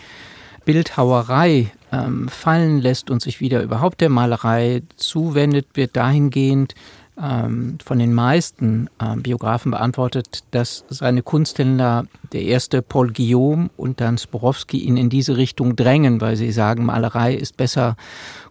Bildhauerei 0.64 1.72
ähm, 1.92 2.28
fallen 2.28 2.80
lässt 2.80 3.10
und 3.10 3.22
sich 3.22 3.40
wieder 3.40 3.62
überhaupt 3.62 4.00
der 4.00 4.10
Malerei 4.10 4.82
zuwendet, 4.96 5.66
wird 5.74 5.96
dahingehend 5.96 6.74
ähm, 7.20 7.78
von 7.84 7.98
den 7.98 8.14
meisten 8.14 8.88
äh, 8.98 9.16
Biografen 9.16 9.70
beantwortet, 9.70 10.44
dass 10.50 10.84
seine 10.88 11.22
Kunsthändler, 11.22 12.06
der 12.32 12.42
erste 12.42 12.82
Paul 12.82 13.12
Guillaume 13.12 13.70
und 13.76 14.00
dann 14.00 14.18
Sporowski, 14.18 14.78
ihn 14.78 14.96
in 14.96 15.10
diese 15.10 15.36
Richtung 15.36 15.76
drängen, 15.76 16.20
weil 16.20 16.36
sie 16.36 16.52
sagen, 16.52 16.84
Malerei 16.84 17.34
ist 17.34 17.56
besser 17.56 17.96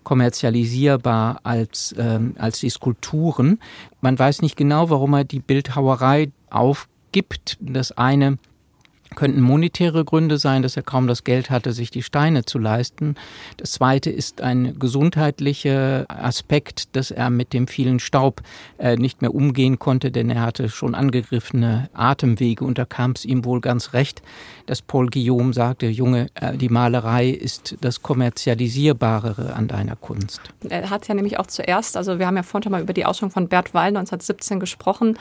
kommerzialisierbar 0.03 1.39
als, 1.43 1.93
ähm, 1.97 2.35
als 2.37 2.59
die 2.59 2.69
Skulpturen. 2.69 3.59
Man 4.01 4.17
weiß 4.17 4.41
nicht 4.41 4.55
genau, 4.55 4.89
warum 4.89 5.13
er 5.13 5.23
die 5.23 5.39
Bildhauerei 5.39 6.31
aufgibt. 6.49 7.57
Das 7.59 7.91
eine 7.91 8.37
könnten 9.15 9.41
monetäre 9.41 10.05
Gründe 10.05 10.37
sein, 10.37 10.61
dass 10.61 10.77
er 10.77 10.83
kaum 10.83 11.07
das 11.07 11.23
Geld 11.23 11.49
hatte, 11.49 11.73
sich 11.73 11.91
die 11.91 12.03
Steine 12.03 12.45
zu 12.45 12.59
leisten. 12.59 13.15
Das 13.57 13.71
zweite 13.71 14.09
ist 14.09 14.41
ein 14.41 14.77
gesundheitlicher 14.79 16.05
Aspekt, 16.09 16.95
dass 16.95 17.11
er 17.11 17.29
mit 17.29 17.53
dem 17.53 17.67
vielen 17.67 17.99
Staub 17.99 18.41
äh, 18.77 18.95
nicht 18.95 19.21
mehr 19.21 19.33
umgehen 19.33 19.79
konnte, 19.79 20.11
denn 20.11 20.29
er 20.29 20.41
hatte 20.41 20.69
schon 20.69 20.95
angegriffene 20.95 21.89
Atemwege 21.93 22.63
und 22.65 22.77
da 22.77 22.85
kam 22.85 23.11
es 23.11 23.25
ihm 23.25 23.45
wohl 23.45 23.61
ganz 23.61 23.93
recht, 23.93 24.21
dass 24.65 24.81
Paul 24.81 25.07
Guillaume 25.07 25.53
sagte, 25.53 25.87
Junge, 25.87 26.27
äh, 26.35 26.57
die 26.57 26.69
Malerei 26.69 27.29
ist 27.29 27.77
das 27.81 28.01
kommerzialisierbare 28.01 29.53
an 29.55 29.67
deiner 29.67 29.95
Kunst. 29.95 30.41
Er 30.69 30.89
hat 30.89 31.07
ja 31.07 31.15
nämlich 31.15 31.39
auch 31.39 31.47
zuerst, 31.47 31.97
also 31.97 32.19
wir 32.19 32.27
haben 32.27 32.35
ja 32.35 32.43
vorhin 32.43 32.63
schon 32.63 32.71
mal 32.71 32.81
über 32.81 32.93
die 32.93 33.05
Ausstellung 33.05 33.31
von 33.31 33.47
Bert 33.47 33.73
Weil 33.73 33.89
1917 33.89 34.59
gesprochen 34.59 35.17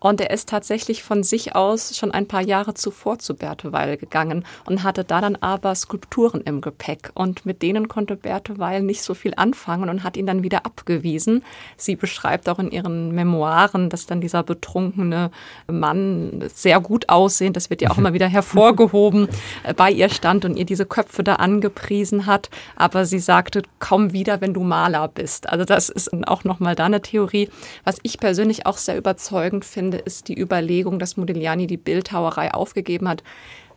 Und 0.00 0.20
er 0.20 0.30
ist 0.30 0.48
tatsächlich 0.48 1.02
von 1.02 1.22
sich 1.22 1.54
aus 1.54 1.96
schon 1.96 2.10
ein 2.10 2.26
paar 2.26 2.40
Jahre 2.40 2.74
zuvor 2.74 3.18
zu 3.18 3.34
Berthe 3.34 3.72
Weil 3.72 3.98
gegangen 3.98 4.44
und 4.64 4.82
hatte 4.82 5.04
da 5.04 5.20
dann 5.20 5.36
aber 5.36 5.74
Skulpturen 5.74 6.40
im 6.40 6.60
Gepäck. 6.62 7.10
Und 7.14 7.44
mit 7.44 7.62
denen 7.62 7.88
konnte 7.88 8.16
Berthe 8.16 8.58
Weil 8.58 8.82
nicht 8.82 9.02
so 9.02 9.14
viel 9.14 9.34
anfangen 9.36 9.90
und 9.90 10.02
hat 10.02 10.16
ihn 10.16 10.26
dann 10.26 10.42
wieder 10.42 10.64
abgewiesen. 10.64 11.44
Sie 11.76 11.96
beschreibt 11.96 12.48
auch 12.48 12.58
in 12.58 12.70
ihren 12.70 13.12
Memoiren, 13.14 13.90
dass 13.90 14.06
dann 14.06 14.20
dieser 14.20 14.42
betrunkene 14.42 15.30
Mann 15.66 16.44
sehr 16.54 16.80
gut 16.80 17.08
aussehend, 17.08 17.56
das 17.56 17.68
wird 17.68 17.82
ja 17.82 17.90
auch 17.90 17.98
immer 18.00 18.14
wieder 18.14 18.28
hervorgehoben, 18.28 19.28
bei 19.76 19.90
ihr 19.90 20.08
stand 20.08 20.44
und 20.44 20.56
ihr 20.56 20.64
diese 20.64 20.86
Köpfe 20.86 21.22
da 21.22 21.34
angepriesen 21.34 22.24
hat. 22.26 22.48
Aber 22.76 23.04
sie 23.04 23.18
sagte, 23.18 23.62
komm 23.78 24.12
wieder, 24.12 24.40
wenn 24.40 24.54
du 24.54 24.62
Maler 24.62 25.08
bist. 25.08 25.48
Also 25.48 25.64
das 25.64 25.90
ist 25.90 26.10
auch 26.26 26.44
nochmal 26.44 26.74
da 26.74 26.86
eine 26.86 27.02
Theorie. 27.02 27.50
Was 27.84 27.98
ich 28.02 28.18
persönlich 28.18 28.64
auch 28.64 28.78
sehr 28.78 28.96
überzeugend 28.96 29.64
finde, 29.64 29.89
finde, 29.90 30.04
ist 30.04 30.28
die 30.28 30.38
Überlegung, 30.38 30.98
dass 30.98 31.16
Modigliani 31.16 31.66
die 31.66 31.76
Bildhauerei 31.76 32.54
aufgegeben 32.54 33.08
hat, 33.08 33.22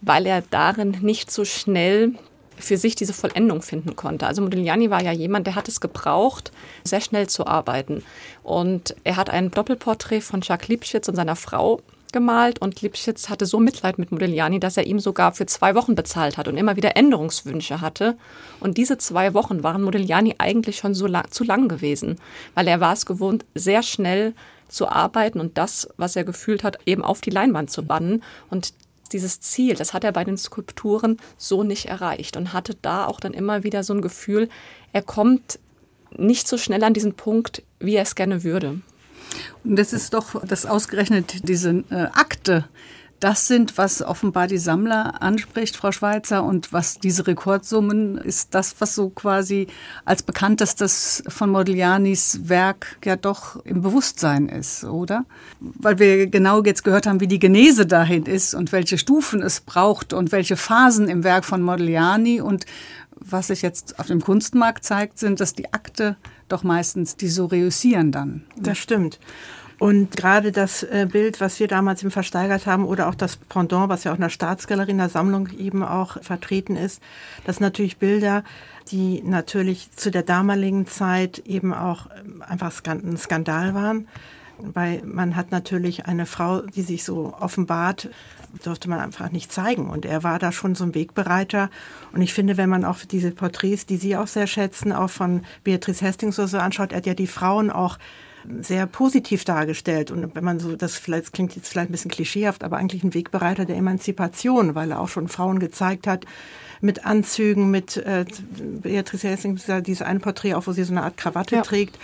weil 0.01 0.25
er 0.25 0.41
darin 0.41 0.97
nicht 1.01 1.31
so 1.31 1.45
schnell 1.45 2.13
für 2.57 2.77
sich 2.77 2.95
diese 2.95 3.13
Vollendung 3.13 3.63
finden 3.63 3.95
konnte. 3.95 4.27
Also 4.27 4.41
Modigliani 4.43 4.91
war 4.91 5.01
ja 5.01 5.11
jemand, 5.11 5.47
der 5.47 5.55
hat 5.55 5.67
es 5.67 5.81
gebraucht, 5.81 6.51
sehr 6.83 7.01
schnell 7.01 7.27
zu 7.27 7.47
arbeiten. 7.47 8.03
Und 8.43 8.95
er 9.03 9.15
hat 9.15 9.31
ein 9.31 9.49
Doppelporträt 9.49 10.21
von 10.21 10.41
Jacques 10.41 10.67
Lipschitz 10.67 11.07
und 11.07 11.15
seiner 11.15 11.35
Frau 11.35 11.81
gemalt 12.11 12.61
und 12.61 12.79
Lipschitz 12.83 13.27
hatte 13.27 13.47
so 13.47 13.59
Mitleid 13.59 13.97
mit 13.97 14.11
Modigliani, 14.11 14.59
dass 14.59 14.77
er 14.77 14.85
ihm 14.85 14.99
sogar 14.99 15.33
für 15.33 15.47
zwei 15.47 15.73
Wochen 15.73 15.95
bezahlt 15.95 16.37
hat 16.37 16.47
und 16.47 16.57
immer 16.57 16.75
wieder 16.75 16.95
Änderungswünsche 16.95 17.81
hatte. 17.81 18.15
Und 18.59 18.77
diese 18.77 18.99
zwei 18.99 19.33
Wochen 19.33 19.63
waren 19.63 19.81
Modigliani 19.81 20.35
eigentlich 20.37 20.77
schon 20.77 20.93
so 20.93 21.07
lang, 21.07 21.31
zu 21.31 21.43
lang 21.43 21.67
gewesen, 21.67 22.17
weil 22.53 22.67
er 22.67 22.79
war 22.79 22.93
es 22.93 23.07
gewohnt, 23.07 23.45
sehr 23.55 23.81
schnell 23.81 24.35
zu 24.73 24.87
arbeiten 24.87 25.39
und 25.39 25.57
das, 25.57 25.87
was 25.97 26.15
er 26.15 26.23
gefühlt 26.23 26.63
hat, 26.63 26.79
eben 26.85 27.03
auf 27.03 27.21
die 27.21 27.29
Leinwand 27.29 27.69
zu 27.69 27.85
bannen. 27.85 28.23
Und 28.49 28.73
dieses 29.11 29.39
Ziel, 29.39 29.75
das 29.75 29.93
hat 29.93 30.03
er 30.03 30.11
bei 30.11 30.23
den 30.23 30.37
Skulpturen 30.37 31.17
so 31.37 31.63
nicht 31.63 31.85
erreicht 31.85 32.35
und 32.35 32.53
hatte 32.53 32.75
da 32.81 33.05
auch 33.05 33.19
dann 33.19 33.33
immer 33.33 33.63
wieder 33.63 33.83
so 33.83 33.93
ein 33.93 34.01
Gefühl, 34.01 34.49
er 34.91 35.03
kommt 35.03 35.59
nicht 36.17 36.47
so 36.47 36.57
schnell 36.57 36.83
an 36.83 36.93
diesen 36.93 37.13
Punkt, 37.13 37.63
wie 37.79 37.95
er 37.95 38.03
es 38.03 38.15
gerne 38.15 38.43
würde. 38.43 38.81
Und 39.63 39.75
das 39.77 39.93
ist 39.93 40.13
doch, 40.13 40.43
das 40.45 40.65
ausgerechnet 40.65 41.47
diese 41.47 41.83
äh, 41.89 42.07
Akte 42.13 42.65
das 43.23 43.47
sind, 43.47 43.77
was 43.77 44.01
offenbar 44.01 44.47
die 44.47 44.57
Sammler 44.57 45.21
anspricht, 45.21 45.77
Frau 45.77 45.93
Schweizer, 45.93 46.43
und 46.43 46.73
was 46.73 46.99
diese 46.99 47.25
Rekordsummen 47.25 48.17
ist 48.17 48.53
das, 48.53 48.75
was 48.79 48.95
so 48.95 49.09
quasi 49.09 49.67
als 50.03 50.23
bekanntestes 50.23 51.23
von 51.29 51.49
Modiglianis 51.49 52.41
Werk 52.49 52.97
ja 53.05 53.15
doch 53.15 53.65
im 53.65 53.81
Bewusstsein 53.81 54.49
ist, 54.49 54.83
oder? 54.83 55.23
Weil 55.61 55.99
wir 55.99 56.27
genau 56.27 56.61
jetzt 56.63 56.83
gehört 56.83 57.07
haben, 57.07 57.21
wie 57.21 57.27
die 57.27 57.39
Genese 57.39 57.85
dahin 57.85 58.25
ist 58.25 58.55
und 58.55 58.73
welche 58.73 58.97
Stufen 58.97 59.41
es 59.41 59.61
braucht 59.61 60.11
und 60.11 60.33
welche 60.33 60.57
Phasen 60.57 61.07
im 61.07 61.23
Werk 61.23 61.45
von 61.45 61.61
Modigliani 61.61 62.41
und 62.41 62.65
was 63.15 63.47
sich 63.47 63.61
jetzt 63.61 63.99
auf 63.99 64.07
dem 64.07 64.19
Kunstmarkt 64.19 64.83
zeigt, 64.83 65.17
sind, 65.17 65.39
dass 65.39 65.53
die 65.53 65.71
Akte 65.71 66.17
doch 66.49 66.63
meistens 66.63 67.15
die 67.15 67.29
so 67.29 67.45
reüssieren 67.45 68.11
dann. 68.11 68.43
Das 68.57 68.77
stimmt. 68.77 69.17
Und 69.83 70.15
gerade 70.15 70.53
das 70.53 70.83
äh, 70.83 71.09
Bild, 71.11 71.41
was 71.41 71.59
wir 71.59 71.67
damals 71.67 72.03
eben 72.03 72.09
versteigert 72.09 72.67
haben, 72.67 72.85
oder 72.85 73.09
auch 73.09 73.15
das 73.15 73.35
Pendant, 73.35 73.89
was 73.89 74.05
ja 74.05 74.11
auch 74.11 74.15
in 74.15 74.21
der 74.21 74.29
Staatsgalerie 74.29 74.91
in 74.91 74.97
der 74.97 75.09
Sammlung 75.09 75.49
eben 75.57 75.83
auch 75.83 76.23
vertreten 76.23 76.77
ist, 76.77 77.01
das 77.43 77.57
sind 77.57 77.63
natürlich 77.63 77.97
Bilder, 77.97 78.45
die 78.91 79.21
natürlich 79.23 79.91
zu 79.91 80.09
der 80.09 80.23
damaligen 80.23 80.87
Zeit 80.87 81.39
eben 81.39 81.73
auch 81.73 82.07
ähm, 82.17 82.41
einfach 82.47 82.71
ein 82.85 83.17
Skandal 83.17 83.73
waren. 83.73 84.07
Weil 84.57 85.01
man 85.03 85.35
hat 85.35 85.51
natürlich 85.51 86.05
eine 86.05 86.27
Frau, 86.27 86.61
die 86.61 86.83
sich 86.83 87.03
so 87.03 87.33
offenbart, 87.37 88.09
durfte 88.63 88.89
man 88.89 89.01
einfach 89.01 89.31
nicht 89.31 89.51
zeigen. 89.51 89.89
Und 89.89 90.05
er 90.05 90.23
war 90.23 90.39
da 90.39 90.53
schon 90.53 90.75
so 90.75 90.85
ein 90.85 90.95
Wegbereiter. 90.95 91.69
Und 92.13 92.21
ich 92.21 92.33
finde, 92.33 92.55
wenn 92.55 92.69
man 92.69 92.85
auch 92.85 92.99
diese 92.99 93.31
Porträts, 93.31 93.85
die 93.85 93.97
Sie 93.97 94.15
auch 94.15 94.27
sehr 94.27 94.47
schätzen, 94.47 94.93
auch 94.93 95.09
von 95.09 95.43
Beatrice 95.65 96.05
Hastings 96.05 96.39
oder 96.39 96.47
so 96.47 96.59
anschaut, 96.59 96.93
er 96.93 96.99
hat 96.99 97.05
ja 97.05 97.15
die 97.15 97.27
Frauen 97.27 97.69
auch 97.69 97.97
sehr 98.61 98.85
positiv 98.87 99.43
dargestellt. 99.43 100.11
Und 100.11 100.35
wenn 100.35 100.43
man 100.43 100.59
so, 100.59 100.75
das 100.75 100.95
vielleicht 100.95 101.33
klingt 101.33 101.55
jetzt 101.55 101.69
vielleicht 101.69 101.89
ein 101.89 101.93
bisschen 101.93 102.11
klischeehaft, 102.11 102.63
aber 102.63 102.77
eigentlich 102.77 103.03
ein 103.03 103.13
Wegbereiter 103.13 103.65
der 103.65 103.77
Emanzipation, 103.77 104.75
weil 104.75 104.91
er 104.91 104.99
auch 104.99 105.09
schon 105.09 105.27
Frauen 105.27 105.59
gezeigt 105.59 106.07
hat, 106.07 106.25
mit 106.81 107.05
Anzügen, 107.05 107.71
mit 107.71 107.97
äh, 107.97 108.25
Beatrice 108.81 109.29
Hessing, 109.29 109.59
dieses 109.83 110.01
eine 110.01 110.19
Porträt 110.19 110.55
auch, 110.55 110.67
wo 110.67 110.73
sie 110.73 110.83
so 110.83 110.91
eine 110.93 111.03
Art 111.03 111.15
Krawatte 111.15 111.55
ja. 111.55 111.61
trägt, 111.61 111.97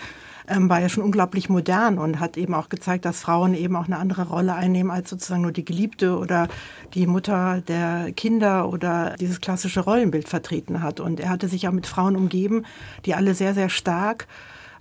ähm, 0.48 0.70
war 0.70 0.80
ja 0.80 0.90
schon 0.90 1.04
unglaublich 1.04 1.50
modern 1.50 1.98
und 1.98 2.20
hat 2.20 2.38
eben 2.38 2.54
auch 2.54 2.70
gezeigt, 2.70 3.06
dass 3.06 3.20
Frauen 3.20 3.54
eben 3.54 3.76
auch 3.76 3.86
eine 3.86 3.98
andere 3.98 4.28
Rolle 4.28 4.56
einnehmen 4.56 4.92
als 4.92 5.10
sozusagen 5.10 5.42
nur 5.42 5.52
die 5.52 5.66
Geliebte 5.66 6.18
oder 6.18 6.48
die 6.94 7.08
Mutter 7.08 7.62
der 7.68 8.12
Kinder 8.14 8.70
oder 8.70 9.16
dieses 9.20 9.42
klassische 9.42 9.82
Rollenbild 9.82 10.28
vertreten 10.28 10.82
hat. 10.82 11.00
Und 11.00 11.20
er 11.20 11.30
hatte 11.30 11.48
sich 11.48 11.64
ja 11.64 11.72
mit 11.72 11.86
Frauen 11.86 12.16
umgeben, 12.16 12.66
die 13.06 13.14
alle 13.14 13.36
sehr, 13.36 13.54
sehr 13.54 13.70
stark 13.70 14.28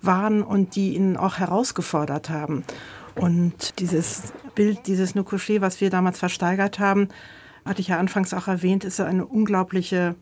waren 0.02 0.42
und 0.42 0.76
die 0.76 0.94
ihn 0.94 1.16
auch 1.16 1.38
herausgefordert 1.38 2.30
haben. 2.30 2.64
Und 3.14 3.78
dieses 3.80 4.32
Bild, 4.54 4.86
dieses 4.86 5.14
Nukushi, 5.14 5.60
was 5.60 5.80
wir 5.80 5.90
damals 5.90 6.18
versteigert 6.18 6.78
haben, 6.78 7.08
hatte 7.64 7.80
ich 7.80 7.88
ja 7.88 7.98
anfangs 7.98 8.32
auch 8.32 8.48
erwähnt, 8.48 8.84
ist 8.84 9.00
eine 9.00 9.26
unglaubliche, 9.26 10.14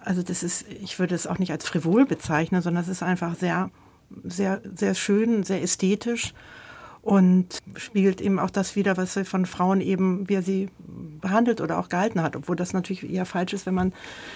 also 0.00 0.22
das 0.22 0.42
ist, 0.42 0.66
ich 0.68 0.98
würde 0.98 1.14
es 1.14 1.26
auch 1.26 1.38
nicht 1.38 1.50
als 1.50 1.66
frivol 1.66 2.04
bezeichnen, 2.04 2.62
sondern 2.62 2.82
es 2.82 2.88
ist 2.88 3.02
einfach 3.02 3.34
sehr, 3.34 3.70
sehr, 4.24 4.60
sehr 4.74 4.94
schön, 4.94 5.42
sehr 5.42 5.62
ästhetisch 5.62 6.34
und 7.02 7.58
spiegelt 7.76 8.20
eben 8.20 8.38
auch 8.38 8.50
das 8.50 8.76
wieder, 8.76 8.96
was 8.96 9.16
er 9.16 9.24
von 9.24 9.44
Frauen 9.44 9.80
eben, 9.80 10.28
wie 10.28 10.34
er 10.34 10.42
sie 10.42 10.68
behandelt 11.20 11.60
oder 11.60 11.78
auch 11.78 11.88
gehalten 11.88 12.22
hat, 12.22 12.36
obwohl 12.36 12.54
das 12.54 12.72
natürlich 12.72 13.08
eher 13.10 13.26
falsch 13.26 13.52
ist, 13.52 13.66
wenn 13.66 13.74
man, 13.74 13.92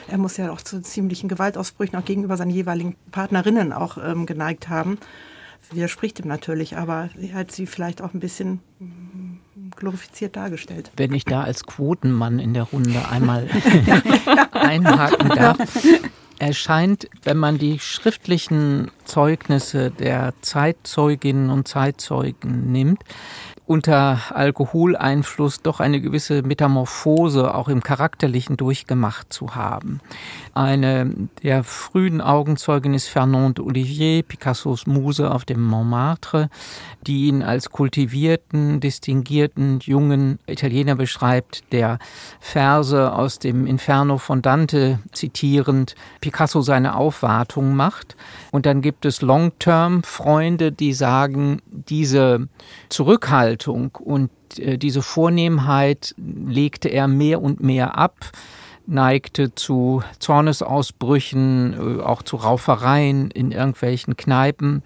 er 0.08 0.18
muss 0.18 0.36
ja 0.36 0.50
auch 0.50 0.60
zu 0.60 0.82
ziemlichen 0.82 1.28
Gewaltausbrüchen 1.28 1.96
auch 1.96 2.04
gegenüber 2.04 2.36
seinen 2.36 2.50
jeweiligen 2.50 2.96
Partnerinnen 3.12 3.72
auch 3.72 3.98
ähm, 3.98 4.26
geneigt 4.26 4.68
haben. 4.68 4.98
Widerspricht 5.70 6.20
ihm 6.20 6.28
natürlich, 6.28 6.76
aber 6.76 7.08
sie 7.16 7.34
hat 7.34 7.50
sie 7.50 7.66
vielleicht 7.66 8.02
auch 8.02 8.14
ein 8.14 8.20
bisschen 8.20 8.60
glorifiziert 9.74 10.36
dargestellt. 10.36 10.90
Wenn 10.96 11.14
ich 11.14 11.24
da 11.24 11.42
als 11.42 11.64
Quotenmann 11.64 12.38
in 12.38 12.54
der 12.54 12.64
Runde 12.64 13.08
einmal 13.08 13.48
einhaken 14.52 15.28
darf 15.30 15.58
erscheint, 16.38 17.08
wenn 17.22 17.36
man 17.36 17.58
die 17.58 17.78
schriftlichen 17.78 18.90
Zeugnisse 19.04 19.90
der 19.90 20.34
Zeitzeuginnen 20.42 21.50
und 21.50 21.68
Zeitzeugen 21.68 22.72
nimmt, 22.72 23.00
unter 23.66 24.20
Alkoholeinfluss 24.32 25.60
doch 25.60 25.80
eine 25.80 26.00
gewisse 26.00 26.42
Metamorphose 26.42 27.52
auch 27.52 27.68
im 27.68 27.82
Charakterlichen 27.82 28.56
durchgemacht 28.56 29.32
zu 29.32 29.56
haben. 29.56 30.00
Eine 30.54 31.10
der 31.42 31.64
frühen 31.64 32.20
Augenzeugen 32.20 32.94
ist 32.94 33.08
Fernand 33.08 33.58
Olivier, 33.58 34.22
Picassos 34.22 34.86
Muse 34.86 35.32
auf 35.32 35.44
dem 35.44 35.62
Montmartre, 35.62 36.48
die 37.06 37.26
ihn 37.26 37.42
als 37.42 37.70
kultivierten, 37.70 38.78
distinguierten 38.78 39.80
jungen 39.80 40.38
Italiener 40.46 40.94
beschreibt, 40.94 41.72
der 41.72 41.98
Verse 42.38 43.12
aus 43.12 43.40
dem 43.40 43.66
Inferno 43.66 44.18
von 44.18 44.42
Dante 44.42 45.00
zitierend 45.10 45.96
Picasso 46.20 46.60
seine 46.60 46.94
Aufwartung 46.94 47.74
macht. 47.74 48.16
Und 48.52 48.64
dann 48.64 48.80
gibt 48.80 49.04
es 49.04 49.22
Long-Term-Freunde, 49.22 50.70
die 50.70 50.92
sagen, 50.92 51.60
diese 51.66 52.48
Zurückhaltung 52.88 53.55
und 54.00 54.30
äh, 54.58 54.78
diese 54.78 55.02
Vornehmheit 55.02 56.14
legte 56.16 56.88
er 56.88 57.08
mehr 57.08 57.42
und 57.42 57.62
mehr 57.62 57.96
ab 57.98 58.32
neigte 58.86 59.54
zu 59.54 60.02
Zornesausbrüchen, 60.18 61.98
äh, 61.98 62.02
auch 62.02 62.22
zu 62.22 62.36
Raufereien 62.36 63.30
in 63.30 63.52
irgendwelchen 63.52 64.16
Kneipen. 64.16 64.82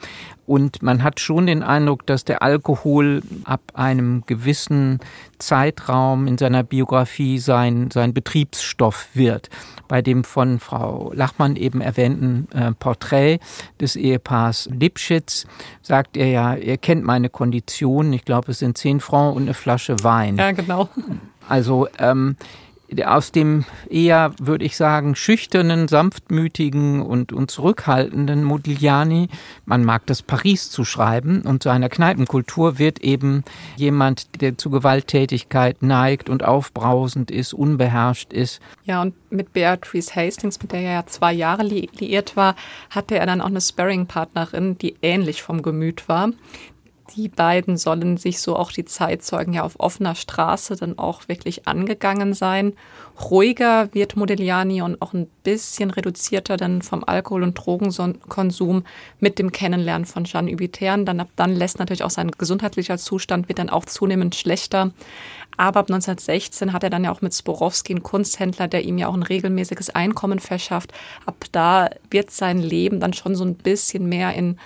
Und 0.47 0.83
man 0.83 1.05
hat 1.05 1.21
schon 1.21 1.47
den 1.47 1.63
Eindruck, 1.63 2.07
dass 2.07 2.25
der 2.25 2.43
Alkohol 2.43 3.23
ab 3.45 3.61
einem 3.75 4.25
gewissen 4.27 4.99
Zeitraum 5.39 6.27
in 6.27 6.39
seiner 6.39 6.65
Biografie 6.65 7.39
sein, 7.39 7.91
sein 7.93 8.13
Betriebsstoff 8.13 9.11
wird. 9.15 9.49
Bei 9.87 10.03
dem 10.03 10.25
von 10.25 10.59
Frau 10.59 11.13
Lachmann 11.15 11.55
eben 11.55 11.81
erwähnten 11.81 12.49
äh, 12.53 12.73
Porträt 12.73 13.39
des 13.81 13.95
Ehepaars 13.95 14.69
Lipschitz 14.73 15.47
sagt 15.83 16.17
er 16.17 16.27
ja, 16.27 16.55
er 16.55 16.79
kennt 16.79 17.05
meine 17.05 17.29
Konditionen. 17.29 18.13
Ich 18.13 18.25
glaube, 18.25 18.51
es 18.51 18.59
sind 18.59 18.77
zehn 18.77 18.99
Francs 18.99 19.37
und 19.37 19.43
eine 19.43 19.55
Flasche 19.55 20.03
Wein. 20.03 20.37
Ja, 20.37 20.51
genau. 20.51 20.89
Also 21.49 21.87
ähm, 21.99 22.37
aus 23.05 23.33
dem 23.33 23.65
eher, 23.89 24.33
würde 24.41 24.65
ich 24.65 24.77
sagen, 24.77 25.15
schüchternen, 25.15 25.89
sanftmütigen 25.89 27.03
und, 27.03 27.33
und 27.33 27.51
zurückhaltenden 27.51 28.45
Modigliani, 28.45 29.29
man 29.65 29.85
mag 29.85 30.07
das 30.07 30.23
Paris 30.23 30.71
zuschreiben, 30.71 31.43
und 31.43 31.63
seiner 31.63 31.89
Kneipenkultur 31.89 32.79
wird 32.79 33.01
eben 33.01 33.45
jemand, 33.77 34.41
der 34.41 34.59
zu 34.59 34.71
Gewalttätigkeit 34.71 35.83
neigt 35.83 36.29
und 36.29 36.45
aufbrausend 36.45 37.31
ist, 37.31 37.53
unbeherrscht 37.53 38.33
ist. 38.33 38.61
Ja, 38.85 39.03
und 39.03 39.15
mit 39.31 39.53
Beatrice 39.53 40.15
Hastings, 40.15 40.61
mit 40.61 40.73
der 40.73 40.81
er 40.81 40.93
ja 40.93 41.07
zwei 41.07 41.33
Jahre 41.33 41.63
li 41.63 41.89
liiert 41.99 42.37
war, 42.37 42.57
hatte 42.91 43.19
er 43.19 43.27
dann 43.27 43.41
auch 43.41 43.47
eine 43.47 43.61
Sparring-Partnerin, 43.61 44.79
die 44.79 44.97
ähnlich 45.03 45.43
vom 45.43 45.63
Gemüt 45.63 46.09
war 46.09 46.31
Die 47.17 47.29
beiden 47.29 47.77
sollen 47.77 48.17
sich 48.17 48.41
so 48.41 48.57
auch 48.57 48.71
die 48.71 48.85
Zeitzeugen 48.85 49.53
ja 49.53 49.65
auf 49.65 49.81
offener 49.81 50.15
Straße 50.15 50.77
dann 50.77 50.99
auch 50.99 51.29
wirklich 51.29 51.67
angegangen 51.67 52.35
sein. 52.35 52.75
Ruhiger 53.31 53.93
wird 53.93 54.17
Modigliani 54.17 54.83
und 54.83 55.03
auch 55.03 55.13
ein 55.13 55.27
bisschen 55.43 55.91
reduzierter 55.91 56.57
dann 56.57 56.83
vom 56.83 57.03
Alkohol- 57.05 57.43
und 57.43 57.55
Drogenkonsum 57.55 58.85
mit 59.19 59.39
dem 59.39 59.51
Kennenlernen 59.51 60.07
von 60.07 60.25
Jeanne 60.25 60.53
Hubitern. 60.53 61.05
Dann 61.05 61.21
ab 61.21 61.29
dann 61.37 61.55
lässt 61.55 61.79
natürlich 61.79 62.05
auch 62.05 62.11
sein 62.11 62.31
gesundheitlicher 62.31 62.99
Zustand 62.99 63.49
wird 63.49 63.59
dann 63.59 63.71
auch 63.71 63.85
zunehmend 63.85 64.37
schlechter. 64.37 64.93
Aber 65.57 65.81
ab 65.81 65.91
1916 65.91 66.73
hat 66.73 66.85
er 66.85 66.91
dann 66.91 67.05
ja 67.05 67.13
auch 67.13 67.23
mit 67.23 67.35
Sporowski 67.35 67.93
einen 67.93 68.03
Kunsthändler, 68.03 68.69
der 68.69 68.85
ihm 68.85 68.99
ja 68.99 69.09
auch 69.09 69.15
ein 69.15 69.23
regelmäßiges 69.23 69.91
Einkommen 69.91 70.39
verschafft. 70.39 70.93
Ab 71.27 71.45
da 71.53 71.91
wird 72.11 72.31
sein 72.31 72.59
Leben 72.59 73.01
dann 73.01 73.13
schon 73.13 73.35
so 73.35 73.45
ein 73.45 73.57
bisschen 73.57 74.09
mehr 74.09 74.33
in 74.35 74.59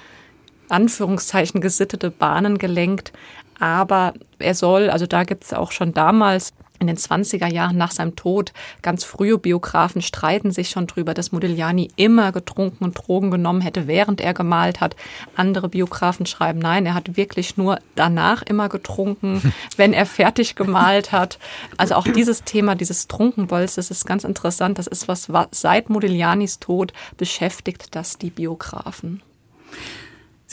Anführungszeichen 0.68 1.60
gesittete 1.60 2.10
Bahnen 2.10 2.58
gelenkt. 2.58 3.12
Aber 3.58 4.14
er 4.38 4.54
soll, 4.54 4.90
also 4.90 5.06
da 5.06 5.24
gibt 5.24 5.44
es 5.44 5.52
auch 5.52 5.72
schon 5.72 5.94
damals 5.94 6.52
in 6.80 6.86
den 6.88 6.96
20er 6.96 7.46
Jahren 7.46 7.76
nach 7.76 7.92
seinem 7.92 8.16
Tod, 8.16 8.52
ganz 8.82 9.04
frühe 9.04 9.38
Biografen 9.38 10.02
streiten 10.02 10.50
sich 10.50 10.70
schon 10.70 10.86
drüber, 10.86 11.14
dass 11.14 11.32
Modigliani 11.32 11.90
immer 11.96 12.32
getrunken 12.32 12.84
und 12.84 12.94
Drogen 12.94 13.30
genommen 13.30 13.60
hätte, 13.60 13.86
während 13.86 14.20
er 14.20 14.34
gemalt 14.34 14.80
hat. 14.80 14.96
Andere 15.36 15.68
Biografen 15.68 16.26
schreiben, 16.26 16.58
nein, 16.58 16.84
er 16.84 16.94
hat 16.94 17.16
wirklich 17.16 17.56
nur 17.56 17.78
danach 17.94 18.42
immer 18.42 18.68
getrunken, 18.68 19.54
wenn 19.76 19.92
er 19.92 20.04
fertig 20.04 20.56
gemalt 20.56 21.12
hat. 21.12 21.38
Also 21.76 21.94
auch 21.94 22.06
dieses 22.06 22.42
Thema, 22.44 22.74
dieses 22.74 23.08
Trunkenbolz, 23.08 23.76
das 23.76 23.90
ist 23.90 24.04
ganz 24.04 24.24
interessant. 24.24 24.78
Das 24.78 24.86
ist 24.86 25.08
was, 25.08 25.32
was 25.32 25.48
seit 25.52 25.88
Modiglianis 25.88 26.58
Tod 26.58 26.92
beschäftigt 27.16 27.94
das 27.94 28.18
die 28.18 28.30
Biografen. 28.30 29.22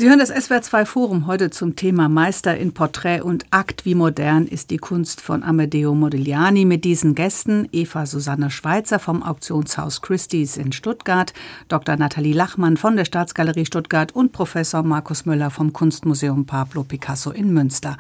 Sie 0.02 0.10
hören 0.10 0.18
das 0.18 0.34
SWR2 0.34 0.86
Forum 0.86 1.28
heute 1.28 1.52
zum 1.52 1.76
Thema 1.76 2.10
Meister 2.10 2.58
in 2.58 2.74
Porträt 2.74 3.22
und 3.22 3.46
Akt. 3.52 3.86
Wie 3.86 3.94
modern 3.94 4.48
ist 4.48 4.72
die 4.72 4.80
Kunst 4.80 5.22
von 5.22 5.44
Amedeo 5.44 5.94
Modigliani 5.94 6.66
mit 6.66 6.86
diesen 6.86 7.14
Gästen? 7.14 7.70
Eva 7.72 8.08
Susanne 8.08 8.50
Schweizer 8.50 8.98
vom 8.98 9.22
Auktionshaus 9.22 10.02
Christie's 10.02 10.58
in 10.58 10.72
Stuttgart, 10.72 11.34
Dr. 11.68 11.98
Nathalie 11.98 12.34
Lachmann 12.34 12.78
von 12.78 12.96
der 12.96 13.06
Staatsgalerie 13.06 13.68
Stuttgart 13.68 14.12
und 14.16 14.32
Professor 14.32 14.82
Markus 14.82 15.28
Müller 15.28 15.52
vom 15.52 15.72
Kunstmuseum 15.72 16.48
Pablo 16.48 16.82
Picasso 16.82 17.30
in 17.30 17.54
Münster. 17.54 17.96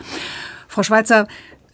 Frau 0.67 0.81
Schweizer, 0.81 1.27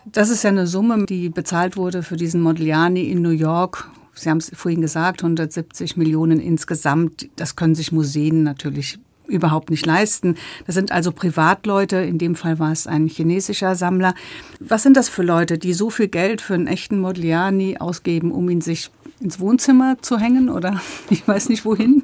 das 0.04 0.30
ist 0.30 0.44
ja 0.44 0.50
eine 0.50 0.68
Summe, 0.68 1.06
die 1.06 1.30
bezahlt 1.30 1.78
wurde 1.78 2.04
für 2.04 2.18
diesen 2.18 2.42
Modigliani 2.42 3.10
in 3.10 3.22
New 3.22 3.30
York. 3.30 3.90
Sie 4.14 4.30
haben 4.30 4.40
es 4.40 4.52
vorhin 4.54 4.82
gesagt, 4.82 5.24
170 5.24 5.96
Millionen 5.96 6.42
insgesamt. 6.42 7.30
Das 7.38 7.56
können 7.56 7.76
sich 7.76 7.94
Museen 7.94 8.44
natürlich 8.44 9.00
überhaupt 9.28 9.70
nicht 9.70 9.86
leisten. 9.86 10.36
Das 10.66 10.76
sind 10.76 10.92
also 10.92 11.12
Privatleute, 11.12 11.98
in 11.98 12.18
dem 12.18 12.36
Fall 12.36 12.60
war 12.60 12.72
es 12.72 12.88
ein 12.88 13.08
chinesischer 13.08 13.76
Sammler. 13.76 14.16
Was 14.60 14.84
sind 14.84 14.98
das 14.98 15.10
für 15.10 15.24
Leute, 15.24 15.58
die 15.58 15.74
so 15.74 15.90
viel 15.90 16.08
Geld 16.08 16.42
für 16.42 16.54
einen 16.54 16.68
echten 16.68 17.00
Modigliani 17.00 17.78
ausgeben, 17.78 18.32
um 18.32 18.50
ihn 18.50 18.62
sich 18.62 18.90
ins 19.20 19.40
Wohnzimmer 19.40 19.98
zu 20.02 20.18
hängen 20.18 20.50
oder 20.50 20.82
ich 21.10 21.28
weiß 21.28 21.50
nicht 21.50 21.66
wohin? 21.66 22.04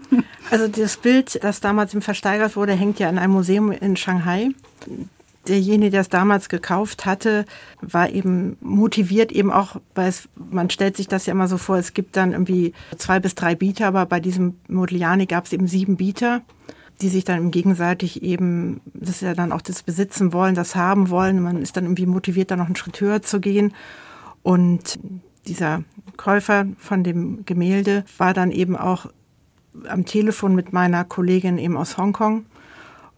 Also 0.52 0.68
das 0.68 0.98
Bild, 0.98 1.44
das 1.44 1.62
damals 1.62 1.94
ihm 1.94 2.02
versteigert 2.02 2.56
wurde, 2.56 2.74
hängt 2.74 3.00
ja 3.00 3.10
in 3.10 3.18
einem 3.18 3.34
Museum 3.34 3.72
in 3.72 3.96
Shanghai. 3.96 4.50
Derjenige, 5.48 5.92
der 5.92 6.02
es 6.02 6.10
damals 6.10 6.48
gekauft 6.48 7.06
hatte, 7.06 7.46
war 7.82 8.10
eben 8.10 8.56
motiviert, 8.62 9.34
eben 9.34 9.52
auch, 9.52 9.76
weil 9.94 10.08
es, 10.08 10.30
man 10.36 10.70
stellt 10.70 10.96
sich 10.96 11.10
das 11.10 11.26
ja 11.26 11.34
immer 11.34 11.50
so 11.50 11.58
vor, 11.58 11.78
es 11.78 11.94
gibt 11.94 12.16
dann 12.16 12.32
irgendwie 12.32 12.72
zwei 12.98 13.20
bis 13.20 13.36
drei 13.36 13.54
Bieter, 13.54 13.88
aber 13.88 14.06
bei 14.06 14.22
diesem 14.22 14.56
Modigliani 14.70 15.26
gab 15.26 15.46
es 15.46 15.52
eben 15.52 15.68
sieben 15.68 15.98
Bieter 15.98 16.44
die 17.02 17.10
sich 17.10 17.24
dann 17.24 17.52
gegenseitig 17.52 18.22
eben, 18.24 18.82
das 18.94 19.16
ist 19.16 19.22
ja 19.22 19.34
dann 19.34 19.52
auch 19.52 19.62
das 19.62 19.84
Besitzen 19.84 20.34
wollen, 20.34 20.56
das 20.56 20.76
haben 20.76 21.10
wollen. 21.10 21.42
Man 21.42 21.62
ist 21.62 21.76
dann 21.76 21.86
irgendwie 21.86 22.06
motiviert, 22.06 22.52
da 22.52 22.56
noch 22.56 22.68
einen 22.68 22.76
Schritt 22.76 23.02
höher 23.02 23.22
zu 23.22 23.40
gehen. 23.40 23.74
Und 24.42 25.00
dieser 25.48 25.84
Käufer 26.18 26.66
von 26.78 27.04
dem 27.04 27.46
Gemälde 27.46 28.06
war 28.18 28.34
dann 28.34 28.52
eben 28.52 28.78
auch 28.78 29.08
am 29.88 30.06
Telefon 30.06 30.56
mit 30.56 30.72
meiner 30.72 31.04
Kollegin 31.04 31.58
eben 31.58 31.78
aus 31.78 31.98
Hongkong 31.98 32.46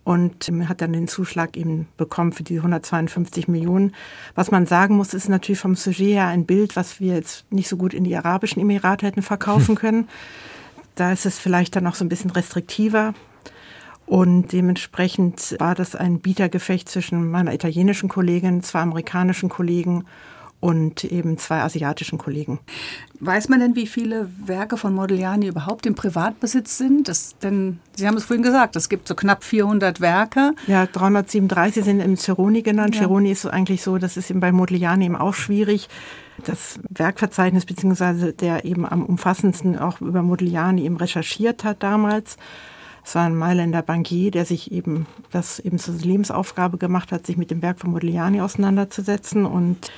und 0.05 0.51
hat 0.67 0.81
dann 0.81 0.93
den 0.93 1.07
Zuschlag 1.07 1.57
eben 1.57 1.87
bekommen 1.97 2.31
für 2.31 2.43
die 2.43 2.57
152 2.57 3.47
Millionen. 3.47 3.93
Was 4.35 4.51
man 4.51 4.67
sagen 4.67 4.95
muss, 4.95 5.13
ist 5.13 5.29
natürlich 5.29 5.59
vom 5.59 5.75
Sujet 5.75 6.13
her 6.13 6.27
ein 6.27 6.45
Bild, 6.45 6.75
was 6.75 6.99
wir 6.99 7.15
jetzt 7.15 7.51
nicht 7.51 7.67
so 7.67 7.75
gut 7.75 7.93
in 7.93 8.03
die 8.03 8.15
Arabischen 8.15 8.61
Emirate 8.61 9.07
hätten 9.07 9.23
verkaufen 9.23 9.75
können. 9.75 10.07
Da 10.93 11.11
ist 11.11 11.25
es 11.25 11.39
vielleicht 11.39 11.75
dann 11.75 11.83
noch 11.83 11.95
so 11.95 12.05
ein 12.05 12.09
bisschen 12.09 12.29
restriktiver. 12.29 13.13
Und 14.05 14.51
dementsprechend 14.51 15.55
war 15.59 15.75
das 15.75 15.95
ein 15.95 16.19
Bietergefecht 16.19 16.87
zwischen 16.89 17.29
meiner 17.29 17.53
italienischen 17.53 18.09
Kollegin, 18.09 18.61
zwei 18.61 18.81
amerikanischen 18.81 19.49
Kollegen 19.49 20.05
und 20.59 21.03
eben 21.03 21.37
zwei 21.37 21.61
asiatischen 21.61 22.17
Kollegen. 22.17 22.59
Weiß 23.19 23.49
man 23.49 23.59
denn, 23.59 23.75
wie 23.75 23.85
viele 23.87 24.29
Werke 24.45 24.77
von 24.77 24.95
Modigliani 24.95 25.47
überhaupt 25.47 25.85
im 25.85 25.95
Privatbesitz 25.95 26.77
sind? 26.77 27.07
Das, 27.07 27.37
denn 27.37 27.79
Sie 27.95 28.07
haben 28.07 28.17
es 28.17 28.25
vorhin 28.25 28.43
gesagt, 28.43 28.75
es 28.75 28.89
gibt 28.89 29.07
so 29.07 29.15
knapp 29.15 29.43
400 29.43 30.01
Werke. 30.01 30.53
Ja, 30.65 30.85
337 30.85 31.83
sind 31.83 31.99
im 31.99 32.15
Ceroni 32.15 32.61
genannt. 32.61 32.95
Ja. 32.95 33.01
Ceroni 33.01 33.31
ist 33.31 33.43
so 33.43 33.49
eigentlich 33.49 33.83
so, 33.83 33.97
das 33.97 34.17
ist 34.17 34.31
eben 34.31 34.39
bei 34.39 34.51
Modigliani 34.51 35.05
eben 35.05 35.15
auch 35.15 35.33
schwierig. 35.33 35.87
Das 36.43 36.79
Werkverzeichnis, 36.89 37.65
beziehungsweise 37.65 38.33
der 38.33 38.65
eben 38.65 38.85
am 38.85 39.05
umfassendsten 39.05 39.77
auch 39.77 40.01
über 40.01 40.23
Modigliani 40.23 40.83
eben 40.83 40.97
recherchiert 40.97 41.63
hat 41.63 41.83
damals. 41.83 42.37
Es 43.05 43.13
war 43.13 43.25
ein 43.25 43.35
Mailänder 43.35 43.83
Bankier, 43.83 44.31
der 44.31 44.45
sich 44.45 44.71
eben 44.71 45.05
das 45.31 45.59
eben 45.59 45.77
zur 45.77 45.93
Lebensaufgabe 45.93 46.79
gemacht 46.79 47.11
hat, 47.11 47.27
sich 47.27 47.37
mit 47.37 47.51
dem 47.51 47.61
Werk 47.61 47.79
von 47.79 47.91
Modigliani 47.91 48.41
auseinanderzusetzen. 48.41 49.45
Und 49.45 49.91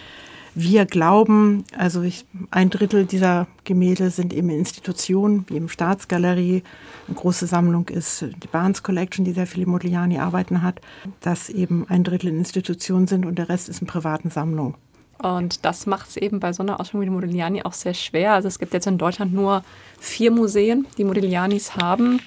wir 0.53 0.85
glauben, 0.85 1.63
also 1.77 2.01
ich, 2.01 2.25
ein 2.51 2.69
Drittel 2.69 3.05
dieser 3.05 3.47
Gemälde 3.63 4.09
sind 4.09 4.33
eben 4.33 4.49
Institutionen, 4.49 5.45
wie 5.47 5.55
eben 5.55 5.69
Staatsgalerie. 5.69 6.63
Eine 7.07 7.15
große 7.15 7.47
Sammlung 7.47 7.87
ist 7.87 8.25
die 8.43 8.47
Barnes 8.47 8.83
Collection, 8.83 9.23
die 9.23 9.31
sehr 9.31 9.47
viele 9.47 9.67
Modigliani-Arbeiten 9.67 10.61
hat, 10.61 10.81
dass 11.21 11.49
eben 11.49 11.85
ein 11.87 12.03
Drittel 12.03 12.27
Institutionen 12.27 13.07
sind 13.07 13.25
und 13.25 13.37
der 13.37 13.47
Rest 13.47 13.69
ist 13.69 13.79
in 13.79 13.87
privaten 13.87 14.31
Sammlungen. 14.31 14.75
Und 15.19 15.63
das 15.63 15.85
macht 15.85 16.09
es 16.09 16.17
eben 16.17 16.41
bei 16.41 16.51
so 16.51 16.61
einer 16.61 16.79
Ausstellung 16.81 17.05
wie 17.05 17.09
Modigliani 17.09 17.63
auch 17.63 17.73
sehr 17.73 17.93
schwer. 17.93 18.33
Also 18.33 18.49
es 18.49 18.59
gibt 18.59 18.73
jetzt 18.73 18.85
in 18.85 18.97
Deutschland 18.97 19.33
nur 19.33 19.63
vier 19.97 20.29
Museen, 20.29 20.85
die 20.97 21.05
Modiglianis 21.05 21.77
haben. 21.77 22.19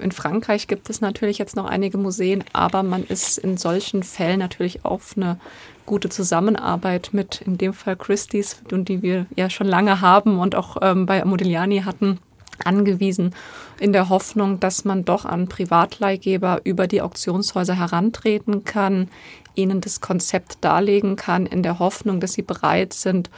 In 0.00 0.12
Frankreich 0.12 0.66
gibt 0.66 0.90
es 0.90 1.00
natürlich 1.00 1.38
jetzt 1.38 1.56
noch 1.56 1.66
einige 1.66 1.98
Museen, 1.98 2.44
aber 2.52 2.82
man 2.82 3.04
ist 3.04 3.38
in 3.38 3.56
solchen 3.56 4.02
Fällen 4.02 4.38
natürlich 4.38 4.84
auf 4.84 5.14
eine 5.16 5.38
gute 5.86 6.08
Zusammenarbeit 6.08 7.10
mit, 7.12 7.42
in 7.42 7.58
dem 7.58 7.72
Fall 7.72 7.96
Christie's, 7.96 8.62
die 8.70 9.02
wir 9.02 9.26
ja 9.36 9.50
schon 9.50 9.66
lange 9.66 10.00
haben 10.00 10.38
und 10.38 10.54
auch 10.54 10.76
ähm, 10.82 11.06
bei 11.06 11.24
Modigliani 11.24 11.80
hatten, 11.80 12.18
angewiesen, 12.64 13.34
in 13.80 13.92
der 13.92 14.08
Hoffnung, 14.08 14.60
dass 14.60 14.84
man 14.84 15.04
doch 15.04 15.24
an 15.24 15.48
Privatleihgeber 15.48 16.60
über 16.64 16.86
die 16.86 17.02
Auktionshäuser 17.02 17.74
herantreten 17.74 18.64
kann, 18.64 19.08
ihnen 19.54 19.80
das 19.80 20.00
Konzept 20.00 20.58
darlegen 20.60 21.16
kann, 21.16 21.46
in 21.46 21.62
der 21.62 21.78
Hoffnung, 21.78 22.20
dass 22.20 22.32
sie 22.32 22.42
bereit 22.42 22.92
sind, 22.92 23.30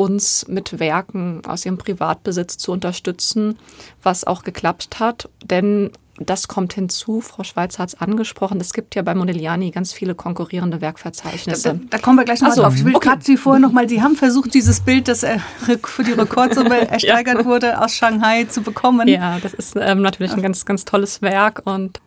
uns 0.00 0.48
mit 0.48 0.80
Werken 0.80 1.42
aus 1.46 1.66
ihrem 1.66 1.76
Privatbesitz 1.76 2.56
zu 2.56 2.72
unterstützen, 2.72 3.58
was 4.02 4.24
auch 4.24 4.44
geklappt 4.44 4.98
hat. 4.98 5.28
Denn 5.44 5.90
das 6.18 6.48
kommt 6.48 6.72
hinzu, 6.72 7.20
Frau 7.20 7.44
Schweizer 7.44 7.82
hat 7.82 7.90
es 7.90 8.00
angesprochen, 8.00 8.60
es 8.60 8.72
gibt 8.72 8.94
ja 8.94 9.02
bei 9.02 9.14
Modigliani 9.14 9.70
ganz 9.70 9.92
viele 9.92 10.14
konkurrierende 10.14 10.80
Werkverzeichnisse. 10.80 11.68
Da, 11.68 11.74
da, 11.74 11.80
da 11.90 11.98
kommen 11.98 12.16
wir 12.16 12.24
gleich 12.24 12.40
noch 12.40 12.52
so, 12.52 12.62
drauf. 12.62 12.74
Ich 12.76 12.84
will 12.84 12.96
okay. 12.96 13.08
gerade 13.08 13.24
Sie 13.24 13.36
vorher 13.36 13.60
noch 13.60 13.72
mal, 13.72 13.86
Sie 13.90 14.02
haben 14.02 14.16
versucht, 14.16 14.54
dieses 14.54 14.80
Bild, 14.80 15.06
das 15.06 15.22
äh, 15.22 15.38
für 15.84 16.02
die 16.02 16.12
Rekordsumme 16.12 16.88
ersteigert 16.90 17.40
ja. 17.40 17.44
wurde, 17.44 17.82
aus 17.82 17.94
Shanghai 17.94 18.44
zu 18.44 18.62
bekommen. 18.62 19.06
Ja, 19.06 19.38
das 19.38 19.52
ist 19.52 19.76
ähm, 19.78 20.00
natürlich 20.00 20.32
ein 20.32 20.42
ganz, 20.42 20.64
ganz 20.64 20.86
tolles 20.86 21.20
Werk 21.20 21.62
und 21.64 22.00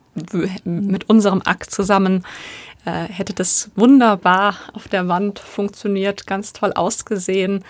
mit 0.64 1.10
unserem 1.10 1.42
Akt 1.44 1.72
zusammen 1.72 2.24
äh, 2.86 3.08
hätte 3.08 3.34
das 3.34 3.72
wunderbar 3.76 4.56
auf 4.74 4.88
der 4.88 5.08
Wand 5.08 5.40
funktioniert, 5.40 6.28
ganz 6.28 6.54
toll 6.54 6.74
ausgesehen. 6.74 7.64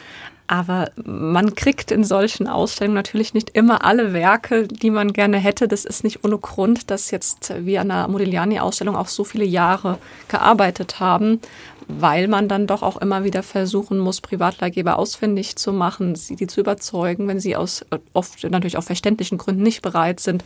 Aber 0.48 0.92
man 1.04 1.56
kriegt 1.56 1.90
in 1.90 2.04
solchen 2.04 2.48
Ausstellungen 2.48 2.96
natürlich 2.96 3.34
nicht 3.34 3.52
immer 3.52 3.86
alle 3.86 4.14
Werke, 4.14 4.68
die 4.68 4.90
man 4.92 5.14
gerne 5.14 5.38
hätte. 5.38 5.68
Das 5.68 5.86
ist 5.86 6.04
nicht 6.04 6.26
ohne 6.26 6.38
Grund, 6.38 6.92
dass 6.92 7.12
jetzt 7.12 7.54
wir 7.66 7.82
an 7.82 7.88
der 7.88 8.08
Modigliani-Ausstellung 8.10 8.96
auch 8.96 9.08
so 9.08 9.24
viele 9.24 9.46
Jahre 9.46 10.00
gearbeitet 10.28 11.00
haben, 11.00 11.40
weil 11.88 12.28
man 12.28 12.48
dann 12.48 12.68
doch 12.68 12.84
auch 12.84 12.98
immer 12.98 13.24
wieder 13.24 13.44
versuchen 13.44 14.00
muss, 14.00 14.22
Privatleihgeber 14.22 14.98
ausfindig 14.98 15.56
zu 15.56 15.74
machen, 15.74 16.16
sie 16.16 16.36
die 16.36 16.48
zu 16.48 16.62
überzeugen, 16.62 17.28
wenn 17.28 17.40
sie 17.40 17.56
aus 17.56 17.86
oft 18.14 18.44
natürlich 18.44 18.78
auch 18.78 18.84
verständlichen 18.84 19.38
Gründen 19.38 19.64
nicht 19.64 19.82
bereit 19.82 20.20
sind, 20.20 20.44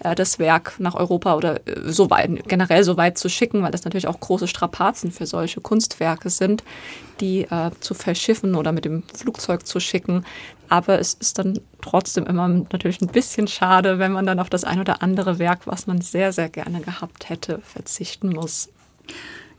äh, 0.00 0.14
das 0.14 0.38
Werk 0.38 0.74
nach 0.78 0.94
Europa 0.94 1.36
oder 1.36 1.66
äh, 1.66 1.90
so 1.90 2.10
weit, 2.10 2.48
generell 2.48 2.84
so 2.84 2.96
weit 2.96 3.18
zu 3.18 3.28
schicken, 3.28 3.62
weil 3.62 3.70
das 3.70 3.84
natürlich 3.84 4.06
auch 4.06 4.20
große 4.20 4.48
Strapazen 4.48 5.12
für 5.12 5.26
solche 5.26 5.60
Kunstwerke 5.60 6.30
sind, 6.30 6.64
die 7.20 7.42
äh, 7.42 7.70
zu 7.80 7.94
verschiffen 7.94 8.54
oder 8.54 8.72
mit 8.72 8.84
dem 8.84 9.02
Flugzeug 9.14 9.66
zu 9.66 9.80
schicken. 9.80 10.24
Aber 10.68 10.98
es 11.00 11.14
ist 11.14 11.38
dann 11.38 11.58
trotzdem 11.82 12.26
immer 12.26 12.46
natürlich 12.48 13.00
ein 13.00 13.08
bisschen 13.08 13.48
schade, 13.48 13.98
wenn 13.98 14.12
man 14.12 14.26
dann 14.26 14.38
auf 14.38 14.50
das 14.50 14.64
ein 14.64 14.80
oder 14.80 15.02
andere 15.02 15.38
Werk, 15.38 15.66
was 15.66 15.86
man 15.86 16.00
sehr, 16.00 16.32
sehr 16.32 16.48
gerne 16.48 16.80
gehabt 16.80 17.28
hätte, 17.28 17.60
verzichten 17.64 18.30
muss. 18.30 18.68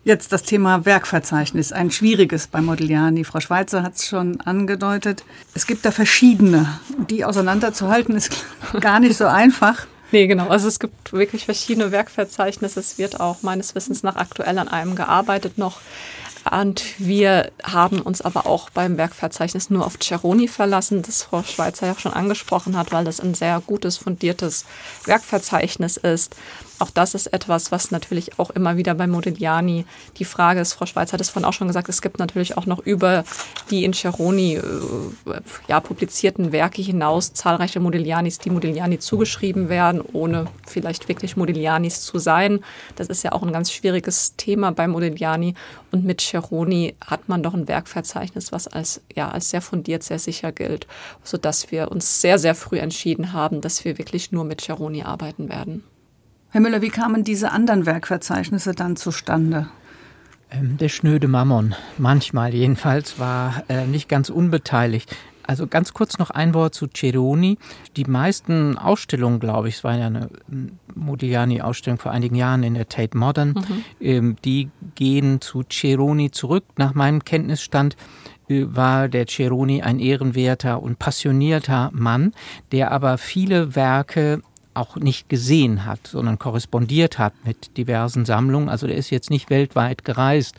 Jetzt 0.03 0.31
das 0.31 0.41
Thema 0.41 0.83
Werkverzeichnis, 0.85 1.71
ein 1.71 1.91
schwieriges 1.91 2.47
bei 2.47 2.59
Modigliani. 2.59 3.23
Frau 3.23 3.39
Schweizer 3.39 3.83
hat 3.83 3.97
es 3.97 4.07
schon 4.07 4.41
angedeutet. 4.41 5.23
Es 5.53 5.67
gibt 5.67 5.85
da 5.85 5.91
verschiedene. 5.91 6.79
Die 7.11 7.23
auseinanderzuhalten 7.23 8.15
ist 8.15 8.45
gar 8.79 8.99
nicht 8.99 9.15
so 9.15 9.27
einfach. 9.27 9.85
Nee, 10.11 10.25
genau. 10.25 10.47
Also 10.47 10.67
es 10.67 10.79
gibt 10.79 11.13
wirklich 11.13 11.45
verschiedene 11.45 11.91
Werkverzeichnisse. 11.91 12.79
Es 12.79 12.97
wird 12.97 13.19
auch 13.19 13.43
meines 13.43 13.75
Wissens 13.75 14.01
nach 14.01 14.15
aktuell 14.15 14.57
an 14.57 14.69
einem 14.69 14.95
gearbeitet 14.95 15.59
noch. 15.59 15.81
Und 16.49 16.83
wir 16.97 17.51
haben 17.63 18.01
uns 18.01 18.21
aber 18.21 18.47
auch 18.47 18.71
beim 18.71 18.97
Werkverzeichnis 18.97 19.69
nur 19.69 19.85
auf 19.85 19.99
Ceroni 20.01 20.47
verlassen, 20.47 21.03
das 21.03 21.21
Frau 21.21 21.43
Schweizer 21.43 21.85
ja 21.85 21.95
schon 21.99 22.13
angesprochen 22.13 22.75
hat, 22.75 22.91
weil 22.91 23.05
das 23.05 23.19
ein 23.19 23.35
sehr 23.35 23.61
gutes, 23.65 23.97
fundiertes 23.97 24.65
Werkverzeichnis 25.05 25.97
ist. 25.97 26.35
Auch 26.81 26.89
das 26.89 27.13
ist 27.13 27.27
etwas, 27.27 27.71
was 27.71 27.91
natürlich 27.91 28.39
auch 28.39 28.49
immer 28.49 28.75
wieder 28.75 28.95
bei 28.95 29.05
Modigliani 29.05 29.85
die 30.17 30.25
Frage 30.25 30.61
ist. 30.61 30.73
Frau 30.73 30.87
Schweizer 30.87 31.13
hat 31.13 31.21
es 31.21 31.29
vorhin 31.29 31.47
auch 31.47 31.53
schon 31.53 31.67
gesagt, 31.67 31.89
es 31.89 32.01
gibt 32.01 32.17
natürlich 32.17 32.57
auch 32.57 32.65
noch 32.65 32.79
über 32.79 33.23
die 33.69 33.85
in 33.85 33.93
Ceroni 33.93 34.55
äh, 34.55 34.61
ja, 35.67 35.79
publizierten 35.79 36.51
Werke 36.51 36.81
hinaus 36.81 37.33
zahlreiche 37.33 37.79
Modiglianis, 37.79 38.39
die 38.39 38.49
Modigliani 38.49 38.97
zugeschrieben 38.97 39.69
werden, 39.69 40.01
ohne 40.01 40.47
vielleicht 40.65 41.07
wirklich 41.07 41.37
Modiglianis 41.37 42.01
zu 42.01 42.17
sein. 42.17 42.61
Das 42.95 43.09
ist 43.09 43.21
ja 43.21 43.31
auch 43.33 43.43
ein 43.43 43.53
ganz 43.53 43.71
schwieriges 43.71 44.35
Thema 44.35 44.71
bei 44.71 44.87
Modigliani. 44.87 45.53
Und 45.91 46.03
mit 46.03 46.19
Ceroni 46.19 46.95
hat 47.05 47.29
man 47.29 47.43
doch 47.43 47.53
ein 47.53 47.67
Werkverzeichnis, 47.67 48.51
was 48.51 48.67
als, 48.67 49.01
ja, 49.13 49.29
als 49.29 49.51
sehr 49.51 49.61
fundiert, 49.61 50.01
sehr 50.01 50.17
sicher 50.17 50.51
gilt, 50.51 50.87
sodass 51.23 51.69
wir 51.71 51.91
uns 51.91 52.21
sehr, 52.21 52.39
sehr 52.39 52.55
früh 52.55 52.79
entschieden 52.79 53.33
haben, 53.33 53.61
dass 53.61 53.85
wir 53.85 53.99
wirklich 53.99 54.31
nur 54.31 54.45
mit 54.45 54.61
Ceroni 54.61 55.03
arbeiten 55.03 55.47
werden. 55.47 55.83
Herr 56.53 56.59
Müller, 56.59 56.81
wie 56.81 56.89
kamen 56.89 57.23
diese 57.23 57.53
anderen 57.53 57.85
Werkverzeichnisse 57.85 58.73
dann 58.73 58.97
zustande? 58.97 59.67
Ähm, 60.51 60.77
der 60.77 60.89
schnöde 60.89 61.29
Mammon, 61.29 61.75
manchmal 61.97 62.53
jedenfalls, 62.53 63.19
war 63.19 63.63
äh, 63.69 63.87
nicht 63.87 64.09
ganz 64.09 64.29
unbeteiligt. 64.29 65.15
Also 65.43 65.65
ganz 65.65 65.93
kurz 65.93 66.17
noch 66.17 66.29
ein 66.29 66.53
Wort 66.53 66.75
zu 66.75 66.87
Ceroni. 66.93 67.57
Die 67.95 68.03
meisten 68.03 68.77
Ausstellungen, 68.77 69.39
glaube 69.39 69.69
ich, 69.69 69.75
es 69.75 69.83
war 69.85 69.97
ja 69.97 70.07
eine 70.07 70.29
ähm, 70.51 70.77
Modigliani-Ausstellung 70.93 71.99
vor 71.99 72.11
einigen 72.11 72.35
Jahren 72.35 72.63
in 72.63 72.73
der 72.73 72.89
Tate 72.89 73.17
Modern, 73.17 73.51
mhm. 73.51 73.83
ähm, 74.01 74.35
die 74.43 74.69
gehen 74.95 75.39
zu 75.39 75.63
Ceroni 75.69 76.31
zurück. 76.31 76.65
Nach 76.75 76.93
meinem 76.93 77.23
Kenntnisstand 77.23 77.95
äh, 78.49 78.65
war 78.67 79.07
der 79.07 79.25
Ceroni 79.25 79.83
ein 79.83 79.99
ehrenwerter 79.99 80.83
und 80.83 80.99
passionierter 80.99 81.91
Mann, 81.93 82.33
der 82.73 82.91
aber 82.91 83.17
viele 83.17 83.73
Werke 83.73 84.41
auch 84.73 84.95
nicht 84.95 85.29
gesehen 85.29 85.85
hat, 85.85 86.07
sondern 86.07 86.39
korrespondiert 86.39 87.19
hat 87.19 87.33
mit 87.45 87.77
diversen 87.77 88.25
Sammlungen. 88.25 88.69
Also 88.69 88.87
der 88.87 88.95
ist 88.95 89.09
jetzt 89.09 89.29
nicht 89.29 89.49
weltweit 89.49 90.05
gereist 90.05 90.55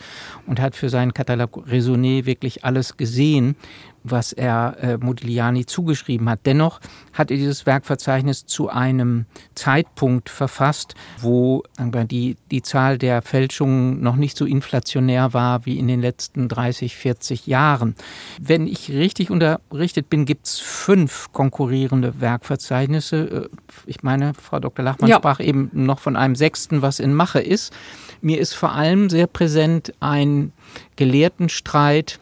und 0.46 0.60
hat 0.60 0.76
für 0.76 0.88
seinen 0.88 1.14
Katalog 1.14 1.66
Raisonné 1.68 2.26
wirklich 2.26 2.64
alles 2.64 2.96
gesehen, 2.96 3.56
was 4.04 4.32
er 4.32 4.76
äh, 4.80 4.96
Modigliani 4.98 5.66
zugeschrieben 5.66 6.28
hat. 6.28 6.40
Dennoch 6.44 6.80
hat 7.12 7.30
er 7.30 7.36
dieses 7.36 7.66
Werkverzeichnis 7.66 8.46
zu 8.46 8.68
einem 8.68 9.26
Zeitpunkt 9.54 10.28
verfasst, 10.28 10.94
wo 11.20 11.62
die, 11.78 12.36
die 12.50 12.62
Zahl 12.62 12.98
der 12.98 13.22
Fälschungen 13.22 14.02
noch 14.02 14.16
nicht 14.16 14.36
so 14.36 14.44
inflationär 14.44 15.32
war 15.32 15.66
wie 15.66 15.78
in 15.78 15.88
den 15.88 16.00
letzten 16.00 16.48
30, 16.48 16.96
40 16.96 17.46
Jahren. 17.46 17.94
Wenn 18.40 18.66
ich 18.66 18.90
richtig 18.90 19.30
unterrichtet 19.30 20.10
bin, 20.10 20.24
gibt 20.24 20.46
es 20.46 20.58
fünf 20.58 21.32
konkurrierende 21.32 22.20
Werkverzeichnisse. 22.20 23.48
Äh, 23.50 23.56
ich 23.86 24.02
meine, 24.02 24.34
Frau 24.34 24.60
Dr. 24.60 24.84
Lachmann 24.84 25.10
ja. 25.10 25.16
sprach 25.16 25.40
eben 25.40 25.70
noch 25.72 25.98
von 25.98 26.16
einem 26.16 26.34
sechsten, 26.34 26.82
was 26.82 26.98
in 26.98 27.14
Mache 27.14 27.40
ist. 27.40 27.72
Mir 28.20 28.38
ist 28.38 28.54
vor 28.54 28.72
allem 28.72 29.10
sehr 29.10 29.26
präsent 29.26 29.92
ein 30.00 30.52
Gelehrtenstreit 30.96 32.20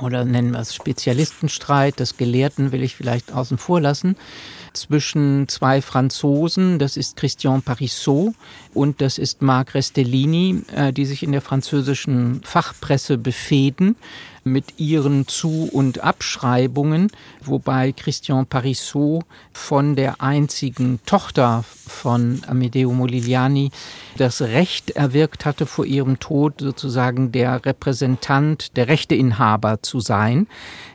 oder 0.00 0.24
nennen 0.24 0.52
wir 0.52 0.60
es 0.60 0.74
Spezialistenstreit, 0.74 2.00
das 2.00 2.16
Gelehrten 2.16 2.72
will 2.72 2.82
ich 2.82 2.96
vielleicht 2.96 3.32
außen 3.32 3.58
vor 3.58 3.80
lassen, 3.80 4.16
zwischen 4.74 5.48
zwei 5.48 5.80
Franzosen, 5.80 6.78
das 6.78 6.96
ist 6.96 7.16
Christian 7.16 7.62
Parissot 7.62 8.34
und 8.74 9.00
das 9.00 9.18
ist 9.18 9.40
Marc 9.40 9.74
Restellini, 9.74 10.62
äh, 10.74 10.92
die 10.92 11.06
sich 11.06 11.22
in 11.22 11.32
der 11.32 11.40
französischen 11.40 12.42
Fachpresse 12.44 13.16
befehden 13.16 13.96
mit 14.44 14.78
ihren 14.78 15.26
Zu- 15.26 15.70
und 15.72 16.04
Abschreibungen, 16.04 17.10
wobei 17.42 17.92
Christian 17.92 18.46
Parissot 18.46 19.24
von 19.52 19.96
der 19.96 20.20
einzigen 20.20 21.00
Tochter 21.06 21.64
von 21.86 22.42
Amedeo 22.46 22.92
Modigliani 22.92 23.70
das 24.16 24.42
Recht 24.42 24.90
erwirkt 24.90 25.46
hatte, 25.46 25.66
vor 25.66 25.86
ihrem 25.86 26.20
Tod 26.20 26.60
sozusagen 26.60 27.32
der 27.32 27.64
Repräsentant, 27.64 28.76
der 28.76 28.88
Rechteinhaber 28.88 29.82
zu 29.82 30.00
sein. 30.00 30.46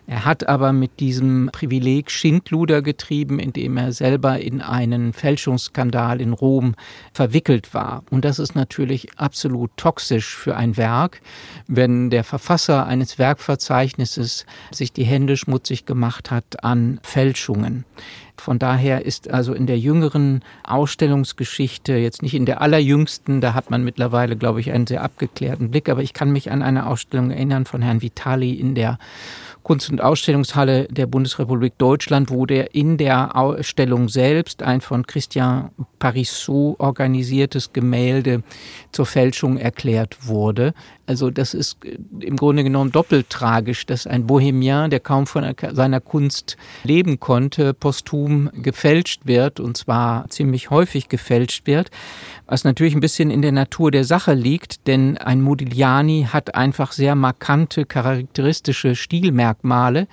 Er 0.09 0.25
hat 0.25 0.49
aber 0.49 0.73
mit 0.73 0.99
diesem 0.99 1.51
Privileg 1.51 2.09
Schindluder 2.09 2.81
getrieben, 2.81 3.37
indem 3.37 3.77
er 3.77 3.93
selber 3.93 4.39
in 4.39 4.59
einen 4.59 5.13
Fälschungsskandal 5.13 6.19
in 6.19 6.33
Rom 6.33 6.73
verwickelt 7.13 7.75
war. 7.75 8.01
Und 8.09 8.25
das 8.25 8.39
ist 8.39 8.55
natürlich 8.55 9.19
absolut 9.19 9.69
toxisch 9.77 10.35
für 10.35 10.55
ein 10.55 10.77
Werk, 10.77 11.21
wenn 11.67 12.09
der 12.09 12.23
Verfasser 12.23 12.87
eines 12.87 13.19
Werkverzeichnisses 13.19 14.47
sich 14.71 14.91
die 14.91 15.03
Hände 15.03 15.37
schmutzig 15.37 15.85
gemacht 15.85 16.31
hat 16.31 16.63
an 16.63 16.99
Fälschungen. 17.03 17.85
Von 18.39 18.59
daher 18.59 19.05
ist 19.05 19.29
also 19.29 19.53
in 19.53 19.67
der 19.67 19.77
jüngeren 19.77 20.43
Ausstellungsgeschichte, 20.63 21.93
jetzt 21.93 22.21
nicht 22.21 22.33
in 22.33 22.45
der 22.45 22.61
allerjüngsten, 22.61 23.41
da 23.41 23.53
hat 23.53 23.69
man 23.69 23.83
mittlerweile, 23.83 24.35
glaube 24.35 24.59
ich, 24.59 24.71
einen 24.71 24.87
sehr 24.87 25.03
abgeklärten 25.03 25.71
Blick, 25.71 25.89
aber 25.89 26.01
ich 26.01 26.13
kann 26.13 26.31
mich 26.31 26.51
an 26.51 26.61
eine 26.61 26.87
Ausstellung 26.87 27.31
erinnern 27.31 27.65
von 27.65 27.81
Herrn 27.81 28.01
Vitali 28.01 28.53
in 28.53 28.75
der 28.75 28.97
Kunst- 29.63 29.89
und 29.89 30.01
Ausstellungshalle 30.01 30.87
der 30.89 31.05
Bundesrepublik 31.05 31.77
Deutschland, 31.77 32.31
wo 32.31 32.45
der 32.45 32.73
in 32.73 32.97
der 32.97 33.35
Ausstellung 33.35 34.07
selbst 34.09 34.63
ein 34.63 34.81
von 34.81 35.05
Christian 35.05 35.71
Parissot 35.99 36.79
organisiertes 36.79 37.73
Gemälde 37.73 38.41
zur 38.91 39.05
Fälschung 39.05 39.57
erklärt 39.57 40.27
wurde. 40.27 40.73
Also 41.05 41.31
das 41.31 41.53
ist 41.53 41.83
äh, 41.83 41.97
im 42.21 42.35
Grunde 42.37 42.63
genommen 42.63 42.91
doppelt 42.91 43.29
tragisch, 43.29 43.85
dass 43.85 44.07
ein 44.07 44.27
Bohemian, 44.27 44.91
der 44.91 44.99
kaum 44.99 45.27
von 45.27 45.43
seiner 45.71 45.99
Kunst 45.99 46.55
leben 46.83 47.19
konnte, 47.19 47.73
posthum 47.73 48.28
gefälscht 48.53 49.21
wird 49.25 49.59
und 49.59 49.77
zwar 49.77 50.29
ziemlich 50.29 50.69
häufig 50.69 51.09
gefälscht 51.09 51.67
wird, 51.67 51.89
was 52.47 52.63
natürlich 52.63 52.95
ein 52.95 52.99
bisschen 52.99 53.31
in 53.31 53.41
der 53.41 53.51
Natur 53.51 53.91
der 53.91 54.05
Sache 54.05 54.33
liegt, 54.33 54.87
denn 54.87 55.17
ein 55.17 55.41
Modigliani 55.41 56.27
hat 56.31 56.55
einfach 56.55 56.91
sehr 56.91 57.15
markante, 57.15 57.85
charakteristische 57.85 58.95
Stilmerkmale. 58.95 60.07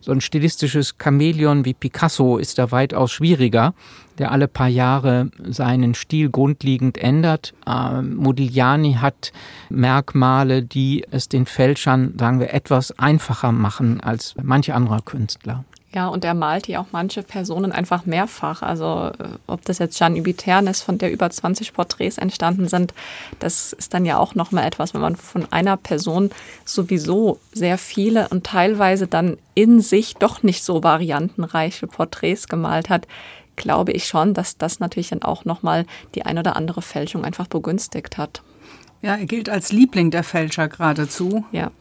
So 0.00 0.12
ein 0.12 0.20
stilistisches 0.20 0.96
Chamäleon 1.02 1.64
wie 1.64 1.74
Picasso 1.74 2.38
ist 2.38 2.58
da 2.58 2.70
weitaus 2.70 3.12
schwieriger 3.12 3.74
der 4.20 4.32
alle 4.32 4.48
paar 4.48 4.68
Jahre 4.68 5.30
seinen 5.48 5.94
Stil 5.94 6.28
grundlegend 6.28 6.98
ändert. 6.98 7.54
Ähm, 7.66 8.16
Modigliani 8.16 8.98
hat 9.00 9.32
Merkmale, 9.70 10.62
die 10.62 11.06
es 11.10 11.28
den 11.28 11.46
Fälschern, 11.46 12.14
sagen 12.18 12.38
wir, 12.38 12.52
etwas 12.52 12.96
einfacher 12.98 13.50
machen 13.50 14.00
als 14.00 14.34
manche 14.40 14.74
anderer 14.74 15.00
Künstler. 15.00 15.64
Ja, 15.92 16.06
und 16.06 16.24
er 16.24 16.34
malt 16.34 16.68
ja 16.68 16.80
auch 16.80 16.86
manche 16.92 17.24
Personen 17.24 17.72
einfach 17.72 18.06
mehrfach. 18.06 18.62
Also 18.62 19.10
äh, 19.18 19.28
ob 19.48 19.64
das 19.64 19.78
jetzt 19.78 19.98
Jeanne 19.98 20.20
Hubitern 20.20 20.68
ist, 20.68 20.82
von 20.82 20.98
der 20.98 21.10
über 21.10 21.28
20 21.28 21.72
Porträts 21.72 22.16
entstanden 22.16 22.68
sind, 22.68 22.94
das 23.40 23.72
ist 23.72 23.92
dann 23.92 24.04
ja 24.04 24.18
auch 24.18 24.36
nochmal 24.36 24.66
etwas, 24.66 24.94
wenn 24.94 25.00
man 25.00 25.16
von 25.16 25.50
einer 25.52 25.76
Person 25.76 26.30
sowieso 26.64 27.40
sehr 27.52 27.76
viele 27.76 28.28
und 28.28 28.44
teilweise 28.44 29.08
dann 29.08 29.36
in 29.54 29.80
sich 29.80 30.14
doch 30.14 30.44
nicht 30.44 30.62
so 30.62 30.84
variantenreiche 30.84 31.88
Porträts 31.88 32.46
gemalt 32.46 32.88
hat, 32.88 33.08
glaube 33.56 33.90
ich 33.90 34.06
schon, 34.06 34.32
dass 34.32 34.56
das 34.56 34.78
natürlich 34.78 35.08
dann 35.08 35.22
auch 35.22 35.44
nochmal 35.44 35.86
die 36.14 36.24
ein 36.24 36.38
oder 36.38 36.54
andere 36.54 36.82
Fälschung 36.82 37.24
einfach 37.24 37.48
begünstigt 37.48 38.16
hat. 38.16 38.42
Ja, 39.02 39.16
er 39.16 39.26
gilt 39.26 39.48
als 39.48 39.72
Liebling 39.72 40.10
der 40.12 40.22
Fälscher 40.22 40.68
geradezu. 40.68 41.44
Ja. 41.50 41.72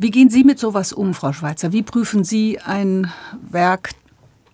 Wie 0.00 0.12
gehen 0.12 0.30
Sie 0.30 0.44
mit 0.44 0.60
sowas 0.60 0.92
um, 0.92 1.12
Frau 1.12 1.32
Schweizer? 1.32 1.72
Wie 1.72 1.82
prüfen 1.82 2.22
Sie 2.22 2.60
ein 2.60 3.10
Werk 3.50 3.90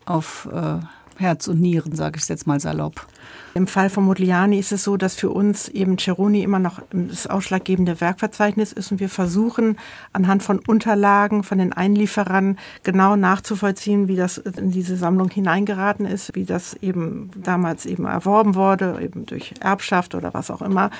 auf 0.07 0.49
äh, 0.51 0.79
Herz 1.19 1.49
und 1.49 1.61
Nieren, 1.61 1.95
sage 1.95 2.19
ich 2.19 2.27
jetzt 2.27 2.47
mal 2.47 2.61
salopp? 2.61 3.07
Im 3.53 3.67
Fall 3.67 3.91
von 3.91 4.05
Modigliani 4.05 4.59
ist 4.59 4.73
es 4.73 4.85
so, 4.85 4.97
dass 4.97 5.15
für 5.15 5.29
uns 5.29 5.69
eben 5.69 5.99
Ceroni 5.99 6.43
immer 6.43 6.61
noch 6.61 6.81
das 6.93 7.27
ausschlaggebende 7.27 8.01
Werkverzeichnis 8.01 8.73
ist 8.73 8.91
und 8.91 9.01
wir 9.01 9.11
versuchen 9.11 9.77
anhand 10.15 10.43
von 10.43 10.61
Unterlagen 10.61 11.43
von 11.43 11.59
den 11.59 11.75
Einlieferern 11.75 12.59
genau 12.83 13.15
nachzuvollziehen, 13.15 14.09
wie 14.09 14.17
das 14.17 14.39
in 14.39 14.71
diese 14.71 14.97
Sammlung 14.97 15.29
hineingeraten 15.29 16.07
ist, 16.07 16.35
wie 16.35 16.47
das 16.47 16.73
eben 16.73 17.31
damals 17.37 17.85
eben 17.85 18.07
erworben 18.07 18.55
wurde, 18.55 18.99
eben 19.03 19.27
durch 19.27 19.53
Erbschaft 19.61 20.15
oder 20.15 20.33
was 20.33 20.51
auch 20.51 20.63
immer, 20.63 20.91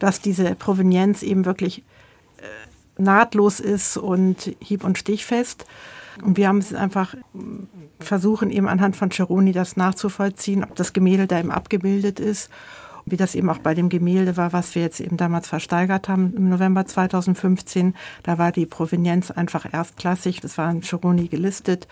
dass 0.00 0.20
diese 0.20 0.56
Provenienz 0.56 1.22
eben 1.22 1.44
wirklich 1.44 1.84
nahtlos 3.02 3.60
ist 3.60 3.96
und 3.96 4.54
hieb- 4.60 4.84
und 4.84 4.98
stichfest. 4.98 5.66
Und 6.22 6.36
wir 6.36 6.48
haben 6.48 6.58
es 6.58 6.74
einfach 6.74 7.14
versuchen, 7.98 8.50
eben 8.50 8.68
anhand 8.68 8.96
von 8.96 9.10
Ceroni 9.10 9.52
das 9.52 9.76
nachzuvollziehen, 9.76 10.64
ob 10.64 10.74
das 10.74 10.92
Gemälde 10.92 11.26
da 11.26 11.38
eben 11.38 11.50
abgebildet 11.50 12.20
ist. 12.20 12.50
wie 13.04 13.16
das 13.16 13.34
eben 13.34 13.50
auch 13.50 13.58
bei 13.58 13.74
dem 13.74 13.88
Gemälde 13.88 14.36
war, 14.36 14.52
was 14.52 14.74
wir 14.74 14.82
jetzt 14.82 15.00
eben 15.00 15.16
damals 15.16 15.48
versteigert 15.48 16.08
haben 16.08 16.34
im 16.36 16.48
November 16.48 16.86
2015. 16.86 17.94
Da 18.22 18.38
war 18.38 18.52
die 18.52 18.66
Provenienz 18.66 19.30
einfach 19.30 19.72
erstklassig. 19.72 20.40
Das 20.40 20.58
war 20.58 20.70
in 20.70 20.82
Chironi 20.82 21.28
gelistet. 21.28 21.88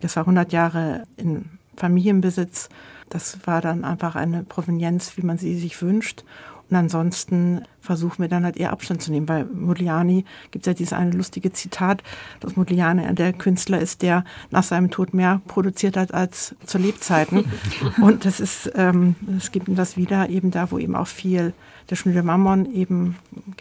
Das 0.00 0.16
war 0.16 0.22
100 0.22 0.52
Jahre 0.52 1.04
in 1.16 1.50
Familienbesitz. 1.76 2.68
Das 3.10 3.38
war 3.44 3.60
dann 3.60 3.84
einfach 3.84 4.16
eine 4.16 4.42
Provenienz, 4.42 5.16
wie 5.16 5.22
man 5.22 5.38
sie 5.38 5.58
sich 5.58 5.80
wünscht. 5.82 6.24
Und 6.70 6.76
ansonsten 6.76 7.62
versuchen 7.80 8.22
wir 8.22 8.28
dann 8.28 8.44
halt 8.44 8.56
eher 8.56 8.72
Abstand 8.72 9.02
zu 9.02 9.10
nehmen, 9.10 9.28
weil 9.28 9.44
Modigliani 9.44 10.24
gibt 10.50 10.64
es 10.64 10.66
ja 10.66 10.74
dieses 10.74 10.92
eine 10.92 11.10
lustige 11.10 11.52
Zitat, 11.52 12.02
dass 12.40 12.56
Modigliani 12.56 13.14
der 13.14 13.32
Künstler 13.32 13.78
ist, 13.78 14.02
der 14.02 14.24
nach 14.50 14.62
seinem 14.62 14.90
Tod 14.90 15.12
mehr 15.12 15.42
produziert 15.46 15.96
hat 15.96 16.14
als 16.14 16.54
zu 16.64 16.78
Lebzeiten. 16.78 17.44
Und 18.00 18.24
das 18.24 18.40
ist, 18.40 18.72
ähm, 18.74 19.14
es 19.36 19.52
gibt 19.52 19.68
das 19.68 19.96
wieder 19.96 20.30
eben 20.30 20.50
da, 20.50 20.70
wo 20.70 20.78
eben 20.78 20.96
auch 20.96 21.06
viel 21.06 21.52
der 21.90 21.96
Schnüde 21.96 22.22
Mammon 22.22 22.72
eben, 22.72 23.16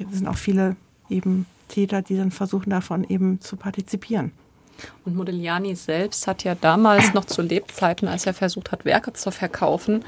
es 0.10 0.18
sind 0.18 0.28
auch 0.28 0.38
viele 0.38 0.78
eben 1.10 1.45
Täter, 1.68 2.01
die 2.01 2.16
dann 2.16 2.32
versuchen 2.32 2.70
davon 2.70 3.04
eben 3.04 3.41
zu 3.41 3.58
partizipieren. 3.58 4.32
Und 5.06 5.16
Modigliani 5.16 5.76
selbst 5.76 6.28
hat 6.28 6.43
ja 6.43 6.56
damals 6.56 7.14
noch 7.14 7.26
zu 7.26 7.41
Lebzeiten, 7.41 8.08
als 8.08 8.26
er 8.26 8.34
versucht 8.34 8.72
hat, 8.72 8.86
Werke 8.86 9.14
zu 9.14 9.32
verkaufen, 9.32 10.04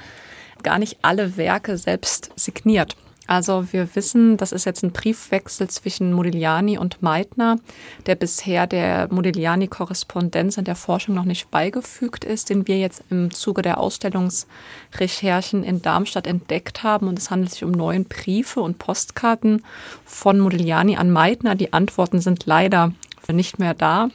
gar 0.65 0.79
nicht 0.79 0.97
alle 1.01 1.37
Werke 1.37 1.77
selbst 1.77 2.31
signiert. 2.35 2.97
Also 3.27 3.65
wir 3.71 3.95
wissen, 3.95 4.37
das 4.37 4.51
ist 4.51 4.65
jetzt 4.65 4.83
ein 4.83 4.91
Briefwechsel 4.91 5.67
zwischen 5.67 6.13
Modigliani 6.13 6.77
und 6.77 7.01
Meitner, 7.01 7.57
der 8.05 8.13
bisher 8.15 8.67
der 8.67 9.07
Modigliani-Korrespondenz 9.11 10.57
in 10.57 10.65
der 10.65 10.75
Forschung 10.75 11.15
noch 11.15 11.25
nicht 11.25 11.49
beigefügt 11.49 12.23
ist, 12.23 12.51
den 12.51 12.67
wir 12.67 12.77
jetzt 12.77 13.03
im 13.09 13.31
Zuge 13.31 13.63
der 13.63 13.79
Ausstellungsrecherchen 13.79 15.63
in 15.63 15.81
Darmstadt 15.81 16.27
entdeckt 16.27 16.83
haben. 16.83 17.07
Und 17.07 17.17
es 17.17 17.31
handelt 17.31 17.51
sich 17.51 17.63
um 17.63 17.71
neun 17.71 18.05
Briefe 18.05 18.61
und 18.61 18.77
Postkarten 18.77 19.63
von 20.03 20.39
Modigliani 20.39 20.97
an 20.97 21.09
Meitner. 21.09 21.55
Die 21.55 21.73
Antworten 21.73 22.19
sind 22.19 22.45
leider 22.45 22.93
nicht 23.27 23.57
mehr 23.57 23.73
da. 23.73 24.09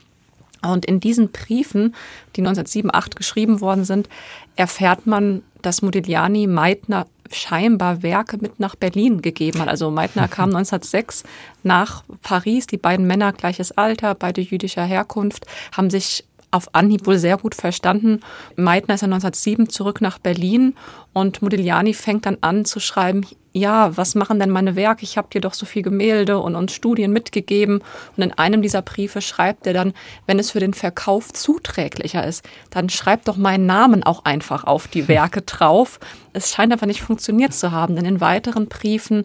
Und 0.63 0.85
in 0.85 1.01
diesen 1.01 1.31
Briefen, 1.31 1.95
die 2.37 2.41
1907, 2.41 2.91
geschrieben 3.17 3.61
worden 3.61 3.85
sind, 3.85 4.09
erfährt 4.57 5.07
man, 5.07 5.43
dass 5.63 5.83
Modigliani 5.83 6.47
Meitner 6.47 7.07
scheinbar 7.33 8.03
Werke 8.03 8.39
mit 8.39 8.59
nach 8.59 8.75
Berlin 8.75 9.23
gegeben 9.23 9.61
hat. 9.61 9.69
Also 9.69 9.91
Meitner 9.91 10.29
kam 10.29 10.51
1906 10.51 11.25
nach 11.63 12.03
Paris. 12.23 12.67
Die 12.67 12.77
beiden 12.77 13.07
Männer 13.07 13.33
gleiches 13.33 13.73
Alter, 13.73 14.15
beide 14.15 14.41
jüdischer 14.41 14.85
Herkunft, 14.85 15.47
haben 15.73 15.91
sich 15.91 16.25
auf 16.51 16.75
Anhieb 16.75 17.07
wohl 17.07 17.19
sehr 17.19 17.37
gut 17.37 17.55
verstanden. 17.55 18.21
Meitner 18.57 18.95
ist 18.95 19.03
ja 19.03 19.07
1907 19.07 19.69
zurück 19.69 20.01
nach 20.01 20.19
Berlin 20.19 20.75
und 21.13 21.43
Modigliani 21.43 21.95
fängt 21.95 22.27
dann 22.27 22.39
an 22.41 22.65
zu 22.65 22.81
schreiben, 22.81 23.25
ja, 23.53 23.97
was 23.97 24.15
machen 24.15 24.39
denn 24.39 24.51
meine 24.51 24.77
Werke? 24.77 25.03
Ich 25.03 25.17
habe 25.17 25.29
dir 25.29 25.41
doch 25.41 25.55
so 25.55 25.67
viel 25.67 25.83
Gemälde 25.83 26.39
und, 26.39 26.55
und 26.55 26.71
Studien 26.71 27.13
mitgegeben. 27.13 27.83
Und 28.17 28.23
in 28.23 28.33
einem 28.33 28.63
dieser 28.63 28.83
Briefe 28.83 29.21
schreibt 29.21 29.67
er 29.67 29.73
dann, 29.73 29.93
wenn 30.27 30.39
es 30.39 30.53
für 30.53 30.61
den 30.61 30.75
Verkauf 30.75 31.33
zuträglicher 31.33 32.25
ist, 32.25 32.49
dann 32.71 32.89
schreibt 32.89 33.27
doch 33.27 33.37
meinen 33.37 33.67
Namen 33.67 34.05
auch 34.05 34.25
einfach 34.25 34.65
auf 34.65 34.87
die 34.87 35.09
Werke 35.09 35.43
drauf. 35.47 35.99
Es 36.33 36.53
scheint 36.53 36.73
aber 36.73 36.87
nicht 36.87 37.03
funktioniert 37.03 37.53
zu 37.53 37.73
haben, 37.73 37.97
denn 37.97 38.05
in 38.05 38.21
weiteren 38.21 38.69
Briefen 38.69 39.25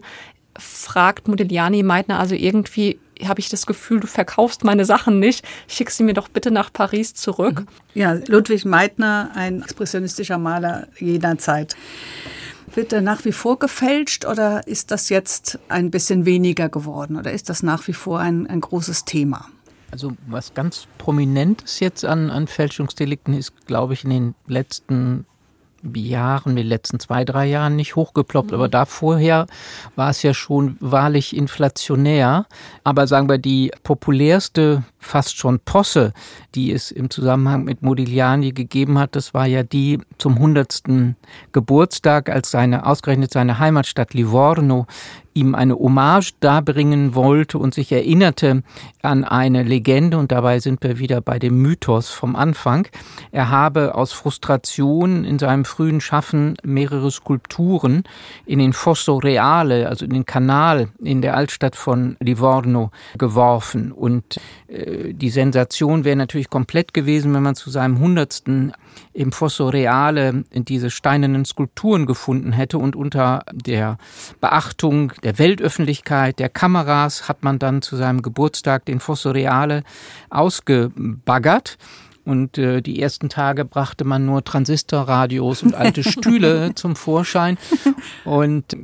fragt 0.58 1.28
Modigliani 1.28 1.82
Meitner 1.82 2.18
also 2.18 2.34
irgendwie, 2.34 2.98
habe 3.24 3.40
ich 3.40 3.48
das 3.48 3.66
Gefühl, 3.66 4.00
du 4.00 4.06
verkaufst 4.06 4.64
meine 4.64 4.84
Sachen 4.84 5.18
nicht, 5.18 5.46
schick 5.68 5.90
sie 5.90 6.02
mir 6.02 6.14
doch 6.14 6.28
bitte 6.28 6.50
nach 6.50 6.72
Paris 6.72 7.14
zurück. 7.14 7.64
Ja, 7.94 8.18
Ludwig 8.26 8.64
Meitner, 8.64 9.30
ein 9.34 9.62
expressionistischer 9.62 10.38
Maler 10.38 10.88
jener 10.98 11.38
Zeit. 11.38 11.76
Wird 12.74 12.92
er 12.92 13.00
nach 13.00 13.24
wie 13.24 13.32
vor 13.32 13.58
gefälscht 13.58 14.24
oder 14.26 14.66
ist 14.66 14.90
das 14.90 15.08
jetzt 15.08 15.58
ein 15.68 15.90
bisschen 15.90 16.26
weniger 16.26 16.68
geworden 16.68 17.16
oder 17.16 17.32
ist 17.32 17.48
das 17.48 17.62
nach 17.62 17.86
wie 17.88 17.92
vor 17.92 18.20
ein, 18.20 18.46
ein 18.46 18.60
großes 18.60 19.04
Thema? 19.04 19.46
Also 19.90 20.12
was 20.26 20.52
ganz 20.52 20.88
prominentes 20.98 21.80
jetzt 21.80 22.04
an, 22.04 22.28
an 22.28 22.48
Fälschungsdelikten 22.48 23.34
ist, 23.34 23.66
glaube 23.66 23.94
ich, 23.94 24.04
in 24.04 24.10
den 24.10 24.34
letzten 24.46 25.26
Jahren, 25.94 26.56
den 26.56 26.66
letzten 26.66 26.98
zwei, 26.98 27.24
drei 27.24 27.46
Jahren 27.46 27.76
nicht 27.76 27.96
hochgeploppt. 27.96 28.50
Mhm. 28.50 28.54
Aber 28.54 28.68
da 28.68 28.84
vorher 28.84 29.46
war 29.94 30.10
es 30.10 30.22
ja 30.22 30.34
schon 30.34 30.76
wahrlich 30.80 31.36
inflationär. 31.36 32.46
Aber 32.84 33.06
sagen 33.06 33.28
wir, 33.28 33.38
die 33.38 33.70
populärste 33.82 34.82
fast 34.98 35.36
schon 35.36 35.60
Posse, 35.60 36.12
die 36.54 36.72
es 36.72 36.90
im 36.90 37.10
Zusammenhang 37.10 37.64
mit 37.64 37.82
Modigliani 37.82 38.52
gegeben 38.52 38.98
hat, 38.98 39.14
das 39.14 39.34
war 39.34 39.46
ja 39.46 39.62
die 39.62 40.00
zum 40.18 40.34
100. 40.34 40.82
Geburtstag, 41.52 42.28
als 42.28 42.50
seine, 42.50 42.86
ausgerechnet 42.86 43.32
seine 43.32 43.58
Heimatstadt 43.58 44.14
Livorno 44.14 44.86
ihm 45.36 45.54
eine 45.54 45.78
Hommage 45.78 46.32
darbringen 46.40 47.14
wollte 47.14 47.58
und 47.58 47.74
sich 47.74 47.92
erinnerte 47.92 48.62
an 49.02 49.22
eine 49.22 49.62
Legende, 49.62 50.18
und 50.18 50.32
dabei 50.32 50.58
sind 50.58 50.82
wir 50.82 50.98
wieder 50.98 51.20
bei 51.20 51.38
dem 51.38 51.60
Mythos 51.62 52.10
vom 52.10 52.34
Anfang. 52.34 52.88
Er 53.30 53.50
habe 53.50 53.94
aus 53.94 54.12
Frustration 54.12 55.24
in 55.24 55.38
seinem 55.38 55.64
frühen 55.64 56.00
Schaffen 56.00 56.56
mehrere 56.64 57.10
Skulpturen 57.10 58.04
in 58.46 58.58
den 58.58 58.72
Fosso 58.72 59.18
Reale, 59.18 59.88
also 59.88 60.04
in 60.04 60.12
den 60.12 60.26
Kanal 60.26 60.88
in 61.02 61.22
der 61.22 61.36
Altstadt 61.36 61.76
von 61.76 62.16
Livorno 62.20 62.90
geworfen. 63.18 63.92
Und 63.92 64.40
äh, 64.68 65.12
die 65.12 65.30
Sensation 65.30 66.04
wäre 66.04 66.16
natürlich 66.16 66.50
komplett 66.50 66.94
gewesen, 66.94 67.34
wenn 67.34 67.42
man 67.42 67.54
zu 67.54 67.70
seinem 67.70 67.98
Hundertsten 67.98 68.72
im 69.16 69.32
Fosso 69.32 69.68
Reale 69.68 70.44
diese 70.52 70.90
steinernen 70.90 71.44
Skulpturen 71.44 72.06
gefunden 72.06 72.52
hätte 72.52 72.78
und 72.78 72.94
unter 72.94 73.44
der 73.52 73.96
Beachtung 74.40 75.12
der 75.22 75.38
Weltöffentlichkeit, 75.38 76.38
der 76.38 76.50
Kameras 76.50 77.28
hat 77.28 77.42
man 77.42 77.58
dann 77.58 77.82
zu 77.82 77.96
seinem 77.96 78.22
Geburtstag 78.22 78.84
den 78.84 79.00
Fosso 79.00 79.30
Reale 79.30 79.82
ausgebaggert. 80.30 81.78
Und 82.26 82.58
äh, 82.58 82.82
die 82.82 83.00
ersten 83.00 83.28
Tage 83.28 83.64
brachte 83.64 84.04
man 84.04 84.26
nur 84.26 84.42
Transistorradios 84.42 85.62
und 85.62 85.76
alte 85.76 86.02
Stühle 86.10 86.74
zum 86.74 86.96
Vorschein. 86.96 87.56
Und 88.24 88.76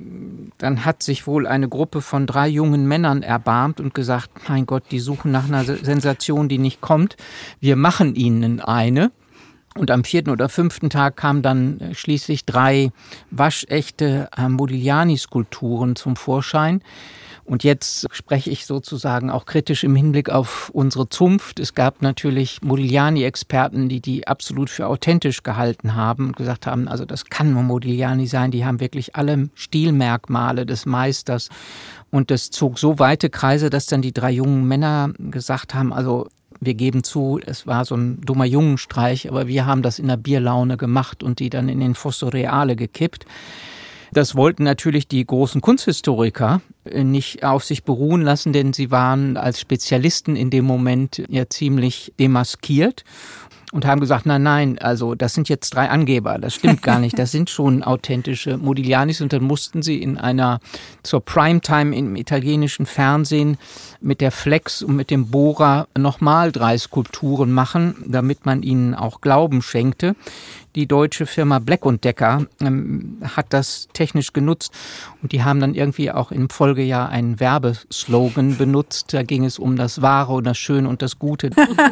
dann 0.59 0.85
hat 0.85 1.03
sich 1.03 1.27
wohl 1.27 1.49
eine 1.49 1.69
Gruppe 1.69 2.03
von 2.03 2.27
drei 2.27 2.47
jungen 2.47 2.87
Männern 2.87 3.25
erbarmt 3.25 3.81
und 3.81 3.95
gesagt, 3.95 4.49
mein 4.49 4.65
Gott, 4.65 4.85
die 4.93 5.01
suchen 5.01 5.33
nach 5.33 5.47
einer 5.47 5.65
Sensation, 5.65 6.49
die 6.49 6.59
nicht 6.59 6.81
kommt. 6.81 7.17
Wir 7.59 7.75
machen 7.75 8.15
ihnen 8.15 8.61
eine. 8.61 9.11
Und 9.75 9.91
am 9.91 10.05
vierten 10.05 10.31
oder 10.31 10.49
fünften 10.49 10.91
Tag 10.91 11.17
kamen 11.17 11.43
dann 11.43 11.81
äh, 11.81 11.95
schließlich 11.95 12.45
drei 12.45 12.91
waschechte 13.31 14.29
Modigliani-Skulpturen 14.37 15.97
zum 15.97 16.17
Vorschein. 16.17 16.83
Und 17.45 17.65
jetzt 17.65 18.07
spreche 18.13 18.51
ich 18.51 18.67
sozusagen 18.67 19.31
auch 19.31 19.47
kritisch 19.47 19.83
im 19.83 19.97
Hinblick 19.97 20.31
auf 20.31 20.71
unsere 20.73 21.09
Zunft. 21.09 21.59
Es 21.59 21.75
gab 21.75 22.01
natürlich 22.01 22.63
Modigliani-Experten, 22.63 23.89
die 23.89 24.01
die 24.01 24.29
absolut 24.29 24.71
für 24.71 24.87
authentisch 24.87 25.43
gehalten 25.43 25.97
haben 25.97 26.29
und 26.29 26.37
gesagt 26.37 26.67
haben, 26.67 26.87
also 26.87 27.05
das 27.05 27.25
kann 27.25 27.53
nur 27.53 27.63
Modigliani 27.63 28.27
sein. 28.27 28.53
Die 28.53 28.65
haben 28.65 28.79
wirklich 28.79 29.17
alle 29.17 29.49
Stilmerkmale 29.55 30.67
des 30.67 30.87
Meisters. 30.87 31.49
Und 32.11 32.31
das 32.31 32.51
zog 32.51 32.79
so 32.79 32.99
weite 32.99 33.29
Kreise, 33.29 33.71
dass 33.71 33.87
dann 33.87 34.03
die 34.03 34.13
drei 34.13 34.31
jungen 34.31 34.69
Männer 34.69 35.13
gesagt 35.19 35.75
haben, 35.75 35.93
also 35.93 36.29
wir 36.65 36.75
geben 36.75 37.03
zu, 37.03 37.41
es 37.45 37.67
war 37.67 37.85
so 37.85 37.97
ein 37.97 38.21
dummer 38.21 38.45
Jungenstreich, 38.45 39.29
aber 39.29 39.49
wir 39.49 39.67
haben 39.67 39.83
das 39.83 39.99
in 39.99 40.07
der 40.07 40.17
Bierlaune 40.17 40.77
gemacht 40.77 41.25
und 41.25 41.41
die 41.41 41.51
dann 41.51 41.69
in 41.69 41.81
den 41.81 41.97
Fosso 41.97 42.29
Reale 42.29 42.77
gekippt. 42.77 43.27
Das 44.13 44.37
wollten 44.37 44.63
natürlich 44.63 45.09
die 45.09 45.27
großen 45.27 45.61
Kunsthistoriker 45.61 46.61
äh, 46.85 47.03
nicht 47.03 47.45
auf 47.45 47.65
sich 47.65 47.83
beruhen 47.83 48.23
lassen, 48.23 48.53
denn 48.53 48.73
sie 48.73 48.91
waren 48.91 49.37
als 49.37 49.59
Spezialisten 49.59 50.37
in 50.37 50.51
dem 50.51 50.65
Moment 50.65 51.23
ja 51.29 51.49
ziemlich 51.49 52.13
demaskiert 52.21 53.05
und 53.73 53.87
haben 53.87 54.01
gesagt, 54.01 54.27
nein, 54.27 54.43
nein, 54.43 54.79
also 54.79 55.15
das 55.15 55.35
sind 55.35 55.49
jetzt 55.49 55.75
drei 55.75 55.89
Angeber, 55.89 56.39
das 56.39 56.55
stimmt 56.55 56.83
gar 56.83 57.01
nicht, 57.01 57.19
das 57.19 57.33
sind 57.33 57.51
schon 57.51 57.83
authentische 57.83 58.59
Modiglianis 58.59 59.21
und 59.23 59.33
dann 59.33 59.43
mussten 59.43 59.83
sie 59.83 60.01
in 60.01 60.19
einer 60.19 60.61
zur 61.03 61.25
Primetime 61.25 61.97
im 61.97 62.15
italienischen 62.15 62.85
Fernsehen 62.85 63.57
mit 64.01 64.21
der 64.21 64.31
Flex 64.31 64.83
und 64.83 64.95
mit 64.95 65.11
dem 65.11 65.29
Bohrer 65.31 65.89
nochmal 65.97 66.53
drei 66.53 66.77
Skulpturen 66.77 67.51
machen, 67.51 68.05
damit 68.07 68.45
man 68.45 68.63
ihnen 68.63 68.95
auch 68.95 69.23
Glauben 69.23 69.63
schenkte. 69.63 70.15
Die 70.75 70.87
deutsche 70.87 71.27
Firma 71.27 71.59
Black 71.59 71.83
Decker 72.03 72.47
ähm, 72.61 73.19
hat 73.23 73.47
das 73.51 73.89
technisch 73.93 74.33
genutzt 74.33 74.73
und 75.23 75.33
die 75.33 75.43
haben 75.43 75.61
dann 75.61 75.75
irgendwie 75.75 76.11
auch 76.11 76.33
im 76.33 76.49
Folgejahr 76.49 77.11
einen 77.11 77.41
Werbeslogan 77.41 78.57
benutzt. 78.57 79.13
Da 79.13 79.23
ging 79.23 79.45
es 79.45 79.59
um 79.59 79.77
das 79.77 80.01
Wahre 80.01 80.33
und 80.33 80.45
das 80.45 80.57
Schöne 80.57 80.89
und 80.89 81.03
das 81.03 81.19
Gute. 81.19 81.51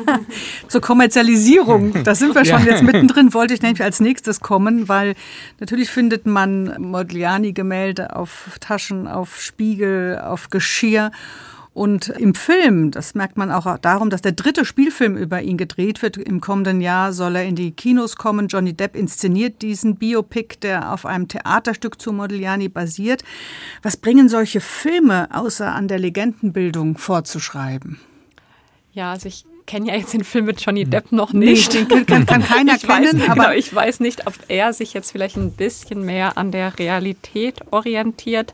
Zur 0.69 0.81
Kommerzialisierung, 0.81 2.05
da 2.05 2.15
sind 2.15 2.35
wir 2.35 2.45
schon 2.47 2.65
ja. 2.65 2.73
jetzt 2.73 2.83
mittendrin, 2.83 3.35
wollte 3.35 3.53
ich 3.53 3.61
nämlich 3.61 3.83
als 3.83 4.01
nächstes 4.01 4.41
kommen, 4.41 4.89
weil 4.89 5.15
natürlich 5.59 5.91
findet 5.91 6.27
man 6.27 6.75
Modigliani-Gemälde 6.81 8.17
auf 8.17 8.57
Taschen, 8.61 9.07
auf 9.07 9.41
Spiegel, 9.41 10.19
auf 10.19 10.49
Geschirr. 10.49 11.11
Und 11.73 12.09
im 12.09 12.35
Film, 12.35 12.91
das 12.91 13.15
merkt 13.15 13.37
man 13.37 13.53
auch 13.53 13.79
darum, 13.79 14.11
dass 14.11 14.23
der 14.23 14.33
dritte 14.33 14.65
Spielfilm 14.65 15.17
über 15.17 15.41
ihn 15.41 15.57
gedreht 15.57 16.03
wird. 16.03 16.17
Im 16.17 16.41
kommenden 16.41 16.81
Jahr 16.81 17.13
soll 17.13 17.37
er 17.37 17.45
in 17.45 17.55
die 17.55 17.71
Kinos 17.71 18.17
kommen. 18.17 18.49
Johnny 18.49 18.73
Depp 18.73 18.97
inszeniert 18.97 19.63
diesen 19.63 19.97
Biopic, 19.97 20.57
der 20.63 20.93
auf 20.93 21.07
einem 21.07 21.29
Theaterstück 21.29 22.01
zu 22.01 22.13
Modigliani 22.13 22.69
basiert. 22.69 23.23
Was 23.83 23.97
bringen 23.97 24.29
solche 24.29 24.61
Filme 24.61 25.29
außer 25.33 25.73
an 25.73 25.87
der 25.87 26.01
Legendenbildung 26.01 26.99
vorzuschreiben? 26.99 28.01
Ja, 28.93 29.13
also 29.13 29.29
ich 29.29 29.45
kenne 29.71 29.87
ja 29.87 29.95
jetzt 29.95 30.13
den 30.13 30.25
Film 30.25 30.47
mit 30.47 30.61
Johnny 30.61 30.85
Depp 30.85 31.13
noch 31.13 31.33
nicht. 31.33 31.73
Nee, 31.73 31.85
den 31.85 32.07
kann, 32.07 32.27
kann 32.27 32.43
keiner 32.45 32.75
ich 32.75 32.83
kennen. 32.83 33.21
Weiß, 33.21 33.29
aber 33.29 33.35
genau, 33.35 33.51
ich 33.53 33.73
weiß 33.73 34.01
nicht, 34.01 34.27
ob 34.27 34.35
er 34.49 34.73
sich 34.73 34.95
jetzt 34.95 35.13
vielleicht 35.13 35.37
ein 35.37 35.53
bisschen 35.53 36.05
mehr 36.05 36.37
an 36.37 36.51
der 36.51 36.77
Realität 36.77 37.61
orientiert. 37.71 38.53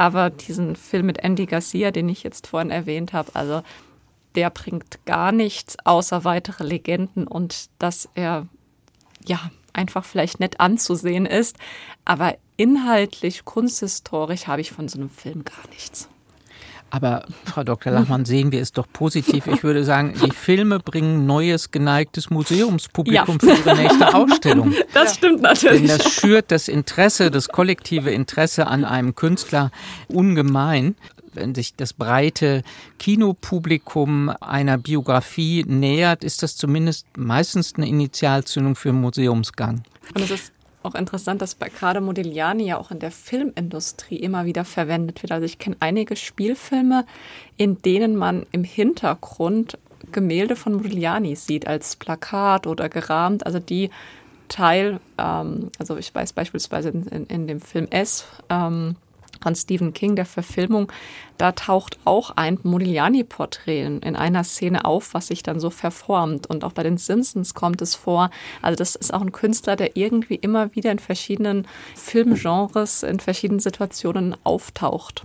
Aber 0.00 0.30
diesen 0.30 0.76
Film 0.76 1.04
mit 1.04 1.18
Andy 1.18 1.44
Garcia, 1.44 1.90
den 1.90 2.08
ich 2.08 2.22
jetzt 2.22 2.46
vorhin 2.46 2.70
erwähnt 2.70 3.12
habe, 3.12 3.34
also 3.34 3.60
der 4.34 4.48
bringt 4.48 5.04
gar 5.04 5.30
nichts 5.30 5.76
außer 5.84 6.24
weitere 6.24 6.64
Legenden 6.64 7.26
und 7.26 7.68
dass 7.78 8.08
er 8.14 8.46
ja 9.26 9.50
einfach 9.74 10.06
vielleicht 10.06 10.40
nett 10.40 10.58
anzusehen 10.58 11.26
ist. 11.26 11.58
Aber 12.06 12.34
inhaltlich, 12.56 13.44
kunsthistorisch 13.44 14.46
habe 14.46 14.62
ich 14.62 14.72
von 14.72 14.88
so 14.88 14.98
einem 14.98 15.10
Film 15.10 15.44
gar 15.44 15.68
nichts. 15.68 16.08
Aber 16.90 17.24
Frau 17.44 17.62
Dr. 17.62 17.92
Lachmann, 17.92 18.24
sehen 18.24 18.50
wir 18.50 18.60
es 18.60 18.72
doch 18.72 18.86
positiv. 18.92 19.46
Ich 19.46 19.62
würde 19.62 19.84
sagen, 19.84 20.14
die 20.24 20.32
Filme 20.32 20.80
bringen 20.80 21.24
neues 21.24 21.70
geneigtes 21.70 22.30
Museumspublikum 22.30 23.38
ja. 23.40 23.54
für 23.54 23.60
ihre 23.60 23.76
nächste 23.76 24.14
Ausstellung. 24.14 24.74
Das 24.92 25.14
stimmt 25.16 25.42
natürlich. 25.42 25.86
Denn 25.86 25.98
das 25.98 26.12
schürt 26.12 26.50
das 26.50 26.68
Interesse, 26.68 27.30
das 27.30 27.48
kollektive 27.48 28.10
Interesse 28.10 28.66
an 28.66 28.84
einem 28.84 29.14
Künstler 29.14 29.70
ungemein. 30.08 30.96
Wenn 31.32 31.54
sich 31.54 31.76
das 31.76 31.92
breite 31.92 32.62
Kinopublikum 32.98 34.30
einer 34.40 34.78
Biografie 34.78 35.64
nähert, 35.66 36.24
ist 36.24 36.42
das 36.42 36.56
zumindest 36.56 37.06
meistens 37.16 37.74
eine 37.76 37.88
Initialzündung 37.88 38.74
für 38.74 38.88
einen 38.88 39.00
Museumsgang. 39.00 39.82
Und 40.14 40.22
es 40.24 40.30
ist 40.30 40.52
auch 40.82 40.94
interessant, 40.94 41.42
dass 41.42 41.58
gerade 41.58 42.00
Modigliani 42.00 42.64
ja 42.64 42.78
auch 42.78 42.90
in 42.90 42.98
der 42.98 43.10
Filmindustrie 43.10 44.16
immer 44.16 44.44
wieder 44.44 44.64
verwendet 44.64 45.22
wird. 45.22 45.32
Also 45.32 45.44
ich 45.44 45.58
kenne 45.58 45.76
einige 45.80 46.16
Spielfilme, 46.16 47.04
in 47.56 47.82
denen 47.82 48.16
man 48.16 48.46
im 48.52 48.64
Hintergrund 48.64 49.78
Gemälde 50.12 50.56
von 50.56 50.74
Modigliani 50.74 51.36
sieht, 51.36 51.66
als 51.66 51.96
Plakat 51.96 52.66
oder 52.66 52.88
gerahmt, 52.88 53.46
also 53.46 53.58
die 53.58 53.90
Teil, 54.48 55.00
ähm, 55.18 55.70
also 55.78 55.96
ich 55.96 56.14
weiß 56.14 56.32
beispielsweise 56.32 56.88
in, 56.88 57.06
in, 57.06 57.26
in 57.26 57.46
dem 57.46 57.60
Film 57.60 57.86
S, 57.90 58.26
ähm, 58.48 58.96
von 59.42 59.54
Stephen 59.54 59.92
King, 59.92 60.16
der 60.16 60.26
Verfilmung, 60.26 60.90
da 61.38 61.52
taucht 61.52 61.98
auch 62.04 62.32
ein 62.36 62.58
Modigliani-Porträt 62.62 64.00
in 64.02 64.16
einer 64.16 64.44
Szene 64.44 64.84
auf, 64.84 65.14
was 65.14 65.28
sich 65.28 65.42
dann 65.42 65.60
so 65.60 65.70
verformt. 65.70 66.46
Und 66.46 66.64
auch 66.64 66.72
bei 66.72 66.82
den 66.82 66.98
Simpsons 66.98 67.54
kommt 67.54 67.80
es 67.82 67.94
vor. 67.94 68.30
Also 68.62 68.76
das 68.76 68.94
ist 68.94 69.12
auch 69.14 69.22
ein 69.22 69.32
Künstler, 69.32 69.76
der 69.76 69.96
irgendwie 69.96 70.34
immer 70.36 70.74
wieder 70.74 70.92
in 70.92 70.98
verschiedenen 70.98 71.66
Filmgenres, 71.94 73.02
in 73.02 73.20
verschiedenen 73.20 73.60
Situationen 73.60 74.36
auftaucht. 74.44 75.24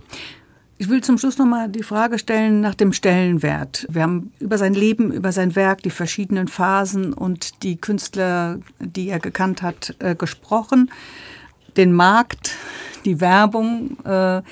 Ich 0.78 0.90
will 0.90 1.02
zum 1.02 1.16
Schluss 1.16 1.38
nochmal 1.38 1.70
die 1.70 1.82
Frage 1.82 2.18
stellen 2.18 2.60
nach 2.60 2.74
dem 2.74 2.92
Stellenwert. 2.92 3.86
Wir 3.88 4.02
haben 4.02 4.32
über 4.40 4.58
sein 4.58 4.74
Leben, 4.74 5.10
über 5.10 5.32
sein 5.32 5.56
Werk, 5.56 5.82
die 5.82 5.90
verschiedenen 5.90 6.48
Phasen 6.48 7.14
und 7.14 7.62
die 7.62 7.76
Künstler, 7.76 8.58
die 8.78 9.08
er 9.08 9.18
gekannt 9.18 9.62
hat, 9.62 9.96
äh, 10.00 10.14
gesprochen. 10.14 10.90
Den 11.76 11.92
Markt, 11.92 12.52
die 13.04 13.20
Werbung. 13.20 13.98
Äh, 14.04 14.42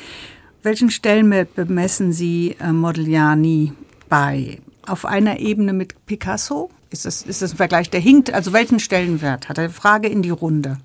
welchen 0.62 0.90
Stellenwert 0.90 1.54
bemessen 1.54 2.12
Sie 2.12 2.56
äh, 2.60 2.72
Modigliani 2.72 3.72
bei? 4.08 4.58
Auf 4.86 5.06
einer 5.06 5.38
Ebene 5.38 5.72
mit 5.72 6.06
Picasso? 6.06 6.70
Ist 6.90 7.04
das, 7.06 7.22
ist 7.22 7.42
das 7.42 7.52
ein 7.52 7.56
Vergleich, 7.56 7.90
der 7.90 8.00
hinkt? 8.00 8.32
Also 8.32 8.52
welchen 8.52 8.78
Stellenwert 8.78 9.48
hat 9.48 9.58
er? 9.58 9.70
Frage 9.70 10.08
in 10.08 10.22
die 10.22 10.30
Runde. 10.30 10.78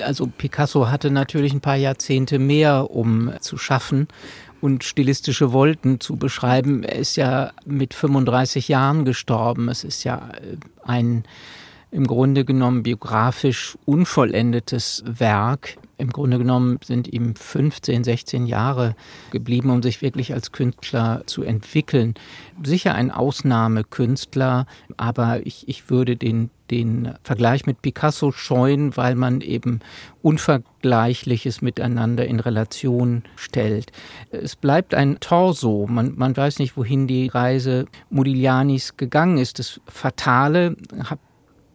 Also 0.00 0.26
Picasso 0.26 0.88
hatte 0.88 1.10
natürlich 1.10 1.52
ein 1.52 1.60
paar 1.60 1.76
Jahrzehnte 1.76 2.38
mehr, 2.38 2.90
um 2.90 3.32
zu 3.40 3.58
schaffen 3.58 4.08
und 4.60 4.82
stilistische 4.82 5.52
Wolken 5.52 6.00
zu 6.00 6.16
beschreiben. 6.16 6.84
Er 6.84 6.96
ist 6.96 7.16
ja 7.16 7.52
mit 7.66 7.92
35 7.92 8.68
Jahren 8.68 9.04
gestorben. 9.04 9.68
Es 9.68 9.84
ist 9.84 10.04
ja 10.04 10.30
äh, 10.40 10.56
ein 10.82 11.24
im 11.94 12.08
Grunde 12.08 12.44
genommen 12.44 12.82
biografisch 12.82 13.78
unvollendetes 13.84 15.04
Werk. 15.06 15.76
Im 15.96 16.10
Grunde 16.10 16.38
genommen 16.38 16.80
sind 16.84 17.06
ihm 17.06 17.36
15, 17.36 18.02
16 18.02 18.46
Jahre 18.46 18.96
geblieben, 19.30 19.70
um 19.70 19.80
sich 19.80 20.02
wirklich 20.02 20.34
als 20.34 20.50
Künstler 20.50 21.22
zu 21.26 21.44
entwickeln. 21.44 22.14
Sicher 22.64 22.96
ein 22.96 23.12
Ausnahmekünstler, 23.12 24.66
aber 24.96 25.46
ich, 25.46 25.68
ich 25.68 25.88
würde 25.88 26.16
den, 26.16 26.50
den 26.68 27.14
Vergleich 27.22 27.64
mit 27.64 27.80
Picasso 27.80 28.32
scheuen, 28.32 28.96
weil 28.96 29.14
man 29.14 29.40
eben 29.40 29.78
Unvergleichliches 30.20 31.62
miteinander 31.62 32.26
in 32.26 32.40
Relation 32.40 33.22
stellt. 33.36 33.92
Es 34.32 34.56
bleibt 34.56 34.94
ein 34.94 35.20
Torso. 35.20 35.86
Man, 35.88 36.14
man 36.16 36.36
weiß 36.36 36.58
nicht, 36.58 36.76
wohin 36.76 37.06
die 37.06 37.28
Reise 37.28 37.86
Modiglianis 38.10 38.96
gegangen 38.96 39.38
ist. 39.38 39.60
Das 39.60 39.80
Fatale, 39.86 40.74
habe 41.08 41.20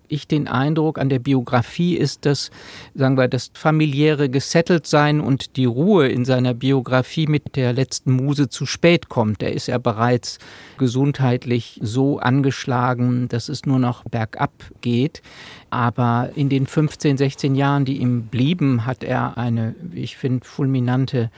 ich 0.09 0.27
den 0.27 0.47
Eindruck 0.47 0.99
an 0.99 1.09
der 1.09 1.19
Biografie 1.19 1.95
ist, 1.95 2.25
dass, 2.25 2.51
sagen 2.93 3.17
wir, 3.17 3.27
das 3.27 3.51
familiäre 3.53 4.29
Gesetteltsein 4.29 5.21
und 5.21 5.55
die 5.55 5.65
Ruhe 5.65 6.07
in 6.07 6.25
seiner 6.25 6.53
Biografie 6.53 7.27
mit 7.27 7.55
der 7.55 7.73
letzten 7.73 8.11
Muse 8.11 8.49
zu 8.49 8.65
spät 8.65 9.09
kommt. 9.09 9.41
Er 9.41 9.53
ist 9.53 9.67
ja 9.67 9.77
bereits 9.77 10.39
gesundheitlich 10.77 11.79
so 11.81 12.19
angeschlagen, 12.19 13.27
dass 13.29 13.49
es 13.49 13.65
nur 13.65 13.79
noch 13.79 14.03
bergab 14.03 14.51
geht. 14.81 15.21
Aber 15.69 16.31
in 16.35 16.49
den 16.49 16.65
15, 16.65 17.17
16 17.17 17.55
Jahren, 17.55 17.85
die 17.85 17.97
ihm 17.97 18.23
blieben, 18.23 18.85
hat 18.85 19.03
er 19.03 19.37
eine, 19.37 19.75
ich 19.93 20.17
finde, 20.17 20.45
fulminante 20.45 21.29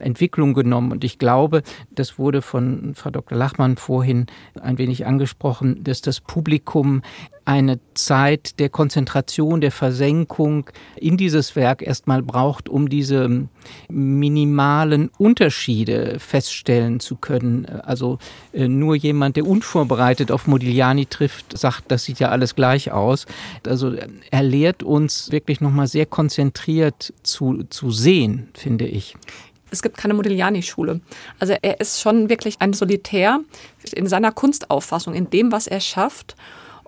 Entwicklung 0.00 0.54
genommen. 0.54 0.92
Und 0.92 1.04
ich 1.04 1.18
glaube, 1.18 1.62
das 1.90 2.18
wurde 2.18 2.42
von 2.42 2.94
Frau 2.94 3.10
Dr. 3.10 3.36
Lachmann 3.36 3.76
vorhin 3.76 4.26
ein 4.60 4.78
wenig 4.78 5.06
angesprochen, 5.06 5.82
dass 5.84 6.00
das 6.00 6.20
Publikum 6.20 7.02
eine 7.50 7.80
Zeit 7.94 8.60
der 8.60 8.68
Konzentration, 8.68 9.60
der 9.60 9.72
Versenkung 9.72 10.70
in 10.94 11.16
dieses 11.16 11.56
Werk 11.56 11.82
erstmal 11.82 12.22
braucht, 12.22 12.68
um 12.68 12.88
diese 12.88 13.48
minimalen 13.88 15.10
Unterschiede 15.18 16.20
feststellen 16.20 17.00
zu 17.00 17.16
können. 17.16 17.66
Also 17.66 18.18
äh, 18.52 18.68
nur 18.68 18.94
jemand, 18.94 19.34
der 19.34 19.46
unvorbereitet 19.46 20.30
auf 20.30 20.46
Modigliani 20.46 21.06
trifft, 21.06 21.58
sagt, 21.58 21.86
das 21.88 22.04
sieht 22.04 22.20
ja 22.20 22.28
alles 22.28 22.54
gleich 22.54 22.92
aus. 22.92 23.26
Also 23.66 23.96
er 24.30 24.42
lehrt 24.44 24.84
uns 24.84 25.32
wirklich 25.32 25.60
nochmal 25.60 25.88
sehr 25.88 26.06
konzentriert 26.06 27.12
zu, 27.24 27.64
zu 27.64 27.90
sehen, 27.90 28.48
finde 28.54 28.86
ich 28.86 29.16
es 29.72 29.82
gibt 29.82 29.96
keine 29.96 30.14
Modigliani-Schule. 30.14 31.00
Also 31.38 31.54
er 31.62 31.78
ist 31.78 32.00
schon 32.00 32.28
wirklich 32.28 32.56
ein 32.58 32.72
Solitär 32.72 33.38
in 33.92 34.08
seiner 34.08 34.32
Kunstauffassung, 34.32 35.14
in 35.14 35.30
dem, 35.30 35.52
was 35.52 35.68
er 35.68 35.78
schafft. 35.78 36.34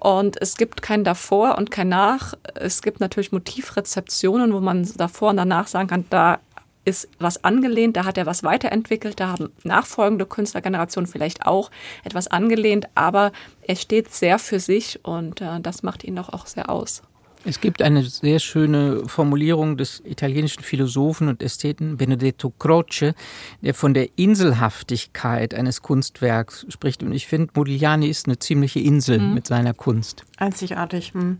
Und 0.02 0.42
es 0.42 0.56
gibt 0.56 0.82
kein 0.82 1.04
davor 1.04 1.56
und 1.58 1.70
kein 1.70 1.88
nach. 1.88 2.34
Es 2.56 2.82
gibt 2.82 2.98
natürlich 2.98 3.30
Motivrezeptionen, 3.30 4.52
wo 4.52 4.58
man 4.58 4.90
davor 4.96 5.30
und 5.30 5.36
danach 5.36 5.68
sagen 5.68 5.86
kann, 5.86 6.06
da 6.10 6.40
ist 6.84 7.08
was 7.20 7.44
angelehnt, 7.44 7.96
da 7.96 8.04
hat 8.04 8.18
er 8.18 8.26
was 8.26 8.42
weiterentwickelt, 8.42 9.20
da 9.20 9.28
haben 9.28 9.52
nachfolgende 9.62 10.26
Künstlergenerationen 10.26 11.06
vielleicht 11.06 11.46
auch 11.46 11.70
etwas 12.02 12.26
angelehnt, 12.26 12.88
aber 12.96 13.30
er 13.60 13.76
steht 13.76 14.12
sehr 14.12 14.40
für 14.40 14.58
sich 14.58 15.04
und 15.04 15.40
äh, 15.40 15.60
das 15.60 15.84
macht 15.84 16.02
ihn 16.02 16.16
doch 16.16 16.30
auch 16.30 16.46
sehr 16.46 16.68
aus. 16.68 17.02
Es 17.44 17.60
gibt 17.60 17.82
eine 17.82 18.02
sehr 18.04 18.38
schöne 18.38 19.08
Formulierung 19.08 19.76
des 19.76 20.02
italienischen 20.04 20.62
Philosophen 20.62 21.28
und 21.28 21.42
Ästheten 21.42 21.96
Benedetto 21.96 22.52
Croce, 22.58 23.14
der 23.60 23.74
von 23.74 23.94
der 23.94 24.08
Inselhaftigkeit 24.16 25.54
eines 25.54 25.82
Kunstwerks 25.82 26.66
spricht. 26.68 27.02
Und 27.02 27.12
ich 27.12 27.26
finde, 27.26 27.52
Modigliani 27.54 28.06
ist 28.06 28.26
eine 28.26 28.38
ziemliche 28.38 28.80
Insel 28.80 29.18
mhm. 29.18 29.34
mit 29.34 29.46
seiner 29.46 29.74
Kunst. 29.74 30.24
Einzigartig. 30.36 31.14
Mhm. 31.14 31.38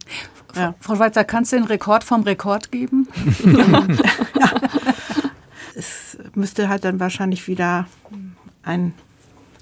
Ja. 0.57 0.75
Frau 0.81 0.97
Schweizer, 0.97 1.25
kannst 1.25 1.53
du 1.53 1.57
den 1.57 1.67
Rekord 1.67 2.05
vom 2.05 2.23
Rekord 2.23 2.73
geben? 2.73 3.09
ja. 3.45 3.87
Es 5.75 6.19
müsste 6.35 6.69
halt 6.69 6.85
dann 6.85 7.01
wahrscheinlich 7.01 7.49
wieder 7.49 7.87
ein 8.63 8.93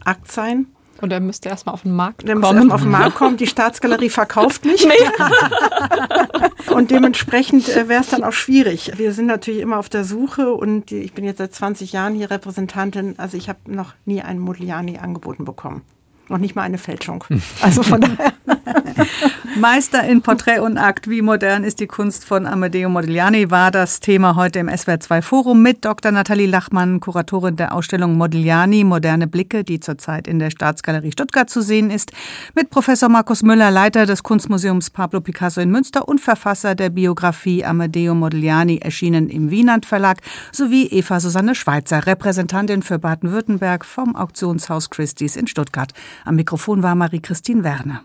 Akt 0.05 0.33
sein. 0.33 0.67
Und 1.01 1.13
er 1.13 1.21
müsste 1.21 1.49
erstmal 1.49 1.75
auf 1.75 1.83
den 1.83 1.93
Markt 1.93 2.27
der 2.27 2.37
kommen. 2.37 2.59
Müsste 2.59 2.75
auf 2.75 2.83
den 2.83 2.91
Markt 2.91 3.17
kommen. 3.17 3.37
Die 3.37 3.47
Staatsgalerie 3.49 4.11
verkauft 4.11 4.65
nicht. 4.65 4.87
Nee. 4.87 6.73
und 6.75 6.91
dementsprechend 6.91 7.69
äh, 7.69 7.89
wäre 7.89 8.03
es 8.03 8.11
dann 8.11 8.25
auch 8.25 8.33
schwierig. 8.33 8.93
Wir 8.97 9.13
sind 9.13 9.27
natürlich 9.27 9.61
immer 9.61 9.79
auf 9.79 9.89
der 9.89 10.05
Suche 10.05 10.53
und 10.53 10.93
ich 10.93 11.13
bin 11.13 11.25
jetzt 11.25 11.39
seit 11.39 11.55
20 11.55 11.93
Jahren 11.93 12.15
hier 12.15 12.31
Repräsentantin. 12.31 13.15
Also 13.19 13.37
ich 13.37 13.49
habe 13.49 13.59
noch 13.67 13.95
nie 14.05 14.23
einen 14.23 14.41
Modigliani 14.41 14.99
angeboten 14.99 15.45
bekommen. 15.45 15.83
Noch 16.31 16.39
nicht 16.39 16.55
mal 16.55 16.63
eine 16.63 16.79
Fälschung. 16.79 17.25
Also 17.61 17.83
von 17.83 18.01
daher. 18.01 18.33
Meister 19.57 20.05
in 20.05 20.23
Porträt 20.23 20.61
und 20.61 20.79
Akt. 20.79 21.09
Wie 21.09 21.23
modern 21.23 21.65
ist 21.65 21.81
die 21.81 21.87
Kunst 21.87 22.25
von 22.25 22.47
Amedeo 22.47 22.89
Modigliani? 22.89 23.51
War 23.51 23.71
das 23.71 24.01
Thema 24.01 24.37
heute 24.37 24.61
im 24.61 24.69
SWR2 24.69 25.23
Forum 25.23 25.63
mit 25.63 25.85
Dr. 25.85 26.13
Nathalie 26.13 26.47
Lachmann, 26.47 27.01
Kuratorin 27.01 27.57
der 27.57 27.75
Ausstellung 27.75 28.17
Modigliani, 28.17 28.85
Moderne 28.85 29.27
Blicke, 29.27 29.65
die 29.65 29.81
zurzeit 29.81 30.29
in 30.29 30.39
der 30.39 30.51
Staatsgalerie 30.51 31.13
Stuttgart 31.13 31.51
zu 31.51 31.63
sehen 31.63 31.91
ist, 31.91 32.13
mit 32.55 32.71
Professor 32.71 33.09
Markus 33.09 33.43
Müller, 33.43 33.71
Leiter 33.71 34.07
des 34.07 34.23
Kunstmuseums 34.23 34.91
Pablo 34.91 35.21
Picasso 35.21 35.61
in 35.61 35.71
Münster 35.71 36.09
und 36.09 36.21
Verfasser 36.21 36.75
der 36.75 36.91
Biografie 36.91 37.65
Amedeo 37.65 38.15
Modigliani, 38.15 38.79
erschienen 38.79 39.29
im 39.29 39.51
Wienand 39.51 39.85
Verlag, 39.85 40.19
sowie 40.53 40.87
Eva 40.87 41.21
Susanne 41.21 41.55
Schweizer, 41.55 42.07
Repräsentantin 42.07 42.83
für 42.83 42.99
Baden-Württemberg 42.99 43.85
vom 43.85 44.17
Auktionshaus 44.17 44.91
Christie's 44.91 45.37
in 45.37 45.47
Stuttgart. 45.47 45.93
Am 46.25 46.37
Mikrofon 46.37 46.83
war 46.83 46.95
Marie-Christine 46.95 47.65
Werner. 47.65 47.99